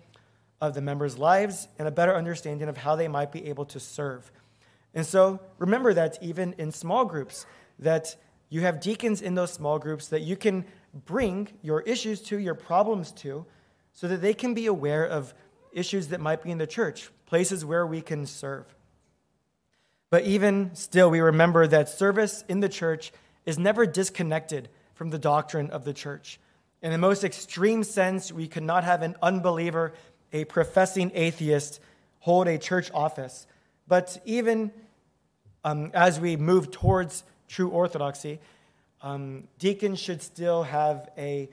of 0.61 0.75
the 0.75 0.81
members' 0.81 1.19
lives 1.19 1.69
and 1.79 1.87
a 1.87 1.91
better 1.91 2.15
understanding 2.15 2.69
of 2.69 2.77
how 2.77 2.97
they 2.97 3.09
might 3.09 3.31
be 3.31 3.47
able 3.47 3.65
to 3.67 3.79
serve. 3.79 4.33
And 4.95 5.07
so 5.07 5.41
remember 5.59 5.93
that 5.95 6.19
even 6.23 6.55
in 6.59 6.73
small 6.73 7.05
groups, 7.05 7.47
that 7.79 8.17
you 8.49 8.63
have 8.63 8.81
deacons 8.81 9.21
in 9.21 9.35
those 9.35 9.53
small 9.53 9.79
groups 9.79 10.09
that 10.09 10.23
you 10.23 10.37
can 10.37 10.65
bring 11.05 11.49
your 11.63 11.83
issues 11.83 12.23
to, 12.23 12.39
your 12.39 12.55
problems 12.55 13.13
to, 13.13 13.45
so 13.93 14.09
that 14.09 14.23
they 14.23 14.35
can 14.35 14.55
be 14.55 14.67
aware 14.67 15.05
of 15.05 15.35
issues 15.73 16.09
that 16.09 16.21
might 16.21 16.43
be 16.43 16.51
in 16.51 16.59
the 16.59 16.67
church, 16.67 17.11
places 17.27 17.65
where 17.65 17.87
we 17.87 18.01
can 18.01 18.25
serve. 18.25 18.75
But 20.09 20.25
even 20.25 20.75
still, 20.75 21.11
we 21.11 21.21
remember 21.21 21.67
that 21.67 21.89
service 21.89 22.45
in 22.49 22.61
the 22.61 22.69
church 22.69 23.13
is 23.47 23.59
never 23.59 23.87
disconnected 23.87 24.69
from 24.95 25.11
the 25.11 25.19
doctrine 25.19 25.71
of 25.71 25.85
the 25.85 25.95
church. 25.95 26.39
In 26.83 26.91
the 26.91 26.99
most 26.99 27.25
extreme 27.25 27.85
sense, 27.85 28.31
we 28.31 28.49
could 28.49 28.63
not 28.63 28.85
have 28.85 29.03
an 29.03 29.17
unbeliever, 29.23 29.95
a 30.33 30.45
professing 30.45 31.11
atheist, 31.15 31.81
hold 32.21 32.49
a 32.49 32.59
church 32.59 32.91
office. 32.93 33.47
But 33.89 34.21
even 34.25 34.73
um, 35.65 35.91
as 35.95 36.21
we 36.21 36.37
move 36.37 36.71
towards 36.71 37.25
true 37.49 37.69
orthodoxy, 37.69 38.41
um, 39.03 39.45
deacons 39.59 40.01
should 40.01 40.23
still 40.23 40.65
have 40.65 41.09
a 41.17 41.49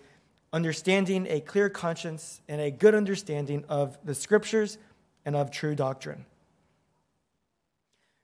understanding, 0.51 1.25
a 1.29 1.39
clear 1.39 1.69
conscience, 1.69 2.41
and 2.47 2.61
a 2.61 2.69
good 2.69 2.93
understanding 2.93 3.65
of 3.69 3.97
the 4.03 4.13
scriptures 4.13 4.77
and 5.25 5.35
of 5.35 5.51
true 5.51 5.75
doctrine. 5.75 6.25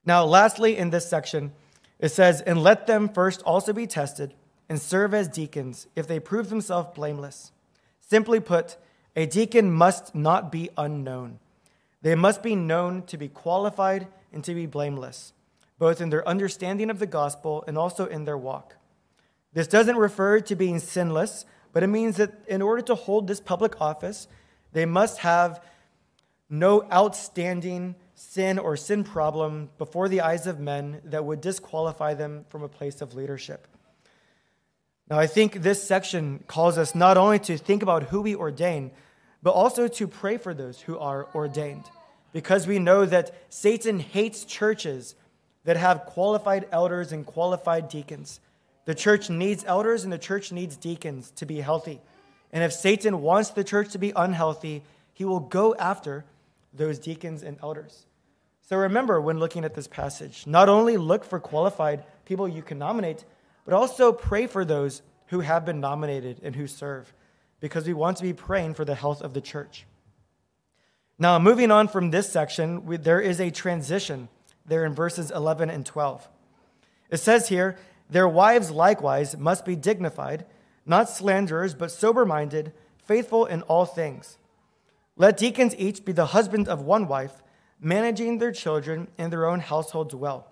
Now, 0.04 0.24
lastly, 0.24 0.76
in 0.76 0.90
this 0.90 1.08
section, 1.08 1.52
it 2.00 2.08
says, 2.08 2.40
And 2.40 2.62
let 2.62 2.86
them 2.86 3.08
first 3.08 3.42
also 3.42 3.72
be 3.72 3.86
tested 3.86 4.34
and 4.68 4.80
serve 4.80 5.14
as 5.14 5.28
deacons 5.28 5.86
if 5.94 6.08
they 6.08 6.18
prove 6.18 6.48
themselves 6.48 6.94
blameless. 6.94 7.52
Simply 8.00 8.40
put, 8.40 8.76
a 9.14 9.26
deacon 9.26 9.70
must 9.70 10.14
not 10.14 10.50
be 10.50 10.70
unknown. 10.76 11.38
They 12.02 12.14
must 12.14 12.42
be 12.42 12.56
known 12.56 13.02
to 13.04 13.16
be 13.16 13.28
qualified 13.28 14.08
and 14.32 14.42
to 14.44 14.54
be 14.54 14.66
blameless 14.66 15.32
both 15.80 16.00
in 16.00 16.10
their 16.10 16.28
understanding 16.28 16.90
of 16.90 16.98
the 16.98 17.06
gospel 17.06 17.64
and 17.66 17.76
also 17.76 18.04
in 18.04 18.26
their 18.26 18.36
walk. 18.36 18.76
This 19.54 19.66
doesn't 19.66 19.96
refer 19.96 20.38
to 20.40 20.54
being 20.54 20.78
sinless, 20.78 21.46
but 21.72 21.82
it 21.82 21.86
means 21.86 22.18
that 22.18 22.34
in 22.46 22.60
order 22.60 22.82
to 22.82 22.94
hold 22.94 23.26
this 23.26 23.40
public 23.40 23.80
office, 23.80 24.28
they 24.72 24.84
must 24.84 25.20
have 25.20 25.64
no 26.50 26.86
outstanding 26.92 27.96
sin 28.20 28.58
or 28.58 28.76
sin 28.76 29.02
problem 29.02 29.70
before 29.78 30.06
the 30.06 30.20
eyes 30.20 30.46
of 30.46 30.60
men 30.60 31.00
that 31.04 31.24
would 31.24 31.40
disqualify 31.40 32.12
them 32.12 32.44
from 32.50 32.62
a 32.62 32.68
place 32.68 33.00
of 33.00 33.14
leadership. 33.14 33.66
Now, 35.08 35.18
I 35.18 35.26
think 35.26 35.54
this 35.54 35.82
section 35.82 36.44
calls 36.46 36.76
us 36.76 36.94
not 36.94 37.16
only 37.16 37.38
to 37.40 37.56
think 37.56 37.82
about 37.82 38.04
who 38.04 38.20
we 38.20 38.36
ordain, 38.36 38.90
but 39.42 39.52
also 39.52 39.88
to 39.88 40.06
pray 40.06 40.36
for 40.36 40.52
those 40.52 40.82
who 40.82 40.98
are 40.98 41.28
ordained, 41.34 41.84
because 42.32 42.66
we 42.66 42.78
know 42.78 43.06
that 43.06 43.34
Satan 43.48 43.98
hates 43.98 44.44
churches 44.44 45.14
that 45.64 45.78
have 45.78 46.04
qualified 46.04 46.68
elders 46.70 47.12
and 47.12 47.24
qualified 47.24 47.88
deacons. 47.88 48.38
The 48.84 48.94
church 48.94 49.30
needs 49.30 49.64
elders 49.66 50.04
and 50.04 50.12
the 50.12 50.18
church 50.18 50.52
needs 50.52 50.76
deacons 50.76 51.30
to 51.36 51.46
be 51.46 51.60
healthy. 51.60 52.00
And 52.52 52.62
if 52.62 52.74
Satan 52.74 53.22
wants 53.22 53.50
the 53.50 53.64
church 53.64 53.92
to 53.92 53.98
be 53.98 54.12
unhealthy, 54.14 54.82
he 55.14 55.24
will 55.24 55.40
go 55.40 55.74
after 55.74 56.26
those 56.74 56.98
deacons 56.98 57.42
and 57.42 57.56
elders. 57.62 58.04
So 58.70 58.76
remember 58.76 59.20
when 59.20 59.40
looking 59.40 59.64
at 59.64 59.74
this 59.74 59.88
passage, 59.88 60.46
not 60.46 60.68
only 60.68 60.96
look 60.96 61.24
for 61.24 61.40
qualified 61.40 62.04
people 62.24 62.46
you 62.46 62.62
can 62.62 62.78
nominate, 62.78 63.24
but 63.64 63.74
also 63.74 64.12
pray 64.12 64.46
for 64.46 64.64
those 64.64 65.02
who 65.26 65.40
have 65.40 65.64
been 65.64 65.80
nominated 65.80 66.38
and 66.44 66.54
who 66.54 66.68
serve, 66.68 67.12
because 67.58 67.88
we 67.88 67.94
want 67.94 68.18
to 68.18 68.22
be 68.22 68.32
praying 68.32 68.74
for 68.74 68.84
the 68.84 68.94
health 68.94 69.22
of 69.22 69.34
the 69.34 69.40
church. 69.40 69.86
Now, 71.18 71.36
moving 71.40 71.72
on 71.72 71.88
from 71.88 72.12
this 72.12 72.30
section, 72.30 72.86
we, 72.86 72.96
there 72.96 73.20
is 73.20 73.40
a 73.40 73.50
transition 73.50 74.28
there 74.64 74.84
in 74.84 74.94
verses 74.94 75.32
11 75.32 75.68
and 75.68 75.84
12. 75.84 76.28
It 77.10 77.16
says 77.16 77.48
here, 77.48 77.76
Their 78.08 78.28
wives 78.28 78.70
likewise 78.70 79.36
must 79.36 79.64
be 79.64 79.74
dignified, 79.74 80.46
not 80.86 81.10
slanderers, 81.10 81.74
but 81.74 81.90
sober 81.90 82.24
minded, 82.24 82.72
faithful 83.04 83.46
in 83.46 83.62
all 83.62 83.84
things. 83.84 84.38
Let 85.16 85.36
deacons 85.36 85.74
each 85.76 86.04
be 86.04 86.12
the 86.12 86.26
husband 86.26 86.68
of 86.68 86.82
one 86.82 87.08
wife, 87.08 87.42
managing 87.80 88.38
their 88.38 88.52
children 88.52 89.08
and 89.18 89.32
their 89.32 89.46
own 89.46 89.60
households 89.60 90.14
well. 90.14 90.46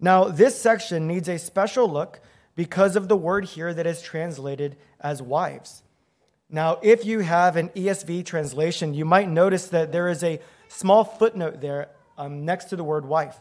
Now, 0.00 0.24
this 0.24 0.60
section 0.60 1.06
needs 1.06 1.28
a 1.28 1.38
special 1.38 1.90
look 1.90 2.20
because 2.54 2.96
of 2.96 3.08
the 3.08 3.16
word 3.16 3.44
here 3.44 3.74
that 3.74 3.86
is 3.86 4.00
translated 4.00 4.76
as 5.00 5.20
wives. 5.20 5.82
Now, 6.50 6.78
if 6.82 7.04
you 7.04 7.20
have 7.20 7.56
an 7.56 7.68
ESV 7.70 8.24
translation, 8.24 8.94
you 8.94 9.04
might 9.04 9.28
notice 9.28 9.66
that 9.68 9.92
there 9.92 10.08
is 10.08 10.24
a 10.24 10.40
small 10.68 11.04
footnote 11.04 11.60
there 11.60 11.88
um, 12.16 12.44
next 12.44 12.66
to 12.66 12.76
the 12.76 12.84
word 12.84 13.04
wife. 13.04 13.38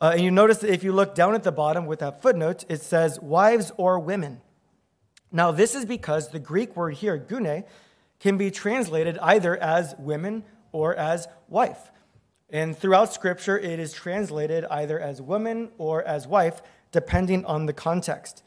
Uh, 0.00 0.12
and 0.14 0.22
you 0.22 0.30
notice 0.30 0.58
that 0.58 0.70
if 0.70 0.82
you 0.82 0.92
look 0.92 1.14
down 1.14 1.34
at 1.34 1.42
the 1.42 1.52
bottom 1.52 1.86
with 1.86 2.00
that 2.00 2.22
footnote, 2.22 2.64
it 2.68 2.80
says 2.80 3.20
wives 3.20 3.72
or 3.76 3.98
women. 3.98 4.40
Now, 5.30 5.50
this 5.50 5.74
is 5.74 5.84
because 5.84 6.28
the 6.28 6.38
Greek 6.38 6.76
word 6.76 6.94
here, 6.94 7.18
gune, 7.18 7.64
can 8.20 8.38
be 8.38 8.50
translated 8.50 9.18
either 9.18 9.56
as 9.56 9.94
women 9.98 10.44
or 10.72 10.94
as 10.94 11.28
wife. 11.48 11.90
And 12.54 12.78
throughout 12.78 13.12
Scripture, 13.12 13.58
it 13.58 13.80
is 13.80 13.92
translated 13.92 14.64
either 14.66 15.00
as 15.00 15.20
woman 15.20 15.70
or 15.76 16.04
as 16.04 16.28
wife, 16.28 16.62
depending 16.92 17.44
on 17.46 17.66
the 17.66 17.72
context. 17.72 18.44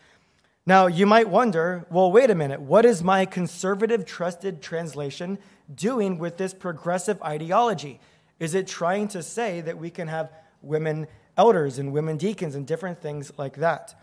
Now, 0.65 0.87
you 0.87 1.05
might 1.05 1.27
wonder 1.27 1.85
well, 1.91 2.09
wait 2.09 2.29
a 2.29 2.35
minute, 2.35 2.61
what 2.61 2.85
is 2.85 3.03
my 3.03 3.25
conservative 3.25 4.05
trusted 4.05 4.61
translation 4.61 5.39
doing 5.75 6.19
with 6.19 6.37
this 6.37 6.53
progressive 6.53 7.21
ideology? 7.21 7.99
Is 8.39 8.55
it 8.55 8.65
trying 8.65 9.09
to 9.09 9.21
say 9.21 9.59
that 9.59 9.77
we 9.77 9.89
can 9.89 10.07
have 10.07 10.31
women 10.61 11.07
elders 11.35 11.77
and 11.77 11.91
women 11.91 12.15
deacons 12.15 12.55
and 12.55 12.65
different 12.65 13.01
things 13.01 13.33
like 13.35 13.57
that? 13.57 13.93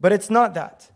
But 0.00 0.12
it's 0.12 0.30
not 0.30 0.54
that. 0.54 0.90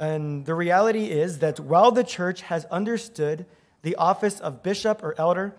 And 0.00 0.46
the 0.46 0.54
reality 0.56 1.04
is 1.04 1.38
that 1.38 1.60
while 1.60 1.92
the 1.92 2.02
church 2.02 2.42
has 2.42 2.64
understood 2.72 3.46
the 3.82 3.94
office 3.94 4.40
of 4.40 4.64
bishop 4.64 5.00
or 5.00 5.14
elder 5.16 5.54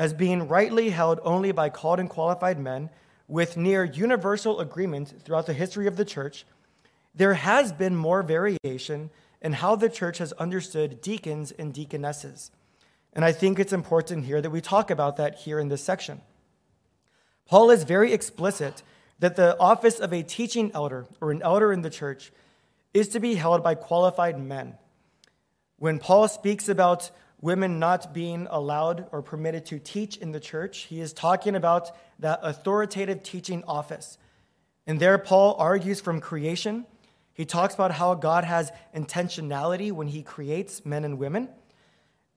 as 0.00 0.14
being 0.14 0.48
rightly 0.48 0.88
held 0.88 1.20
only 1.24 1.52
by 1.52 1.68
called 1.68 2.00
and 2.00 2.08
qualified 2.08 2.58
men, 2.58 2.88
with 3.28 3.58
near 3.58 3.84
universal 3.84 4.58
agreement 4.58 5.12
throughout 5.22 5.44
the 5.44 5.52
history 5.52 5.86
of 5.86 5.96
the 5.96 6.06
church, 6.06 6.46
there 7.14 7.34
has 7.34 7.70
been 7.70 7.94
more 7.94 8.22
variation 8.22 9.10
in 9.42 9.52
how 9.52 9.76
the 9.76 9.90
church 9.90 10.16
has 10.16 10.32
understood 10.32 11.02
deacons 11.02 11.52
and 11.52 11.74
deaconesses. 11.74 12.50
And 13.12 13.26
I 13.26 13.32
think 13.32 13.58
it's 13.58 13.74
important 13.74 14.24
here 14.24 14.40
that 14.40 14.48
we 14.48 14.62
talk 14.62 14.90
about 14.90 15.18
that 15.18 15.34
here 15.40 15.58
in 15.58 15.68
this 15.68 15.84
section. 15.84 16.22
Paul 17.46 17.70
is 17.70 17.84
very 17.84 18.14
explicit 18.14 18.82
that 19.18 19.36
the 19.36 19.54
office 19.58 20.00
of 20.00 20.14
a 20.14 20.22
teaching 20.22 20.70
elder 20.72 21.08
or 21.20 21.30
an 21.30 21.42
elder 21.42 21.74
in 21.74 21.82
the 21.82 21.90
church 21.90 22.32
is 22.94 23.08
to 23.08 23.20
be 23.20 23.34
held 23.34 23.62
by 23.62 23.74
qualified 23.74 24.40
men. 24.40 24.78
When 25.76 25.98
Paul 25.98 26.26
speaks 26.26 26.70
about 26.70 27.10
women 27.40 27.78
not 27.78 28.12
being 28.12 28.46
allowed 28.50 29.06
or 29.12 29.22
permitted 29.22 29.66
to 29.66 29.78
teach 29.78 30.16
in 30.16 30.32
the 30.32 30.40
church, 30.40 30.86
he 30.88 31.00
is 31.00 31.12
talking 31.12 31.54
about 31.54 31.90
that 32.18 32.40
authoritative 32.42 33.22
teaching 33.22 33.64
office. 33.66 34.18
And 34.86 35.00
there, 35.00 35.18
Paul 35.18 35.56
argues 35.58 36.00
from 36.00 36.20
creation 36.20 36.86
he 37.40 37.46
talks 37.46 37.72
about 37.72 37.92
how 37.92 38.16
God 38.16 38.44
has 38.44 38.70
intentionality 38.94 39.90
when 39.92 40.08
he 40.08 40.22
creates 40.22 40.84
men 40.84 41.04
and 41.06 41.18
women. 41.18 41.48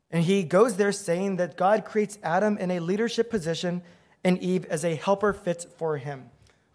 And 0.10 0.24
he 0.24 0.44
goes 0.44 0.78
there 0.78 0.94
saying 0.94 1.36
that 1.36 1.58
God 1.58 1.84
creates 1.84 2.18
Adam 2.24 2.58
in 2.58 2.72
a 2.72 2.80
leadership 2.80 3.30
position 3.30 3.82
and 4.24 4.40
Eve 4.40 4.64
as 4.70 4.86
a 4.86 4.96
helper 4.96 5.34
fit 5.34 5.66
for 5.78 5.98
him, 5.98 6.30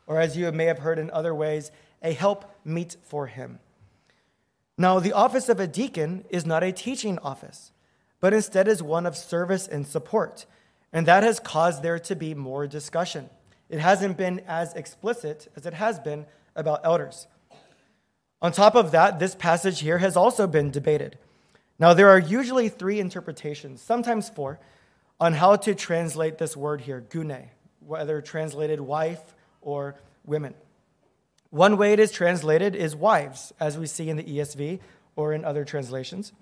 or 0.06 0.20
as 0.20 0.36
you 0.36 0.52
may 0.52 0.66
have 0.66 0.80
heard 0.80 0.98
in 0.98 1.10
other 1.10 1.34
ways, 1.34 1.70
a 2.02 2.12
help 2.12 2.54
meet 2.66 2.96
for 3.02 3.28
him. 3.28 3.60
Now, 4.76 5.00
the 5.00 5.14
office 5.14 5.48
of 5.48 5.58
a 5.58 5.66
deacon 5.66 6.26
is 6.28 6.44
not 6.44 6.62
a 6.62 6.70
teaching 6.70 7.18
office, 7.20 7.72
but 8.20 8.32
instead 8.32 8.68
is 8.68 8.82
one 8.82 9.06
of 9.06 9.16
service 9.16 9.68
and 9.68 9.86
support. 9.86 10.46
And 10.92 11.06
that 11.06 11.22
has 11.22 11.40
caused 11.40 11.82
there 11.82 11.98
to 11.98 12.16
be 12.16 12.34
more 12.34 12.66
discussion. 12.66 13.30
It 13.68 13.80
hasn't 13.80 14.16
been 14.16 14.40
as 14.46 14.74
explicit 14.74 15.48
as 15.56 15.66
it 15.66 15.74
has 15.74 15.98
been 15.98 16.26
about 16.56 16.80
elders. 16.84 17.26
On 18.40 18.52
top 18.52 18.74
of 18.74 18.92
that, 18.92 19.18
this 19.18 19.34
passage 19.34 19.80
here 19.80 19.98
has 19.98 20.16
also 20.16 20.46
been 20.46 20.70
debated. 20.70 21.18
Now, 21.78 21.94
there 21.94 22.08
are 22.08 22.18
usually 22.18 22.68
three 22.68 22.98
interpretations, 22.98 23.80
sometimes 23.80 24.28
four, 24.28 24.58
on 25.20 25.34
how 25.34 25.56
to 25.56 25.74
translate 25.74 26.38
this 26.38 26.56
word 26.56 26.80
here, 26.82 27.04
gune, 27.08 27.48
whether 27.80 28.20
translated 28.20 28.80
wife 28.80 29.34
or 29.60 29.96
women. 30.24 30.54
One 31.50 31.76
way 31.76 31.92
it 31.92 32.00
is 32.00 32.12
translated 32.12 32.76
is 32.76 32.94
wives, 32.94 33.52
as 33.58 33.78
we 33.78 33.86
see 33.86 34.08
in 34.08 34.16
the 34.16 34.22
ESV 34.22 34.80
or 35.16 35.32
in 35.32 35.44
other 35.44 35.64
translations. 35.64 36.32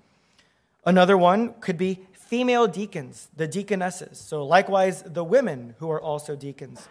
Another 0.86 1.18
one 1.18 1.54
could 1.60 1.76
be 1.76 1.98
female 2.12 2.68
deacons, 2.68 3.28
the 3.36 3.48
deaconesses. 3.48 4.18
So, 4.18 4.44
likewise, 4.44 5.02
the 5.02 5.24
women 5.24 5.74
who 5.78 5.90
are 5.90 6.00
also 6.00 6.36
deacons. 6.36 6.88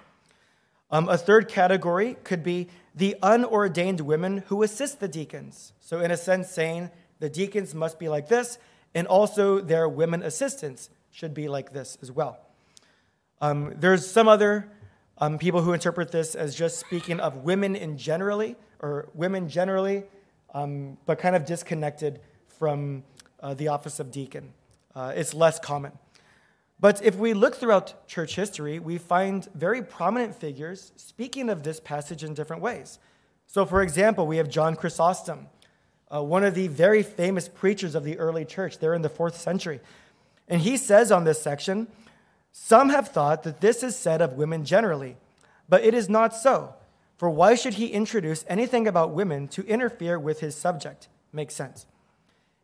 Um, 0.92 1.08
a 1.08 1.18
third 1.18 1.48
category 1.48 2.18
could 2.26 2.44
be 2.44 2.68
the 2.94 3.16
unordained 3.24 4.02
women 4.02 4.44
who 4.48 4.64
assist 4.64 5.00
the 5.00 5.08
deacons. 5.08 5.72
So, 5.80 6.02
in 6.02 6.12
a 6.12 6.18
sense, 6.18 6.50
saying 6.50 6.92
the 7.20 7.30
deacons 7.30 7.74
must 7.74 7.98
be 7.98 8.10
like 8.10 8.28
this, 8.28 8.58
and 8.94 9.08
also 9.08 9.62
their 9.62 9.88
women 9.88 10.24
assistants 10.24 10.90
should 11.12 11.34
be 11.34 11.48
like 11.48 11.72
this 11.72 11.98
as 12.02 12.12
well. 12.12 12.38
Um, 13.40 13.76
there's 13.78 14.06
some 14.06 14.28
other 14.28 14.70
um, 15.20 15.38
people 15.38 15.62
who 15.62 15.72
interpret 15.72 16.12
this 16.12 16.36
as 16.36 16.54
just 16.54 16.80
speaking 16.80 17.22
of 17.22 17.38
women 17.38 17.78
in 17.78 17.98
generally, 17.98 18.58
or 18.82 19.08
women 19.14 19.48
generally, 19.48 20.04
um, 20.54 20.98
but 21.06 21.18
kind 21.18 21.36
of 21.36 21.46
disconnected 21.46 22.20
from 22.48 23.04
uh, 23.46 23.54
the 23.54 23.68
office 23.68 24.00
of 24.00 24.10
deacon. 24.10 24.54
Uh, 24.96 25.14
it's 25.16 25.36
less 25.36 25.60
common. 25.60 25.92
But 26.80 27.02
if 27.04 27.16
we 27.16 27.36
look 27.36 27.56
throughout 27.56 28.08
church 28.08 28.36
history, 28.36 28.80
we 28.80 28.98
find 28.98 29.48
very 29.54 29.84
prominent 29.84 30.34
figures 30.36 30.92
speaking 30.96 31.50
of 31.50 31.62
this 31.62 31.80
passage 31.80 32.24
in 32.24 32.34
different 32.34 32.64
ways. 32.64 32.98
So, 33.46 33.64
for 33.64 33.84
example, 33.84 34.26
we 34.26 34.38
have 34.38 34.50
John 34.50 34.76
Chrysostom, 34.76 35.48
uh, 36.14 36.24
one 36.24 36.44
of 36.44 36.56
the 36.56 36.68
very 36.70 37.04
famous 37.04 37.48
preachers 37.48 37.94
of 37.94 38.04
the 38.04 38.18
early 38.18 38.46
church 38.46 38.80
there 38.80 38.96
in 38.96 39.04
the 39.04 39.10
fourth 39.10 39.38
century. 39.38 39.80
And 40.48 40.62
he 40.62 40.76
says 40.76 41.12
on 41.12 41.24
this 41.24 41.40
section, 41.40 41.88
Some 42.52 42.90
have 42.90 43.10
thought 43.10 43.44
that 43.44 43.62
this 43.62 43.84
is 43.84 43.96
said 43.96 44.24
of 44.24 44.34
women 44.34 44.66
generally, 44.66 45.18
but 45.70 45.84
it 45.84 45.94
is 45.94 46.10
not 46.10 46.36
so. 46.36 46.74
For 47.16 47.30
why 47.30 47.54
should 47.54 47.76
he 47.76 47.88
introduce 47.90 48.44
anything 48.48 48.88
about 48.88 49.12
women 49.12 49.48
to 49.50 49.66
interfere 49.68 50.18
with 50.18 50.40
his 50.40 50.56
subject? 50.56 51.10
Makes 51.32 51.54
sense. 51.54 51.86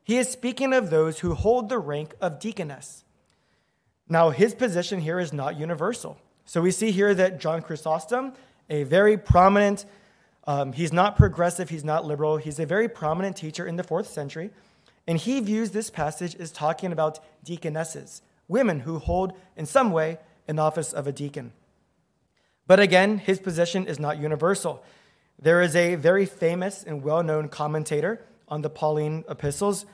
He 0.03 0.17
is 0.17 0.29
speaking 0.29 0.73
of 0.73 0.89
those 0.89 1.19
who 1.19 1.35
hold 1.35 1.69
the 1.69 1.79
rank 1.79 2.15
of 2.19 2.39
deaconess. 2.39 3.03
Now, 4.07 4.29
his 4.29 4.53
position 4.53 4.99
here 4.99 5.19
is 5.19 5.31
not 5.31 5.59
universal. 5.59 6.17
So 6.45 6.61
we 6.61 6.71
see 6.71 6.91
here 6.91 7.13
that 7.13 7.39
John 7.39 7.61
Chrysostom, 7.61 8.33
a 8.69 8.83
very 8.83 9.17
prominent, 9.17 9.85
um, 10.45 10.73
he's 10.73 10.91
not 10.91 11.15
progressive, 11.15 11.69
he's 11.69 11.85
not 11.85 12.05
liberal, 12.05 12.37
he's 12.37 12.59
a 12.59 12.65
very 12.65 12.89
prominent 12.89 13.37
teacher 13.37 13.65
in 13.65 13.75
the 13.75 13.83
fourth 13.83 14.07
century. 14.07 14.49
And 15.07 15.17
he 15.17 15.39
views 15.39 15.71
this 15.71 15.89
passage 15.89 16.35
as 16.35 16.51
talking 16.51 16.91
about 16.91 17.19
deaconesses, 17.43 18.21
women 18.47 18.81
who 18.81 18.99
hold, 18.99 19.33
in 19.55 19.65
some 19.65 19.91
way, 19.91 20.17
an 20.47 20.59
office 20.59 20.91
of 20.93 21.07
a 21.07 21.11
deacon. 21.11 21.53
But 22.67 22.79
again, 22.79 23.17
his 23.17 23.39
position 23.39 23.87
is 23.87 23.99
not 23.99 24.19
universal. 24.19 24.83
There 25.39 25.61
is 25.61 25.75
a 25.75 25.95
very 25.95 26.25
famous 26.25 26.83
and 26.83 27.03
well 27.03 27.23
known 27.23 27.49
commentator 27.49 28.23
on 28.51 28.61
the 28.61 28.69
Pauline 28.69 29.23
epistles 29.29 29.85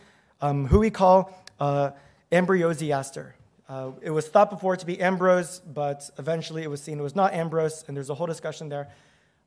um, 0.41 0.65
who 0.65 0.79
we 0.79 0.89
call 0.89 1.31
uh, 1.59 1.91
Ambrosiaster. 2.31 3.31
Uh, 3.69 3.91
it 4.01 4.09
was 4.09 4.27
thought 4.27 4.49
before 4.49 4.75
to 4.75 4.85
be 4.85 4.99
Ambrose, 4.99 5.59
but 5.59 6.09
eventually 6.17 6.63
it 6.63 6.69
was 6.69 6.81
seen 6.81 6.99
it 6.99 7.03
was 7.03 7.15
not 7.15 7.33
Ambrose, 7.33 7.83
and 7.87 7.95
there's 7.95 8.09
a 8.09 8.15
whole 8.15 8.27
discussion 8.27 8.69
there. 8.69 8.87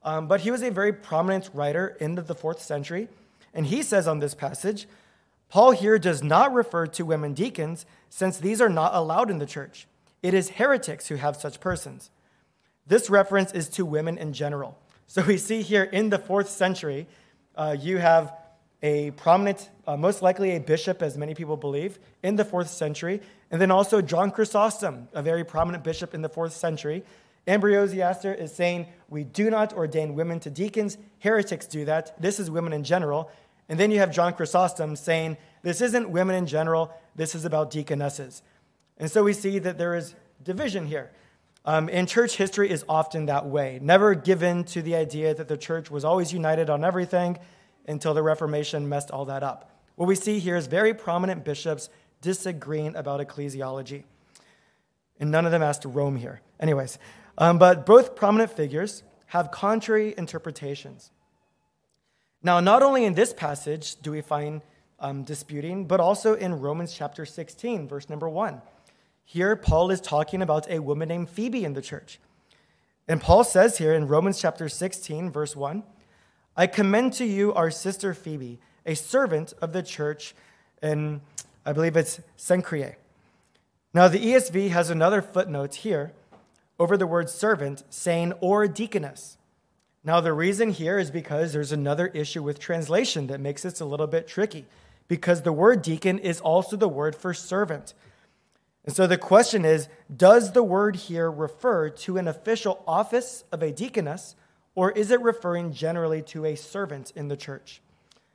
Um, 0.03 0.29
but 0.29 0.41
he 0.41 0.51
was 0.51 0.63
a 0.63 0.71
very 0.71 0.93
prominent 0.93 1.51
writer 1.53 1.97
in 2.01 2.15
the 2.15 2.35
fourth 2.35 2.63
century, 2.63 3.09
and 3.53 3.67
he 3.67 3.83
says 3.83 4.07
on 4.07 4.21
this 4.21 4.35
passage, 4.35 4.87
Paul 5.49 5.73
here 5.73 5.99
does 5.99 6.23
not 6.23 6.53
refer 6.55 6.87
to 6.87 7.05
women 7.05 7.35
deacons, 7.35 7.85
since 8.09 8.39
these 8.39 8.61
are 8.61 8.69
not 8.69 8.95
allowed 8.95 9.31
in 9.31 9.39
the 9.39 9.47
church. 9.47 9.87
It 10.23 10.35
is 10.35 10.51
heretics 10.51 11.09
who 11.09 11.17
have 11.17 11.37
such 11.37 11.61
persons. 11.61 12.11
This 12.87 13.11
reference 13.11 13.53
is 13.53 13.69
to 13.71 13.85
women 13.85 14.17
in 14.17 14.33
general. 14.33 14.79
So 15.07 15.23
we 15.23 15.39
see 15.39 15.63
here 15.63 15.83
in 15.83 16.11
the 16.11 16.19
fourth 16.19 16.49
century, 16.49 17.09
uh, 17.57 17.77
you 17.79 17.99
have 17.99 18.33
a 18.83 19.11
prominent, 19.12 19.70
uh, 19.87 19.97
most 19.97 20.22
likely 20.22 20.57
a 20.57 20.61
bishop, 20.61 21.03
as 21.03 21.18
many 21.18 21.35
people 21.35 21.57
believe, 21.57 21.99
in 22.22 22.37
the 22.37 22.45
fourth 22.45 22.70
century, 22.70 23.20
and 23.51 23.61
then 23.61 23.70
also 23.70 24.01
John 24.01 24.31
Chrysostom, 24.31 25.09
a 25.12 25.22
very 25.22 25.45
prominent 25.45 25.85
bishop 25.85 26.14
in 26.14 26.22
the 26.22 26.28
fourth 26.28 26.53
century. 26.53 27.05
Ambrosiaster 27.47 28.39
is 28.39 28.53
saying, 28.55 28.87
We 29.09 29.24
do 29.24 29.51
not 29.51 29.72
ordain 29.72 30.14
women 30.14 30.41
to 30.41 30.51
deacons. 30.51 30.99
Heretics 31.18 31.66
do 31.66 31.85
that. 31.85 32.20
This 32.20 32.39
is 32.39 32.51
women 32.51 32.72
in 32.72 32.85
general. 32.85 33.31
And 33.68 33.78
then 33.78 33.91
you 33.91 33.99
have 33.99 34.12
John 34.12 34.33
Chrysostom 34.33 34.97
saying, 34.97 35.37
This 35.62 35.81
isn't 35.81 36.11
women 36.11 36.37
in 36.37 36.47
general. 36.47 36.93
This 37.16 37.35
is 37.35 37.45
about 37.45 37.70
deaconesses. 37.70 38.43
And 38.99 39.11
so 39.11 39.24
we 39.24 39.33
see 39.33 39.59
that 39.59 39.78
there 39.78 39.95
is 39.95 40.14
division 40.43 40.87
here. 40.87 41.11
Um, 41.64 41.91
and 41.93 42.09
church 42.09 42.37
history 42.37 42.70
is 42.70 42.85
often 42.89 43.26
that 43.26 43.47
way, 43.47 43.78
never 43.83 44.14
given 44.14 44.64
to 44.64 44.81
the 44.81 44.95
idea 44.95 45.35
that 45.35 45.49
the 45.49 45.59
church 45.59 45.91
was 45.91 46.05
always 46.05 46.33
united 46.33 46.70
on 46.70 46.85
everything 46.85 47.39
until 47.87 48.14
the 48.14 48.22
Reformation 48.22 48.89
messed 48.89 49.11
all 49.11 49.24
that 49.26 49.43
up. 49.43 49.70
What 49.97 50.07
we 50.07 50.14
see 50.14 50.39
here 50.39 50.57
is 50.57 50.66
very 50.66 50.95
prominent 50.95 51.45
bishops 51.45 51.91
disagreeing 52.20 52.97
about 52.97 53.20
ecclesiology. 53.20 54.05
And 55.18 55.31
none 55.31 55.45
of 55.45 55.53
them 55.53 55.62
asked 55.62 55.83
to 55.83 55.89
roam 55.89 56.16
here. 56.16 56.41
Anyways, 56.59 56.99
um, 57.37 57.59
but 57.59 57.85
both 57.85 58.16
prominent 58.16 58.51
figures 58.51 59.03
have 59.26 59.51
contrary 59.51 60.14
interpretations. 60.16 61.11
Now, 62.43 62.61
not 62.61 62.83
only 62.83 63.05
in 63.05 63.14
this 63.14 63.33
passage 63.33 63.97
do 63.97 64.11
we 64.12 64.22
find 64.22 64.62
um, 64.99 65.24
disputing, 65.24 65.87
but 65.87 66.01
also 66.01 66.35
in 66.35 66.61
Romans 66.61 66.93
chapter 66.93 67.24
16, 67.24 67.89
verse 67.89 68.09
number 68.09 68.28
1. 68.28 68.61
Here, 69.24 69.55
Paul 69.57 69.91
is 69.91 70.01
talking 70.01 70.43
about 70.43 70.68
a 70.70 70.81
woman 70.81 71.09
named 71.09 71.31
Phoebe 71.31 71.64
in 71.64 71.74
the 71.74 71.83
church. 71.83 72.18
And 73.07 73.20
Paul 73.20 73.45
says 73.45 73.78
here 73.78 73.95
in 73.95 74.09
Romans 74.09 74.41
chapter 74.41 74.68
16, 74.68 75.31
verse 75.31 75.55
1 75.55 75.83
I 76.57 76.66
commend 76.66 77.12
to 77.14 77.24
you 77.24 77.55
our 77.55 77.70
sister 77.70 78.12
Phoebe, 78.14 78.59
a 78.84 78.94
servant 78.94 79.55
of 79.62 79.72
the 79.72 79.82
church 79.82 80.34
in, 80.82 81.20
I 81.64 81.72
believe 81.72 81.96
it's 81.96 82.20
Cenchreae. 82.36 82.96
Now, 83.92 84.09
the 84.09 84.18
ESV 84.18 84.70
has 84.70 84.90
another 84.90 85.22
footnote 85.22 85.76
here 85.76 86.12
over 86.78 86.96
the 86.96 87.07
word 87.07 87.28
servant, 87.28 87.84
saying, 87.90 88.32
or 88.40 88.66
deaconess. 88.66 89.36
Now, 90.03 90.20
the 90.20 90.32
reason 90.32 90.70
here 90.70 90.98
is 90.98 91.11
because 91.11 91.53
there's 91.53 91.72
another 91.72 92.07
issue 92.09 92.42
with 92.42 92.59
translation 92.59 93.26
that 93.26 93.40
makes 93.40 93.62
this 93.62 93.80
a 93.80 93.84
little 93.84 94.07
bit 94.07 94.26
tricky, 94.26 94.66
because 95.07 95.42
the 95.42 95.53
word 95.53 95.82
deacon 95.82 96.18
is 96.18 96.40
also 96.40 96.76
the 96.76 96.88
word 96.88 97.14
for 97.14 97.34
servant. 97.34 97.94
And 98.84 98.96
so 98.96 99.07
the 99.07 99.18
question 99.18 99.64
is 99.64 99.88
Does 100.14 100.53
the 100.53 100.62
word 100.62 100.96
here 100.96 101.30
refer 101.30 101.90
to 101.90 102.16
an 102.16 102.26
official 102.26 102.82
office 102.86 103.44
of 103.53 103.62
a 103.62 103.72
deaconess, 103.72 104.36
or 104.75 104.91
is 104.93 105.11
it 105.11 105.21
referring 105.21 105.73
generally 105.73 106.23
to 106.23 106.45
a 106.45 106.57
servant 106.57 107.12
in 107.14 107.29
the 107.29 107.37
church? 107.37 107.81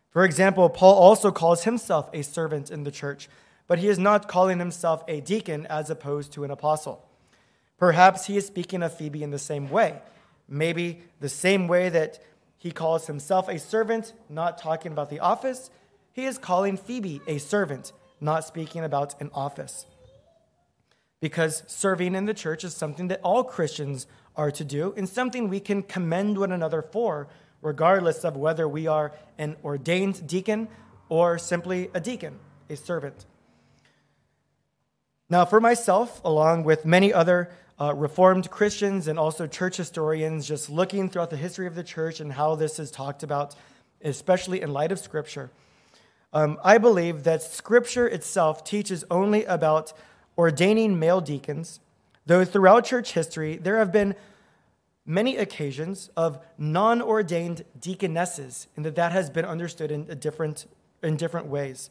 For 0.10 0.24
example, 0.24 0.70
Paul 0.70 0.96
also 0.96 1.32
calls 1.32 1.64
himself 1.64 2.10
a 2.14 2.22
servant 2.22 2.72
in 2.72 2.84
the 2.84 2.92
church, 2.92 3.28
but 3.68 3.80
he 3.80 3.88
is 3.88 4.00
not 4.00 4.28
calling 4.28 4.60
himself 4.60 5.04
a 5.08 5.22
deacon 5.22 5.66
as 5.68 5.90
opposed 5.90 6.32
to 6.34 6.44
an 6.44 6.52
apostle. 6.52 7.06
Perhaps 7.78 8.28
he 8.28 8.38
is 8.38 8.48
speaking 8.48 8.82
of 8.82 8.96
Phoebe 8.96 9.24
in 9.24 9.32
the 9.32 9.40
same 9.40 9.70
way. 9.70 10.02
Maybe 10.48 11.02
the 11.20 11.30
same 11.30 11.68
way 11.68 11.90
that 11.90 12.20
he 12.58 12.72
calls 12.72 13.08
himself 13.08 13.50
a 13.50 13.60
servant, 13.60 14.14
not 14.30 14.58
talking 14.58 14.92
about 14.92 15.10
the 15.10 15.20
office, 15.20 15.70
he 16.14 16.26
is 16.26 16.38
calling 16.38 16.78
Phoebe 16.78 17.22
a 17.28 17.38
servant, 17.38 17.92
not 18.22 18.46
speaking 18.46 18.84
about 18.84 19.20
an 19.20 19.30
office. 19.34 19.86
Because 21.20 21.64
serving 21.68 22.16
in 22.16 22.26
the 22.26 22.34
church 22.34 22.64
is 22.64 22.74
something 22.74 23.10
that 23.10 23.20
all 23.22 23.44
Christians 23.44 24.08
are 24.38 24.52
to 24.52 24.64
do 24.64 24.94
and 24.98 25.08
something 25.08 25.50
we 25.50 25.60
can 25.60 25.82
commend 25.82 26.38
one 26.38 26.52
another 26.52 26.82
for, 26.82 27.28
regardless 27.62 28.24
of 28.24 28.36
whether 28.36 28.68
we 28.68 28.88
are 28.88 29.12
an 29.38 29.56
ordained 29.64 30.28
deacon 30.28 30.68
or 31.10 31.38
simply 31.38 31.90
a 31.94 32.00
deacon, 32.00 32.40
a 32.70 32.76
servant. 32.76 33.26
Now, 35.30 35.46
for 35.46 35.60
myself, 35.60 36.22
along 36.24 36.64
with 36.64 36.86
many 36.86 37.12
other 37.12 37.50
uh, 37.80 37.94
Reformed 37.96 38.50
Christians 38.50 39.08
and 39.08 39.18
also 39.18 39.48
church 39.48 39.78
historians, 39.78 40.48
just 40.48 40.70
looking 40.70 41.10
throughout 41.10 41.30
the 41.30 41.38
history 41.38 41.68
of 41.68 41.76
the 41.76 41.84
church 41.84 42.20
and 42.20 42.34
how 42.34 42.56
this 42.56 42.80
is 42.80 42.92
talked 42.92 43.24
about, 43.24 43.56
especially 44.04 44.62
in 44.62 44.72
light 44.72 44.92
of 44.92 45.00
Scripture, 45.00 45.50
um, 46.32 46.58
I 46.64 46.78
believe 46.78 47.24
that 47.24 47.42
Scripture 47.42 48.08
itself 48.08 48.64
teaches 48.64 49.04
only 49.10 49.46
about 49.46 49.94
ordaining 50.38 51.00
male 51.00 51.22
deacons, 51.22 51.80
though 52.26 52.46
throughout 52.46 52.86
church 52.86 53.14
history, 53.14 53.58
there 53.58 53.78
have 53.78 53.92
been 53.92 54.16
many 55.06 55.38
occasions 55.38 56.10
of 56.18 56.40
non 56.58 57.02
ordained 57.02 57.64
deaconesses, 57.80 58.68
and 58.76 58.86
that 58.86 58.96
that 58.96 59.12
has 59.12 59.30
been 59.30 59.46
understood 59.46 59.92
in, 59.92 60.06
different, 60.20 60.66
in 61.04 61.16
different 61.16 61.48
ways. 61.48 61.90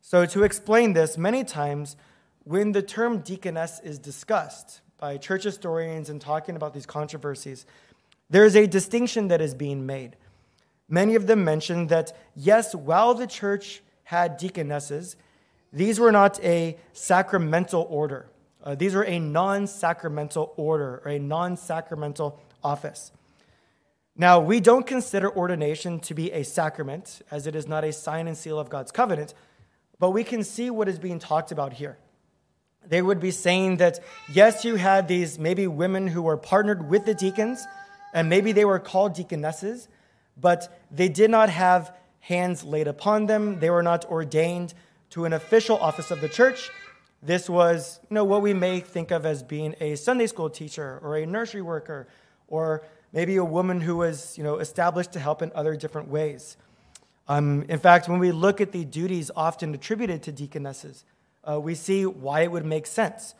So, 0.00 0.26
to 0.26 0.42
explain 0.42 0.92
this, 0.92 1.18
many 1.18 1.44
times 1.44 1.96
when 2.44 2.72
the 2.72 2.82
term 2.82 3.18
deaconess 3.18 3.80
is 3.84 3.98
discussed 3.98 4.80
by 4.98 5.16
church 5.16 5.44
historians 5.44 6.08
and 6.08 6.20
talking 6.20 6.56
about 6.56 6.74
these 6.74 6.86
controversies, 6.86 7.66
there 8.30 8.44
is 8.44 8.56
a 8.56 8.66
distinction 8.66 9.28
that 9.28 9.40
is 9.40 9.54
being 9.54 9.84
made. 9.86 10.16
Many 10.88 11.14
of 11.14 11.26
them 11.26 11.44
mention 11.44 11.86
that, 11.88 12.16
yes, 12.34 12.74
while 12.74 13.14
the 13.14 13.26
church 13.26 13.82
had 14.04 14.36
deaconesses, 14.36 15.16
these 15.72 15.98
were 15.98 16.12
not 16.12 16.42
a 16.44 16.76
sacramental 16.92 17.86
order. 17.88 18.26
Uh, 18.62 18.74
these 18.74 18.94
were 18.94 19.04
a 19.04 19.18
non 19.18 19.66
sacramental 19.66 20.52
order 20.56 21.02
or 21.04 21.12
a 21.12 21.18
non 21.18 21.56
sacramental 21.56 22.40
office. 22.62 23.12
Now, 24.16 24.40
we 24.40 24.60
don't 24.60 24.86
consider 24.86 25.34
ordination 25.34 25.98
to 26.00 26.14
be 26.14 26.30
a 26.32 26.44
sacrament, 26.44 27.22
as 27.30 27.46
it 27.46 27.56
is 27.56 27.66
not 27.66 27.82
a 27.82 27.92
sign 27.92 28.28
and 28.28 28.36
seal 28.36 28.58
of 28.58 28.68
God's 28.68 28.92
covenant, 28.92 29.32
but 29.98 30.10
we 30.10 30.22
can 30.22 30.44
see 30.44 30.68
what 30.68 30.88
is 30.88 30.98
being 30.98 31.18
talked 31.18 31.50
about 31.50 31.72
here. 31.72 31.96
They 32.86 33.00
would 33.00 33.20
be 33.20 33.30
saying 33.30 33.78
that, 33.78 34.00
yes, 34.30 34.64
you 34.64 34.76
had 34.76 35.08
these 35.08 35.38
maybe 35.38 35.66
women 35.66 36.08
who 36.08 36.22
were 36.22 36.36
partnered 36.36 36.90
with 36.90 37.06
the 37.06 37.14
deacons, 37.14 37.64
and 38.12 38.28
maybe 38.28 38.52
they 38.52 38.64
were 38.64 38.78
called 38.78 39.14
deaconesses, 39.14 39.88
but 40.36 40.82
they 40.90 41.08
did 41.08 41.30
not 41.30 41.48
have 41.48 41.94
hands 42.20 42.64
laid 42.64 42.88
upon 42.88 43.26
them. 43.26 43.60
They 43.60 43.70
were 43.70 43.82
not 43.82 44.04
ordained 44.06 44.74
to 45.10 45.24
an 45.24 45.32
official 45.32 45.78
office 45.78 46.10
of 46.10 46.20
the 46.20 46.28
church. 46.28 46.70
This 47.22 47.48
was, 47.48 48.00
you 48.10 48.14
know, 48.14 48.24
what 48.24 48.42
we 48.42 48.52
may 48.52 48.80
think 48.80 49.12
of 49.12 49.24
as 49.24 49.44
being 49.44 49.76
a 49.78 49.94
Sunday 49.94 50.26
school 50.26 50.50
teacher 50.50 50.98
or 51.02 51.16
a 51.16 51.24
nursery 51.24 51.62
worker 51.62 52.08
or 52.48 52.82
maybe 53.12 53.36
a 53.36 53.44
woman 53.44 53.80
who 53.80 53.96
was, 53.96 54.36
you 54.36 54.42
know, 54.42 54.58
established 54.58 55.12
to 55.12 55.20
help 55.20 55.40
in 55.40 55.52
other 55.54 55.76
different 55.76 56.08
ways. 56.08 56.56
Um, 57.28 57.64
in 57.68 57.78
fact, 57.78 58.08
when 58.08 58.18
we 58.18 58.32
look 58.32 58.60
at 58.60 58.72
the 58.72 58.84
duties 58.84 59.30
often 59.36 59.72
attributed 59.72 60.24
to 60.24 60.32
deaconesses, 60.32 61.04
uh, 61.48 61.60
we 61.60 61.76
see 61.76 62.06
why 62.06 62.40
it 62.40 62.50
would 62.50 62.66
make 62.66 62.86
sense. 62.86 63.36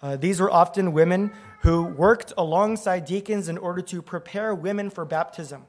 Uh, 0.00 0.16
these 0.16 0.40
were 0.40 0.50
often 0.50 0.92
women 0.92 1.30
who 1.60 1.82
worked 1.82 2.32
alongside 2.38 3.04
deacons 3.04 3.48
in 3.50 3.58
order 3.58 3.82
to 3.82 4.00
prepare 4.00 4.54
women 4.54 4.88
for 4.88 5.04
baptism. 5.04 5.64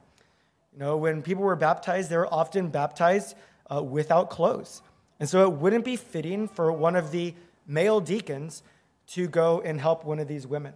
You 0.72 0.80
know, 0.80 0.96
when 0.96 1.22
people 1.22 1.44
were 1.44 1.56
baptized, 1.58 2.10
they 2.10 2.18
were 2.18 2.34
often 2.34 2.70
baptized 2.70 3.36
uh, 3.70 3.84
without 3.84 4.30
clothes. 4.30 4.82
And 5.20 5.28
so 5.28 5.44
it 5.44 5.54
wouldn't 5.54 5.84
be 5.84 5.96
fitting 5.96 6.48
for 6.48 6.72
one 6.72 6.96
of 6.96 7.12
the 7.12 7.34
male 7.68 8.00
deacons 8.00 8.64
to 9.08 9.28
go 9.28 9.62
and 9.62 9.80
help 9.80 10.04
one 10.04 10.20
of 10.20 10.28
these 10.28 10.48
women. 10.48 10.74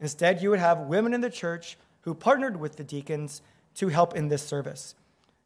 Instead, 0.00 0.42
you 0.42 0.50
would 0.50 0.58
have 0.58 0.80
women 0.80 1.14
in 1.14 1.20
the 1.20 1.30
church 1.30 1.76
who 2.02 2.14
partnered 2.14 2.60
with 2.60 2.76
the 2.76 2.84
deacons 2.84 3.42
to 3.76 3.88
help 3.88 4.14
in 4.14 4.28
this 4.28 4.46
service. 4.46 4.94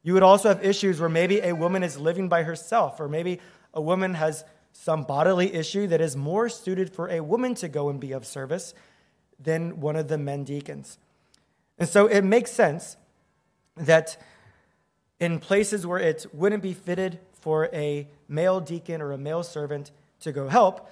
You 0.03 0.15
would 0.15 0.23
also 0.23 0.49
have 0.49 0.65
issues 0.65 1.01
where 1.01 1.09
maybe 1.09 1.41
a 1.41 1.55
woman 1.55 1.83
is 1.83 1.99
living 1.99 2.29
by 2.29 2.43
herself, 2.43 3.01
or 3.01 3.09
maybe 3.09 3.41
a 3.75 3.81
woman 3.81 4.15
has 4.15 4.45
some 4.73 5.05
bodily 5.05 5.55
issue 5.55 5.87
that 5.89 6.01
is 6.01 6.17
more 6.17 6.49
suited 6.49 6.93
for 6.93 7.09
a 7.09 7.21
woman 7.21 7.55
to 7.57 7.69
go 7.69 7.89
and 7.89 8.01
be 8.01 8.13
of 8.13 8.27
service 8.27 8.75
than 9.39 9.81
one 9.81 9.97
of 9.97 10.09
the 10.09 10.19
men 10.19 10.45
deacons. 10.45 10.99
And 11.79 11.89
so 11.89 12.07
it 12.07 12.23
makes 12.23 12.51
sense 12.51 12.97
that 13.77 14.17
in 15.21 15.39
places 15.39 15.87
where 15.87 15.99
it 15.99 16.27
wouldn't 16.33 16.63
be 16.63 16.75
fitted 16.75 17.19
for 17.33 17.69
a 17.73 18.09
male 18.29 18.61
deacon 18.61 19.01
or 19.01 19.13
a 19.13 19.19
male 19.19 19.43
servant 19.43 19.91
to 20.21 20.33
go 20.33 20.49
help, 20.49 20.91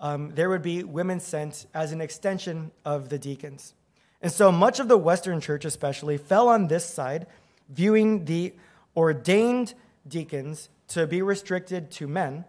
um, 0.00 0.32
there 0.34 0.48
would 0.48 0.62
be 0.62 0.82
women 0.82 1.20
sent 1.20 1.66
as 1.74 1.92
an 1.92 2.00
extension 2.00 2.70
of 2.84 3.08
the 3.08 3.18
deacons. 3.18 3.74
And 4.20 4.32
so 4.32 4.50
much 4.50 4.80
of 4.80 4.88
the 4.88 4.98
Western 4.98 5.40
church, 5.40 5.64
especially, 5.64 6.18
fell 6.18 6.48
on 6.48 6.68
this 6.68 6.84
side, 6.84 7.26
viewing 7.68 8.24
the 8.24 8.54
ordained 8.96 9.74
deacons 10.06 10.68
to 10.88 11.06
be 11.06 11.22
restricted 11.22 11.90
to 11.92 12.06
men 12.06 12.44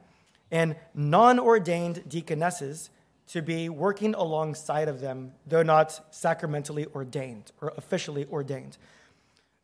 and 0.52 0.76
non 0.94 1.40
ordained 1.40 2.08
deaconesses 2.08 2.90
to 3.28 3.42
be 3.42 3.68
working 3.68 4.14
alongside 4.16 4.88
of 4.88 5.02
them, 5.02 5.34
though 5.46 5.64
not 5.64 6.00
sacramentally 6.12 6.86
ordained 6.96 7.52
or 7.62 7.74
officially 7.78 8.26
ordained. 8.32 8.78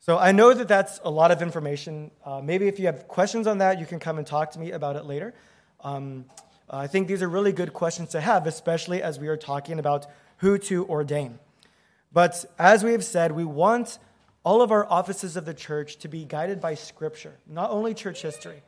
So 0.00 0.18
I 0.18 0.32
know 0.32 0.52
that 0.52 0.68
that's 0.68 1.00
a 1.02 1.10
lot 1.10 1.30
of 1.30 1.40
information. 1.40 2.10
Uh, 2.24 2.42
maybe 2.42 2.68
if 2.68 2.78
you 2.78 2.86
have 2.86 3.08
questions 3.08 3.46
on 3.46 3.58
that, 3.58 3.80
you 3.80 3.86
can 3.86 3.98
come 3.98 4.18
and 4.18 4.26
talk 4.26 4.50
to 4.50 4.58
me 4.58 4.72
about 4.72 4.96
it 4.96 5.06
later. 5.06 5.32
Um, 5.84 6.24
I 6.68 6.86
think 6.86 7.08
these 7.08 7.22
are 7.22 7.28
really 7.28 7.52
good 7.52 7.74
questions 7.74 8.08
to 8.10 8.20
have, 8.20 8.46
especially 8.46 9.02
as 9.02 9.20
we 9.20 9.28
are 9.28 9.36
talking 9.36 9.78
about 9.78 10.06
who 10.38 10.58
to 10.58 10.86
ordain. 10.86 11.38
But 12.12 12.44
as 12.58 12.82
we 12.82 12.92
have 12.92 13.04
said, 13.04 13.32
we 13.32 13.44
want 13.44 13.98
all 14.44 14.62
of 14.62 14.72
our 14.72 14.90
offices 14.90 15.36
of 15.36 15.44
the 15.44 15.54
church 15.54 15.98
to 15.98 16.08
be 16.08 16.24
guided 16.24 16.60
by 16.60 16.74
Scripture, 16.74 17.38
not 17.46 17.70
only 17.70 17.92
church 17.92 18.22
history. 18.22 18.62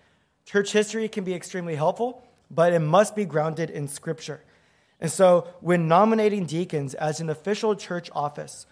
Church 0.44 0.72
history 0.72 1.08
can 1.08 1.24
be 1.24 1.34
extremely 1.34 1.74
helpful, 1.74 2.22
but 2.50 2.72
it 2.72 2.80
must 2.80 3.16
be 3.16 3.24
grounded 3.24 3.70
in 3.70 3.88
Scripture. 3.88 4.42
And 5.00 5.10
so, 5.10 5.48
when 5.60 5.88
nominating 5.88 6.46
deacons 6.46 6.94
as 6.94 7.20
an 7.20 7.28
official 7.28 7.74
church 7.74 8.08
office, 8.14 8.66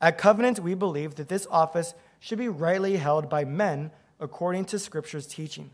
at 0.00 0.18
Covenant, 0.18 0.60
we 0.60 0.74
believe 0.74 1.14
that 1.16 1.28
this 1.28 1.46
office 1.50 1.94
should 2.18 2.38
be 2.38 2.48
rightly 2.48 2.96
held 2.96 3.28
by 3.28 3.44
men 3.44 3.90
according 4.18 4.66
to 4.66 4.78
Scripture's 4.78 5.26
teaching. 5.26 5.70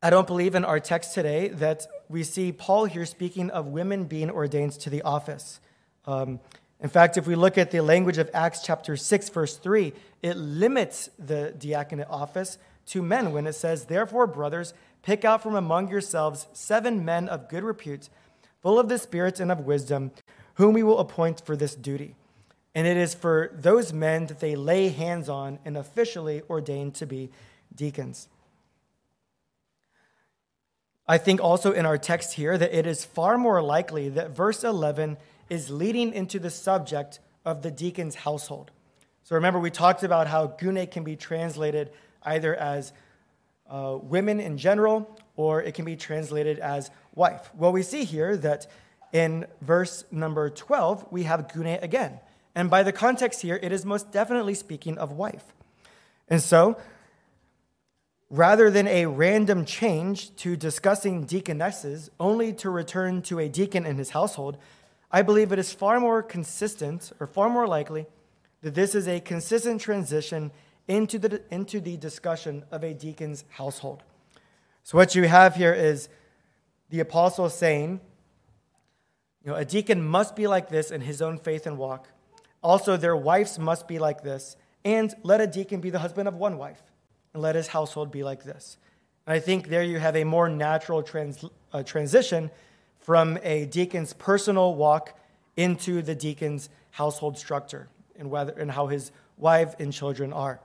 I 0.00 0.10
don't 0.10 0.28
believe 0.28 0.54
in 0.54 0.64
our 0.64 0.78
text 0.78 1.12
today 1.12 1.48
that 1.48 1.88
we 2.08 2.22
see 2.22 2.52
Paul 2.52 2.84
here 2.84 3.04
speaking 3.04 3.50
of 3.50 3.66
women 3.66 4.04
being 4.04 4.30
ordained 4.30 4.74
to 4.74 4.90
the 4.90 5.02
office. 5.02 5.58
Um, 6.06 6.38
in 6.78 6.88
fact, 6.88 7.16
if 7.16 7.26
we 7.26 7.34
look 7.34 7.58
at 7.58 7.72
the 7.72 7.80
language 7.80 8.16
of 8.16 8.30
Acts 8.32 8.62
chapter 8.62 8.96
6, 8.96 9.28
verse 9.30 9.56
3, 9.56 9.92
it 10.22 10.36
limits 10.36 11.10
the 11.18 11.52
diaconate 11.58 12.06
office 12.08 12.58
to 12.86 13.02
men 13.02 13.32
when 13.32 13.48
it 13.48 13.54
says, 13.54 13.86
Therefore, 13.86 14.28
brothers, 14.28 14.72
pick 15.02 15.24
out 15.24 15.42
from 15.42 15.56
among 15.56 15.88
yourselves 15.88 16.46
seven 16.52 17.04
men 17.04 17.28
of 17.28 17.48
good 17.48 17.64
repute, 17.64 18.08
full 18.62 18.78
of 18.78 18.88
the 18.88 18.98
Spirit 18.98 19.40
and 19.40 19.50
of 19.50 19.66
wisdom, 19.66 20.12
whom 20.54 20.74
we 20.74 20.84
will 20.84 21.00
appoint 21.00 21.44
for 21.44 21.56
this 21.56 21.74
duty. 21.74 22.14
And 22.72 22.86
it 22.86 22.96
is 22.96 23.14
for 23.14 23.50
those 23.52 23.92
men 23.92 24.26
that 24.26 24.38
they 24.38 24.54
lay 24.54 24.90
hands 24.90 25.28
on 25.28 25.58
and 25.64 25.76
officially 25.76 26.42
ordained 26.48 26.94
to 26.94 27.06
be 27.06 27.30
deacons. 27.74 28.28
I 31.08 31.16
think 31.16 31.40
also 31.40 31.72
in 31.72 31.86
our 31.86 31.96
text 31.96 32.34
here 32.34 32.58
that 32.58 32.78
it 32.78 32.86
is 32.86 33.04
far 33.04 33.38
more 33.38 33.62
likely 33.62 34.10
that 34.10 34.30
verse 34.30 34.62
11 34.62 35.16
is 35.48 35.70
leading 35.70 36.12
into 36.12 36.38
the 36.38 36.50
subject 36.50 37.18
of 37.46 37.62
the 37.62 37.70
deacon's 37.70 38.14
household. 38.14 38.70
So 39.24 39.34
remember, 39.34 39.58
we 39.58 39.70
talked 39.70 40.02
about 40.02 40.26
how 40.26 40.48
gune 40.48 40.90
can 40.90 41.04
be 41.04 41.16
translated 41.16 41.90
either 42.22 42.54
as 42.54 42.92
uh, 43.70 43.98
women 44.02 44.38
in 44.38 44.58
general 44.58 45.18
or 45.36 45.62
it 45.62 45.74
can 45.74 45.86
be 45.86 45.96
translated 45.96 46.58
as 46.58 46.90
wife. 47.14 47.50
Well, 47.54 47.72
we 47.72 47.82
see 47.82 48.04
here 48.04 48.36
that 48.38 48.66
in 49.12 49.46
verse 49.62 50.04
number 50.10 50.50
12, 50.50 51.06
we 51.10 51.22
have 51.22 51.48
gune 51.48 51.82
again. 51.82 52.20
And 52.54 52.68
by 52.68 52.82
the 52.82 52.92
context 52.92 53.40
here, 53.40 53.58
it 53.62 53.72
is 53.72 53.86
most 53.86 54.12
definitely 54.12 54.54
speaking 54.54 54.98
of 54.98 55.12
wife. 55.12 55.54
And 56.28 56.42
so, 56.42 56.76
rather 58.30 58.70
than 58.70 58.86
a 58.86 59.06
random 59.06 59.64
change 59.64 60.34
to 60.36 60.56
discussing 60.56 61.24
deaconesses 61.24 62.10
only 62.20 62.52
to 62.52 62.70
return 62.70 63.22
to 63.22 63.38
a 63.38 63.48
deacon 63.48 63.86
in 63.86 63.96
his 63.96 64.10
household, 64.10 64.58
I 65.10 65.22
believe 65.22 65.52
it 65.52 65.58
is 65.58 65.72
far 65.72 65.98
more 66.00 66.22
consistent 66.22 67.12
or 67.18 67.26
far 67.26 67.48
more 67.48 67.66
likely 67.66 68.06
that 68.60 68.74
this 68.74 68.94
is 68.94 69.08
a 69.08 69.20
consistent 69.20 69.80
transition 69.80 70.50
into 70.86 71.18
the, 71.18 71.42
into 71.50 71.80
the 71.80 71.96
discussion 71.96 72.64
of 72.70 72.82
a 72.82 72.92
deacon's 72.92 73.44
household. 73.50 74.02
So, 74.82 74.96
what 74.96 75.14
you 75.14 75.24
have 75.24 75.54
here 75.54 75.72
is 75.72 76.08
the 76.90 77.00
apostle 77.00 77.50
saying, 77.50 78.00
you 79.44 79.50
know, 79.50 79.56
a 79.56 79.64
deacon 79.64 80.02
must 80.02 80.34
be 80.34 80.46
like 80.46 80.68
this 80.68 80.90
in 80.90 81.02
his 81.02 81.22
own 81.22 81.38
faith 81.38 81.66
and 81.66 81.78
walk. 81.78 82.08
Also, 82.62 82.96
their 82.96 83.16
wives 83.16 83.58
must 83.58 83.86
be 83.86 83.98
like 83.98 84.22
this. 84.22 84.56
And 84.84 85.14
let 85.22 85.40
a 85.40 85.46
deacon 85.46 85.80
be 85.80 85.90
the 85.90 85.98
husband 85.98 86.28
of 86.28 86.34
one 86.34 86.56
wife, 86.56 86.82
and 87.32 87.42
let 87.42 87.54
his 87.54 87.68
household 87.68 88.10
be 88.10 88.22
like 88.22 88.44
this. 88.44 88.78
And 89.26 89.34
I 89.34 89.40
think 89.40 89.68
there 89.68 89.82
you 89.82 89.98
have 89.98 90.16
a 90.16 90.24
more 90.24 90.48
natural 90.48 91.02
trans, 91.02 91.44
uh, 91.72 91.82
transition 91.82 92.50
from 92.98 93.38
a 93.42 93.66
deacon's 93.66 94.12
personal 94.12 94.74
walk 94.74 95.18
into 95.56 96.02
the 96.02 96.14
deacon's 96.14 96.68
household 96.92 97.38
structure 97.38 97.88
and, 98.18 98.30
whether, 98.30 98.52
and 98.52 98.70
how 98.70 98.86
his 98.86 99.10
wife 99.36 99.74
and 99.78 99.92
children 99.92 100.32
are. 100.32 100.60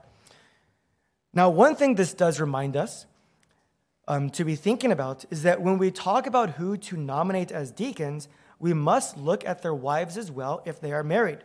Now, 1.32 1.50
one 1.50 1.74
thing 1.74 1.96
this 1.96 2.14
does 2.14 2.40
remind 2.40 2.76
us 2.76 3.06
um, 4.06 4.30
to 4.30 4.44
be 4.44 4.54
thinking 4.56 4.92
about 4.92 5.24
is 5.30 5.42
that 5.42 5.60
when 5.60 5.78
we 5.78 5.90
talk 5.90 6.26
about 6.26 6.50
who 6.50 6.76
to 6.76 6.96
nominate 6.96 7.50
as 7.50 7.70
deacons, 7.70 8.28
we 8.58 8.72
must 8.72 9.16
look 9.16 9.44
at 9.44 9.62
their 9.62 9.74
wives 9.74 10.16
as 10.16 10.30
well 10.30 10.62
if 10.64 10.80
they 10.80 10.92
are 10.92 11.02
married. 11.02 11.38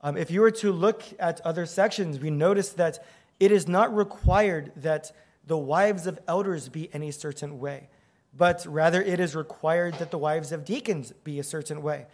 Um, 0.00 0.16
if 0.16 0.30
you 0.30 0.40
were 0.40 0.50
to 0.52 0.72
look 0.72 1.02
at 1.18 1.40
other 1.42 1.66
sections, 1.66 2.18
we 2.18 2.30
notice 2.30 2.70
that 2.70 3.04
it 3.38 3.52
is 3.52 3.68
not 3.68 3.94
required 3.94 4.72
that 4.76 5.12
the 5.46 5.58
wives 5.58 6.06
of 6.06 6.18
elders 6.26 6.68
be 6.68 6.90
any 6.92 7.10
certain 7.10 7.58
way, 7.58 7.88
but 8.36 8.66
rather 8.68 9.02
it 9.02 9.20
is 9.20 9.36
required 9.36 9.94
that 9.94 10.10
the 10.10 10.18
wives 10.18 10.52
of 10.52 10.64
deacons 10.64 11.12
be 11.24 11.38
a 11.38 11.44
certain 11.44 11.82
way. 11.82 12.06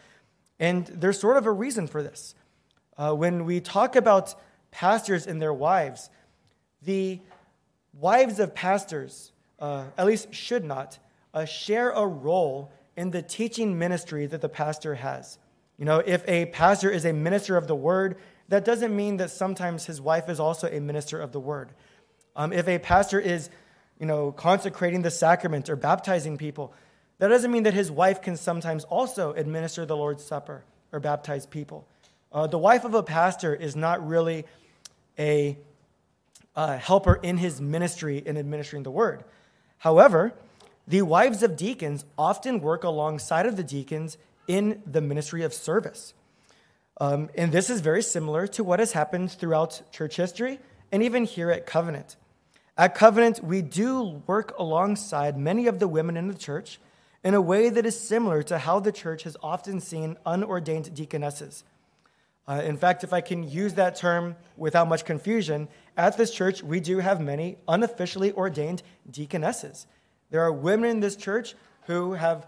And 0.58 0.86
there's 0.86 1.18
sort 1.18 1.36
of 1.36 1.46
a 1.46 1.52
reason 1.52 1.86
for 1.86 2.02
this. 2.02 2.34
Uh, 2.96 3.14
when 3.14 3.46
we 3.46 3.60
talk 3.60 3.96
about 3.96 4.34
pastors 4.70 5.26
and 5.26 5.40
their 5.40 5.54
wives, 5.54 6.10
the 6.82 7.20
wives 7.92 8.38
of 8.38 8.54
pastors, 8.54 9.32
uh, 9.58 9.84
at 9.96 10.06
least 10.06 10.34
should 10.34 10.64
not, 10.64 10.98
uh, 11.34 11.44
share 11.44 11.90
a 11.90 12.06
role 12.06 12.70
in 12.96 13.10
the 13.10 13.22
teaching 13.22 13.78
ministry 13.78 14.26
that 14.26 14.40
the 14.40 14.48
pastor 14.48 14.96
has. 14.96 15.38
You 15.78 15.86
know, 15.86 16.02
if 16.04 16.26
a 16.28 16.46
pastor 16.46 16.90
is 16.90 17.04
a 17.04 17.12
minister 17.12 17.56
of 17.56 17.66
the 17.66 17.74
word, 17.74 18.18
that 18.48 18.64
doesn't 18.64 18.94
mean 18.94 19.16
that 19.18 19.30
sometimes 19.30 19.86
his 19.86 20.00
wife 20.00 20.28
is 20.28 20.40
also 20.40 20.68
a 20.68 20.80
minister 20.80 21.20
of 21.20 21.32
the 21.32 21.40
word. 21.40 21.70
Um, 22.36 22.52
if 22.52 22.68
a 22.68 22.78
pastor 22.78 23.20
is, 23.20 23.50
you 23.98 24.06
know, 24.06 24.32
consecrating 24.32 25.02
the 25.02 25.10
sacrament 25.10 25.68
or 25.68 25.76
baptizing 25.76 26.38
people, 26.38 26.72
that 27.18 27.28
doesn't 27.28 27.50
mean 27.50 27.62
that 27.64 27.74
his 27.74 27.90
wife 27.90 28.20
can 28.20 28.36
sometimes 28.36 28.84
also 28.84 29.32
administer 29.32 29.86
the 29.86 29.96
Lord's 29.96 30.24
Supper 30.24 30.64
or 30.90 31.00
baptize 31.00 31.46
people. 31.46 31.86
Uh, 32.32 32.46
the 32.46 32.58
wife 32.58 32.84
of 32.84 32.94
a 32.94 33.02
pastor 33.02 33.54
is 33.54 33.76
not 33.76 34.06
really 34.06 34.44
a 35.18 35.58
uh, 36.56 36.78
helper 36.78 37.14
in 37.22 37.36
his 37.36 37.60
ministry 37.60 38.22
in 38.24 38.36
administering 38.36 38.82
the 38.82 38.90
word. 38.90 39.24
However, 39.78 40.32
the 40.86 41.02
wives 41.02 41.42
of 41.42 41.56
deacons 41.56 42.04
often 42.18 42.60
work 42.60 42.84
alongside 42.84 43.46
of 43.46 43.56
the 43.56 43.64
deacons 43.64 44.18
in 44.48 44.82
the 44.86 45.00
ministry 45.00 45.42
of 45.42 45.54
service. 45.54 46.14
Um, 47.02 47.30
and 47.34 47.50
this 47.50 47.68
is 47.68 47.80
very 47.80 48.00
similar 48.00 48.46
to 48.46 48.62
what 48.62 48.78
has 48.78 48.92
happened 48.92 49.32
throughout 49.32 49.82
church 49.90 50.14
history 50.14 50.60
and 50.92 51.02
even 51.02 51.24
here 51.24 51.50
at 51.50 51.66
Covenant. 51.66 52.14
At 52.78 52.94
Covenant, 52.94 53.42
we 53.42 53.60
do 53.60 54.22
work 54.28 54.56
alongside 54.56 55.36
many 55.36 55.66
of 55.66 55.80
the 55.80 55.88
women 55.88 56.16
in 56.16 56.28
the 56.28 56.38
church 56.38 56.78
in 57.24 57.34
a 57.34 57.40
way 57.40 57.70
that 57.70 57.84
is 57.84 57.98
similar 57.98 58.44
to 58.44 58.56
how 58.56 58.78
the 58.78 58.92
church 58.92 59.24
has 59.24 59.36
often 59.42 59.80
seen 59.80 60.16
unordained 60.24 60.94
deaconesses. 60.94 61.64
Uh, 62.46 62.62
in 62.64 62.76
fact, 62.76 63.02
if 63.02 63.12
I 63.12 63.20
can 63.20 63.50
use 63.50 63.74
that 63.74 63.96
term 63.96 64.36
without 64.56 64.86
much 64.86 65.04
confusion, 65.04 65.66
at 65.96 66.16
this 66.16 66.30
church, 66.30 66.62
we 66.62 66.78
do 66.78 66.98
have 66.98 67.20
many 67.20 67.58
unofficially 67.66 68.30
ordained 68.30 68.84
deaconesses. 69.10 69.88
There 70.30 70.42
are 70.42 70.52
women 70.52 70.88
in 70.88 71.00
this 71.00 71.16
church 71.16 71.56
who 71.88 72.12
have 72.12 72.46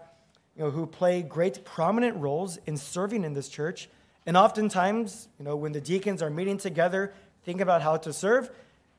you 0.55 0.63
know, 0.63 0.71
who 0.71 0.85
play 0.85 1.23
great 1.23 1.65
prominent 1.65 2.15
roles 2.15 2.57
in 2.65 2.77
serving 2.77 3.25
in 3.25 3.33
this 3.33 3.49
church. 3.49 3.89
And 4.25 4.35
oftentimes, 4.35 5.27
you 5.37 5.45
know, 5.45 5.55
when 5.55 5.71
the 5.71 5.81
deacons 5.81 6.21
are 6.21 6.29
meeting 6.29 6.57
together, 6.57 7.13
think 7.43 7.61
about 7.61 7.81
how 7.81 7.97
to 7.97 8.11
serve, 8.11 8.49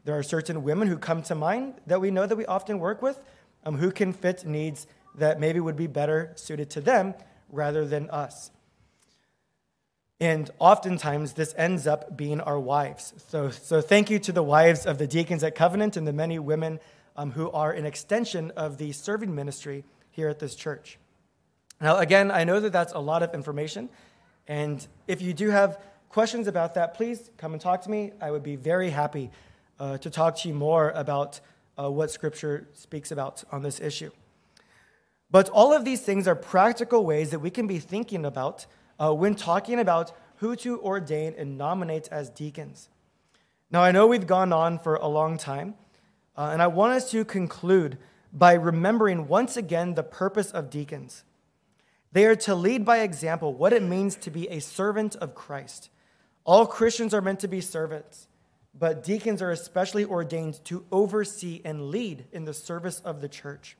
there 0.04 0.16
are 0.16 0.22
certain 0.22 0.62
women 0.62 0.86
who 0.86 0.98
come 0.98 1.22
to 1.24 1.34
mind 1.34 1.74
that 1.86 2.00
we 2.00 2.10
know 2.10 2.26
that 2.26 2.36
we 2.36 2.46
often 2.46 2.78
work 2.78 3.02
with 3.02 3.18
um, 3.64 3.76
who 3.78 3.90
can 3.90 4.12
fit 4.12 4.46
needs 4.46 4.86
that 5.16 5.40
maybe 5.40 5.58
would 5.58 5.76
be 5.76 5.88
better 5.88 6.32
suited 6.36 6.70
to 6.70 6.80
them 6.80 7.14
rather 7.50 7.84
than 7.84 8.08
us. 8.10 8.50
And 10.20 10.48
oftentimes, 10.58 11.34
this 11.34 11.54
ends 11.58 11.86
up 11.86 12.16
being 12.16 12.40
our 12.40 12.58
wives. 12.58 13.12
So, 13.28 13.50
so 13.50 13.82
thank 13.82 14.08
you 14.08 14.18
to 14.20 14.32
the 14.32 14.42
wives 14.42 14.86
of 14.86 14.96
the 14.96 15.06
deacons 15.06 15.44
at 15.44 15.54
Covenant 15.54 15.96
and 15.96 16.06
the 16.06 16.12
many 16.12 16.38
women 16.38 16.80
um, 17.16 17.32
who 17.32 17.50
are 17.50 17.72
an 17.72 17.84
extension 17.84 18.50
of 18.52 18.78
the 18.78 18.92
serving 18.92 19.34
ministry 19.34 19.84
here 20.10 20.28
at 20.28 20.38
this 20.38 20.54
church. 20.54 20.98
Now, 21.80 21.98
again, 21.98 22.30
I 22.30 22.44
know 22.44 22.60
that 22.60 22.72
that's 22.72 22.94
a 22.94 22.98
lot 22.98 23.22
of 23.22 23.34
information. 23.34 23.90
And 24.48 24.86
if 25.06 25.20
you 25.20 25.32
do 25.32 25.50
have 25.50 25.80
questions 26.08 26.46
about 26.46 26.74
that, 26.74 26.94
please 26.94 27.30
come 27.36 27.52
and 27.52 27.60
talk 27.60 27.82
to 27.82 27.90
me. 27.90 28.12
I 28.20 28.30
would 28.30 28.42
be 28.42 28.56
very 28.56 28.90
happy 28.90 29.30
uh, 29.78 29.98
to 29.98 30.10
talk 30.10 30.36
to 30.38 30.48
you 30.48 30.54
more 30.54 30.90
about 30.90 31.40
uh, 31.78 31.90
what 31.90 32.10
Scripture 32.10 32.68
speaks 32.72 33.10
about 33.10 33.44
on 33.52 33.62
this 33.62 33.80
issue. 33.80 34.10
But 35.30 35.48
all 35.48 35.72
of 35.72 35.84
these 35.84 36.02
things 36.02 36.28
are 36.28 36.34
practical 36.34 37.04
ways 37.04 37.30
that 37.30 37.40
we 37.40 37.50
can 37.50 37.66
be 37.66 37.78
thinking 37.78 38.24
about 38.24 38.66
uh, 38.98 39.12
when 39.12 39.34
talking 39.34 39.78
about 39.78 40.12
who 40.36 40.56
to 40.56 40.80
ordain 40.80 41.34
and 41.36 41.58
nominate 41.58 42.08
as 42.10 42.30
deacons. 42.30 42.88
Now, 43.70 43.82
I 43.82 43.90
know 43.90 44.06
we've 44.06 44.26
gone 44.26 44.52
on 44.52 44.78
for 44.78 44.94
a 44.94 45.08
long 45.08 45.38
time, 45.38 45.74
uh, 46.36 46.50
and 46.52 46.62
I 46.62 46.68
want 46.68 46.92
us 46.92 47.10
to 47.10 47.24
conclude 47.24 47.98
by 48.32 48.52
remembering 48.52 49.28
once 49.28 49.56
again 49.56 49.94
the 49.94 50.02
purpose 50.02 50.50
of 50.52 50.70
deacons. 50.70 51.24
They 52.12 52.24
are 52.26 52.36
to 52.36 52.54
lead 52.54 52.84
by 52.84 52.98
example 52.98 53.52
what 53.52 53.72
it 53.72 53.82
means 53.82 54.16
to 54.16 54.30
be 54.30 54.48
a 54.48 54.60
servant 54.60 55.16
of 55.16 55.34
Christ. 55.34 55.90
All 56.44 56.66
Christians 56.66 57.12
are 57.12 57.20
meant 57.20 57.40
to 57.40 57.48
be 57.48 57.60
servants, 57.60 58.28
but 58.78 59.02
deacons 59.02 59.42
are 59.42 59.50
especially 59.50 60.04
ordained 60.04 60.64
to 60.66 60.84
oversee 60.92 61.60
and 61.64 61.90
lead 61.90 62.24
in 62.32 62.44
the 62.44 62.54
service 62.54 63.00
of 63.00 63.20
the 63.20 63.28
church. 63.28 63.76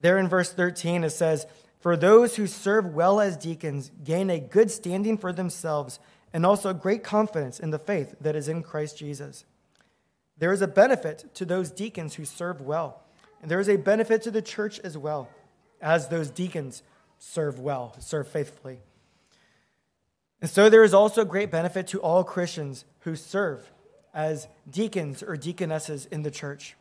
There 0.00 0.18
in 0.18 0.28
verse 0.28 0.52
13, 0.52 1.04
it 1.04 1.10
says, 1.10 1.46
For 1.80 1.96
those 1.96 2.36
who 2.36 2.46
serve 2.46 2.94
well 2.94 3.20
as 3.20 3.36
deacons 3.36 3.90
gain 4.04 4.30
a 4.30 4.40
good 4.40 4.70
standing 4.70 5.18
for 5.18 5.32
themselves 5.32 5.98
and 6.32 6.44
also 6.44 6.72
great 6.72 7.02
confidence 7.02 7.60
in 7.60 7.70
the 7.70 7.78
faith 7.78 8.14
that 8.20 8.36
is 8.36 8.48
in 8.48 8.62
Christ 8.62 8.98
Jesus. 8.98 9.44
There 10.38 10.52
is 10.52 10.62
a 10.62 10.68
benefit 10.68 11.34
to 11.34 11.44
those 11.44 11.70
deacons 11.70 12.14
who 12.14 12.24
serve 12.24 12.60
well, 12.60 13.02
and 13.40 13.50
there 13.50 13.60
is 13.60 13.68
a 13.68 13.76
benefit 13.76 14.22
to 14.22 14.30
the 14.30 14.42
church 14.42 14.78
as 14.80 14.98
well 14.98 15.28
as 15.80 16.08
those 16.08 16.30
deacons 16.30 16.82
serve 17.18 17.58
well, 17.58 17.94
serve 17.98 18.28
faithfully. 18.28 18.80
And 20.40 20.50
so 20.50 20.68
there 20.68 20.84
is 20.84 20.94
also 20.94 21.24
great 21.24 21.50
benefit 21.50 21.86
to 21.88 22.00
all 22.00 22.24
Christians 22.24 22.84
who 23.00 23.16
serve 23.16 23.70
as 24.12 24.48
deacons 24.68 25.22
or 25.22 25.36
deaconesses 25.36 26.06
in 26.06 26.22
the 26.22 26.30
church. 26.30 26.76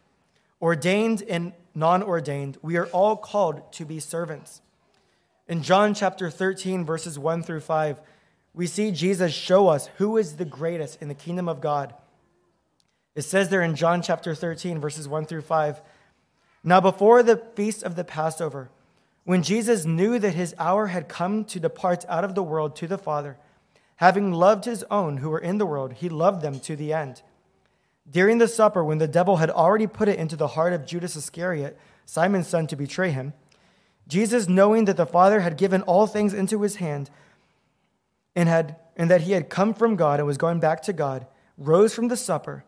Ordained 0.61 1.23
and 1.23 1.53
non 1.73 2.01
ordained, 2.01 2.57
we 2.61 2.77
are 2.77 2.87
all 2.87 3.15
called 3.15 3.71
to 3.73 3.85
be 3.85 3.99
servants. 3.99 4.61
In 5.47 5.61
John 5.61 5.93
chapter 5.93 6.29
13, 6.29 6.85
verses 6.85 7.19
1 7.19 7.43
through 7.43 7.59
5, 7.59 8.01
we 8.53 8.67
see 8.67 8.91
Jesus 8.91 9.33
show 9.33 9.67
us 9.67 9.87
who 9.97 10.17
is 10.17 10.37
the 10.37 10.45
greatest 10.45 11.01
in 11.01 11.07
the 11.07 11.13
kingdom 11.13 11.47
of 11.49 11.61
God. 11.61 11.93
It 13.13 13.23
says 13.23 13.49
there 13.49 13.61
in 13.61 13.75
John 13.75 14.01
chapter 14.01 14.33
13, 14.33 14.79
verses 14.79 15.07
1 15.07 15.25
through 15.25 15.41
5 15.41 15.81
Now, 16.63 16.81
before 16.81 17.21
the 17.21 17.37
feast 17.37 17.83
of 17.83 17.95
the 17.95 18.03
Passover, 18.03 18.69
when 19.25 19.41
Jesus 19.41 19.85
knew 19.85 20.17
that 20.19 20.35
his 20.35 20.55
hour 20.57 20.87
had 20.87 21.09
come 21.09 21.45
to 21.45 21.59
depart 21.59 22.05
out 22.07 22.23
of 22.23 22.35
the 22.35 22.43
world 22.43 22.75
to 22.77 22.87
the 22.87 22.97
Father, 22.97 23.37
having 23.97 24.31
loved 24.31 24.65
his 24.65 24.85
own 24.89 25.17
who 25.17 25.31
were 25.31 25.39
in 25.39 25.57
the 25.57 25.65
world, 25.65 25.93
he 25.93 26.09
loved 26.09 26.41
them 26.41 26.59
to 26.61 26.75
the 26.75 26.93
end. 26.93 27.23
During 28.09 28.37
the 28.37 28.47
supper, 28.47 28.83
when 28.83 28.99
the 28.99 29.07
devil 29.07 29.37
had 29.37 29.49
already 29.49 29.87
put 29.87 30.07
it 30.07 30.19
into 30.19 30.35
the 30.35 30.49
heart 30.49 30.73
of 30.73 30.85
Judas 30.85 31.15
Iscariot, 31.15 31.77
Simon's 32.05 32.47
son, 32.47 32.67
to 32.67 32.75
betray 32.75 33.09
him, 33.09 33.33
Jesus, 34.07 34.47
knowing 34.47 34.85
that 34.85 34.97
the 34.97 35.07
Father 35.07 35.39
had 35.39 35.57
given 35.57 35.81
all 35.81 36.05
things 36.05 36.31
into 36.31 36.61
his 36.61 36.75
hand, 36.75 37.09
and, 38.35 38.47
had, 38.47 38.75
and 38.95 39.09
that 39.09 39.21
he 39.21 39.31
had 39.31 39.49
come 39.49 39.73
from 39.73 39.95
God 39.95 40.19
and 40.19 40.27
was 40.27 40.37
going 40.37 40.59
back 40.59 40.83
to 40.83 40.93
God, 40.93 41.25
rose 41.57 41.95
from 41.95 42.09
the 42.09 42.17
supper, 42.17 42.63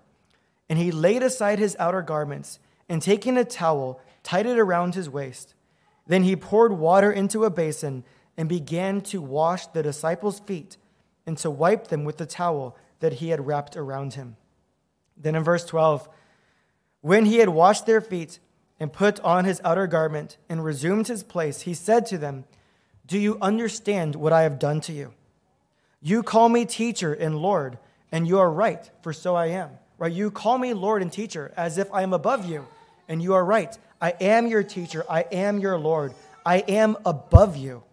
and 0.68 0.80
he 0.80 0.92
laid 0.92 1.22
aside 1.22 1.60
his 1.60 1.76
outer 1.78 2.02
garments, 2.02 2.58
and 2.90 3.00
taking 3.00 3.38
a 3.38 3.46
towel, 3.46 4.02
tied 4.24 4.48
it 4.48 4.58
around 4.58 4.96
his 4.96 5.08
waist. 5.08 5.54
Then 6.08 6.24
he 6.24 6.36
poured 6.36 6.74
water 6.74 7.12
into 7.12 7.46
a 7.46 7.50
basin 7.50 8.04
and 8.38 8.48
began 8.48 9.02
to 9.02 9.22
wash 9.22 9.68
the 9.68 9.84
disciples' 9.84 10.40
feet 10.40 10.78
and 11.26 11.38
to 11.40 11.52
wipe 11.52 11.88
them 11.88 12.06
with 12.06 12.18
the 12.18 12.26
towel 12.26 12.78
that 13.00 13.14
he 13.14 13.30
had 13.30 13.46
wrapped 13.46 13.76
around 13.76 14.14
him. 14.14 14.38
Then 15.18 15.36
in 15.36 15.44
verse 15.44 15.66
12, 15.66 16.08
when 17.02 17.26
he 17.26 17.38
had 17.38 17.50
washed 17.50 17.86
their 17.86 18.02
feet 18.02 18.40
and 18.80 18.94
put 18.94 19.20
on 19.22 19.46
his 19.46 19.62
outer 19.64 19.88
garment 19.88 20.38
and 20.48 20.64
resumed 20.64 21.08
his 21.08 21.24
place, 21.24 21.62
he 21.62 21.74
said 21.74 22.06
to 22.08 22.18
them, 22.18 22.46
Do 23.06 23.20
you 23.20 23.38
understand 23.42 24.16
what 24.16 24.34
I 24.34 24.44
have 24.44 24.60
done 24.60 24.82
to 24.82 24.94
you? 24.94 25.14
You 26.02 26.24
call 26.24 26.50
me 26.50 26.66
teacher 26.66 27.14
and 27.14 27.40
Lord, 27.40 27.78
and 28.12 28.28
you 28.28 28.40
are 28.40 28.52
right, 28.52 28.90
for 29.02 29.14
so 29.14 29.36
I 29.36 29.48
am. 29.48 29.72
Right? 29.98 30.14
You 30.14 30.30
call 30.30 30.60
me 30.60 30.74
Lord 30.74 31.02
and 31.02 31.12
teacher 31.12 31.52
as 31.58 31.78
if 31.78 31.92
I 31.92 32.04
am 32.04 32.14
above 32.14 32.46
you, 32.46 32.68
and 33.08 33.22
you 33.22 33.34
are 33.34 33.46
right. 33.46 33.78
I 34.02 34.14
am 34.22 34.48
your 34.48 34.64
teacher, 34.64 35.06
I 35.10 35.22
am 35.32 35.60
your 35.60 35.78
Lord, 35.78 36.14
I 36.46 36.60
am 36.60 36.98
above 37.06 37.58
you. 37.58 37.84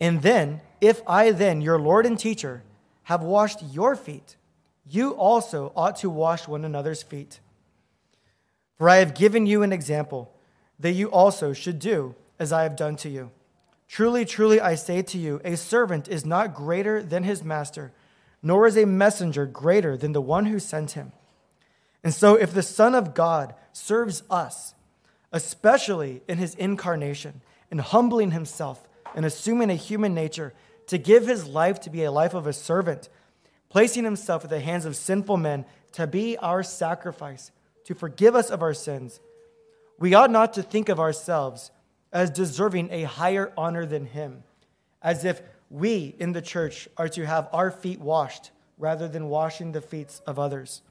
And 0.00 0.22
then, 0.22 0.60
if 0.80 1.00
I 1.06 1.30
then, 1.30 1.60
your 1.60 1.78
Lord 1.78 2.06
and 2.06 2.18
teacher, 2.18 2.62
have 3.04 3.22
washed 3.22 3.62
your 3.62 3.94
feet, 3.94 4.36
you 4.88 5.10
also 5.10 5.72
ought 5.76 5.96
to 5.96 6.10
wash 6.10 6.48
one 6.48 6.64
another's 6.64 7.02
feet. 7.02 7.40
For 8.78 8.88
I 8.88 8.96
have 8.96 9.14
given 9.14 9.46
you 9.46 9.62
an 9.62 9.72
example 9.72 10.34
that 10.80 10.92
you 10.92 11.10
also 11.10 11.52
should 11.52 11.78
do 11.78 12.14
as 12.38 12.52
I 12.52 12.64
have 12.64 12.74
done 12.74 12.96
to 12.96 13.08
you. 13.08 13.30
Truly, 13.86 14.24
truly, 14.24 14.60
I 14.60 14.74
say 14.74 15.02
to 15.02 15.18
you, 15.18 15.40
a 15.44 15.56
servant 15.56 16.08
is 16.08 16.24
not 16.24 16.54
greater 16.54 17.02
than 17.02 17.22
his 17.24 17.44
master, 17.44 17.92
nor 18.42 18.66
is 18.66 18.76
a 18.76 18.86
messenger 18.86 19.46
greater 19.46 19.96
than 19.96 20.12
the 20.12 20.20
one 20.20 20.46
who 20.46 20.58
sent 20.58 20.92
him. 20.92 21.12
And 22.04 22.12
so, 22.12 22.34
if 22.34 22.52
the 22.52 22.62
Son 22.62 22.94
of 22.94 23.14
God 23.14 23.54
serves 23.72 24.22
us, 24.28 24.74
especially 25.32 26.22
in 26.28 26.38
his 26.38 26.54
incarnation, 26.56 27.40
in 27.70 27.78
humbling 27.78 28.32
himself 28.32 28.88
and 29.14 29.24
assuming 29.24 29.70
a 29.70 29.74
human 29.74 30.14
nature, 30.14 30.52
to 30.88 30.98
give 30.98 31.26
his 31.26 31.46
life 31.46 31.80
to 31.80 31.90
be 31.90 32.02
a 32.02 32.12
life 32.12 32.34
of 32.34 32.46
a 32.46 32.52
servant, 32.52 33.08
placing 33.68 34.04
himself 34.04 34.44
at 34.44 34.50
the 34.50 34.60
hands 34.60 34.84
of 34.84 34.96
sinful 34.96 35.36
men 35.36 35.64
to 35.92 36.06
be 36.06 36.36
our 36.38 36.62
sacrifice, 36.62 37.50
to 37.84 37.94
forgive 37.94 38.34
us 38.34 38.50
of 38.50 38.62
our 38.62 38.74
sins, 38.74 39.20
we 39.98 40.14
ought 40.14 40.30
not 40.30 40.52
to 40.54 40.62
think 40.62 40.88
of 40.88 40.98
ourselves 40.98 41.70
as 42.12 42.30
deserving 42.30 42.90
a 42.90 43.04
higher 43.04 43.52
honor 43.56 43.86
than 43.86 44.06
him, 44.06 44.42
as 45.00 45.24
if 45.24 45.40
we 45.70 46.14
in 46.18 46.32
the 46.32 46.42
church 46.42 46.88
are 46.96 47.08
to 47.08 47.24
have 47.24 47.48
our 47.52 47.70
feet 47.70 48.00
washed 48.00 48.50
rather 48.76 49.08
than 49.08 49.28
washing 49.28 49.72
the 49.72 49.80
feet 49.80 50.20
of 50.26 50.38
others. 50.38 50.82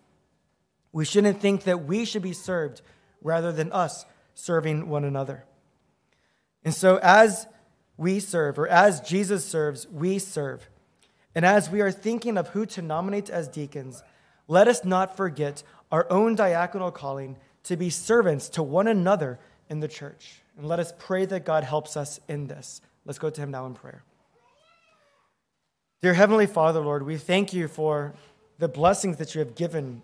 We 0.91 1.05
shouldn't 1.05 1.41
think 1.41 1.63
that 1.63 1.85
we 1.85 2.05
should 2.05 2.21
be 2.21 2.33
served 2.33 2.81
rather 3.21 3.51
than 3.51 3.71
us 3.71 4.05
serving 4.33 4.89
one 4.89 5.03
another. 5.03 5.45
And 6.63 6.73
so, 6.73 6.99
as 7.01 7.47
we 7.97 8.19
serve, 8.19 8.59
or 8.59 8.67
as 8.67 9.01
Jesus 9.01 9.45
serves, 9.45 9.87
we 9.87 10.19
serve. 10.19 10.69
And 11.33 11.45
as 11.45 11.69
we 11.69 11.81
are 11.81 11.91
thinking 11.91 12.37
of 12.37 12.49
who 12.49 12.65
to 12.67 12.81
nominate 12.81 13.29
as 13.29 13.47
deacons, 13.47 14.03
let 14.47 14.67
us 14.67 14.83
not 14.83 15.15
forget 15.15 15.63
our 15.91 16.11
own 16.11 16.35
diaconal 16.35 16.93
calling 16.93 17.37
to 17.63 17.77
be 17.77 17.89
servants 17.89 18.49
to 18.49 18.63
one 18.63 18.87
another 18.87 19.39
in 19.69 19.79
the 19.79 19.87
church. 19.87 20.41
And 20.57 20.67
let 20.67 20.79
us 20.79 20.93
pray 20.97 21.25
that 21.25 21.45
God 21.45 21.63
helps 21.63 21.95
us 21.95 22.19
in 22.27 22.47
this. 22.47 22.81
Let's 23.05 23.19
go 23.19 23.29
to 23.29 23.41
Him 23.41 23.51
now 23.51 23.65
in 23.65 23.73
prayer. 23.73 24.03
Dear 26.01 26.13
Heavenly 26.13 26.47
Father, 26.47 26.81
Lord, 26.81 27.03
we 27.03 27.17
thank 27.17 27.53
you 27.53 27.67
for 27.67 28.13
the 28.57 28.67
blessings 28.67 29.17
that 29.17 29.33
you 29.33 29.39
have 29.39 29.55
given 29.55 30.01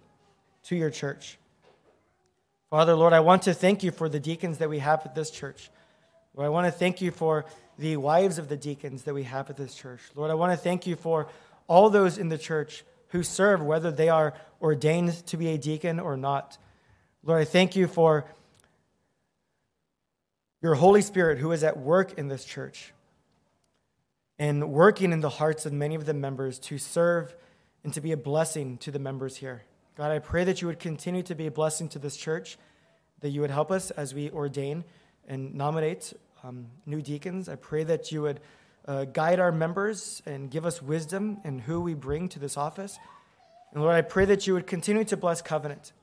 to 0.67 0.75
your 0.75 0.89
church. 0.89 1.37
Father, 2.69 2.95
Lord, 2.95 3.13
I 3.13 3.21
want 3.21 3.43
to 3.43 3.53
thank 3.53 3.83
you 3.83 3.91
for 3.91 4.09
the 4.09 4.19
deacons 4.19 4.57
that 4.57 4.69
we 4.69 4.79
have 4.79 5.05
at 5.05 5.15
this 5.15 5.31
church. 5.31 5.69
Lord, 6.35 6.45
I 6.45 6.49
want 6.49 6.67
to 6.67 6.71
thank 6.71 7.01
you 7.01 7.11
for 7.11 7.45
the 7.79 7.95
wives 7.95 8.37
of 8.37 8.49
the 8.49 8.57
deacons 8.57 9.03
that 9.03 9.13
we 9.13 9.23
have 9.23 9.49
at 9.49 9.55
this 9.55 9.73
church. 9.73 10.01
Lord, 10.13 10.29
I 10.29 10.33
want 10.33 10.51
to 10.51 10.57
thank 10.57 10.85
you 10.85 10.97
for 10.97 11.29
all 11.67 11.89
those 11.89 12.17
in 12.17 12.27
the 12.27 12.37
church 12.37 12.83
who 13.09 13.23
serve, 13.23 13.63
whether 13.63 13.91
they 13.91 14.09
are 14.09 14.33
ordained 14.61 15.25
to 15.27 15.37
be 15.37 15.49
a 15.49 15.57
deacon 15.57 16.01
or 16.01 16.17
not. 16.17 16.57
Lord, 17.23 17.41
I 17.41 17.45
thank 17.45 17.77
you 17.77 17.87
for 17.87 18.25
your 20.61 20.75
Holy 20.75 21.01
Spirit 21.01 21.37
who 21.37 21.53
is 21.53 21.63
at 21.63 21.77
work 21.77 22.17
in 22.17 22.27
this 22.27 22.43
church 22.43 22.93
and 24.37 24.69
working 24.69 25.13
in 25.13 25.21
the 25.21 25.29
hearts 25.29 25.65
of 25.65 25.71
many 25.71 25.95
of 25.95 26.05
the 26.05 26.13
members 26.13 26.59
to 26.59 26.77
serve 26.77 27.33
and 27.85 27.93
to 27.93 28.01
be 28.01 28.11
a 28.11 28.17
blessing 28.17 28.77
to 28.79 28.91
the 28.91 28.99
members 28.99 29.37
here. 29.37 29.63
God, 29.97 30.11
I 30.11 30.19
pray 30.19 30.43
that 30.43 30.61
you 30.61 30.67
would 30.67 30.77
continue 30.77 31.23
to 31.23 31.33
be 31.33 31.47
a 31.47 31.51
blessing 31.51 31.89
to 31.89 31.97
this 31.97 32.15
church, 32.15 32.59
that 33.21 33.29
you 33.29 33.41
would 33.41 33.49
help 33.49 33.71
us 33.71 33.89
as 33.89 34.13
we 34.13 34.29
ordain 34.29 34.83
and 35.27 35.55
nominate 35.55 36.13
um, 36.43 36.67
new 36.85 37.01
deacons. 37.01 37.49
I 37.49 37.55
pray 37.55 37.83
that 37.83 38.11
you 38.11 38.21
would 38.21 38.39
uh, 38.87 39.05
guide 39.05 39.39
our 39.39 39.51
members 39.51 40.21
and 40.27 40.51
give 40.51 40.67
us 40.67 40.83
wisdom 40.83 41.39
in 41.43 41.57
who 41.57 41.81
we 41.81 41.95
bring 41.95 42.29
to 42.29 42.37
this 42.37 42.57
office. 42.57 42.99
And 43.73 43.81
Lord, 43.81 43.95
I 43.95 44.03
pray 44.03 44.25
that 44.25 44.45
you 44.45 44.53
would 44.53 44.67
continue 44.67 45.03
to 45.05 45.17
bless 45.17 45.41
Covenant. 45.41 45.93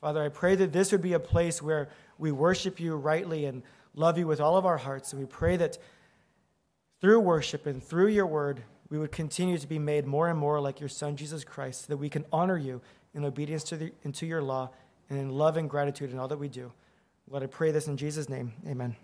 Father, 0.00 0.24
I 0.24 0.28
pray 0.28 0.56
that 0.56 0.72
this 0.72 0.90
would 0.90 1.02
be 1.02 1.12
a 1.12 1.20
place 1.20 1.62
where 1.62 1.88
we 2.18 2.32
worship 2.32 2.80
you 2.80 2.96
rightly 2.96 3.44
and 3.44 3.62
love 3.94 4.18
you 4.18 4.26
with 4.26 4.40
all 4.40 4.56
of 4.56 4.66
our 4.66 4.78
hearts. 4.78 5.12
And 5.12 5.20
we 5.22 5.26
pray 5.26 5.56
that 5.56 5.78
through 7.00 7.20
worship 7.20 7.64
and 7.64 7.80
through 7.80 8.08
your 8.08 8.26
word, 8.26 8.64
we 8.90 8.98
would 8.98 9.12
continue 9.12 9.56
to 9.56 9.66
be 9.68 9.78
made 9.78 10.04
more 10.04 10.28
and 10.28 10.38
more 10.38 10.60
like 10.60 10.80
your 10.80 10.88
Son, 10.88 11.16
Jesus 11.16 11.44
Christ, 11.44 11.82
so 11.82 11.86
that 11.92 11.98
we 11.98 12.08
can 12.08 12.24
honor 12.32 12.58
you 12.58 12.80
in 13.16 13.24
obedience 13.24 13.64
to, 13.64 13.76
the, 13.76 13.92
your 14.26 14.42
law 14.42 14.70
and 15.10 15.18
in 15.18 15.30
love 15.30 15.56
and 15.56 15.68
gratitude 15.68 16.12
in 16.12 16.18
all 16.18 16.28
that 16.28 16.38
we 16.38 16.48
do. 16.48 16.70
Let 17.28 17.42
I 17.42 17.46
pray 17.46 17.72
this 17.72 17.88
in 17.88 17.96
Jesus' 17.96 18.28
name. 18.28 18.52
Amen. 18.68 18.94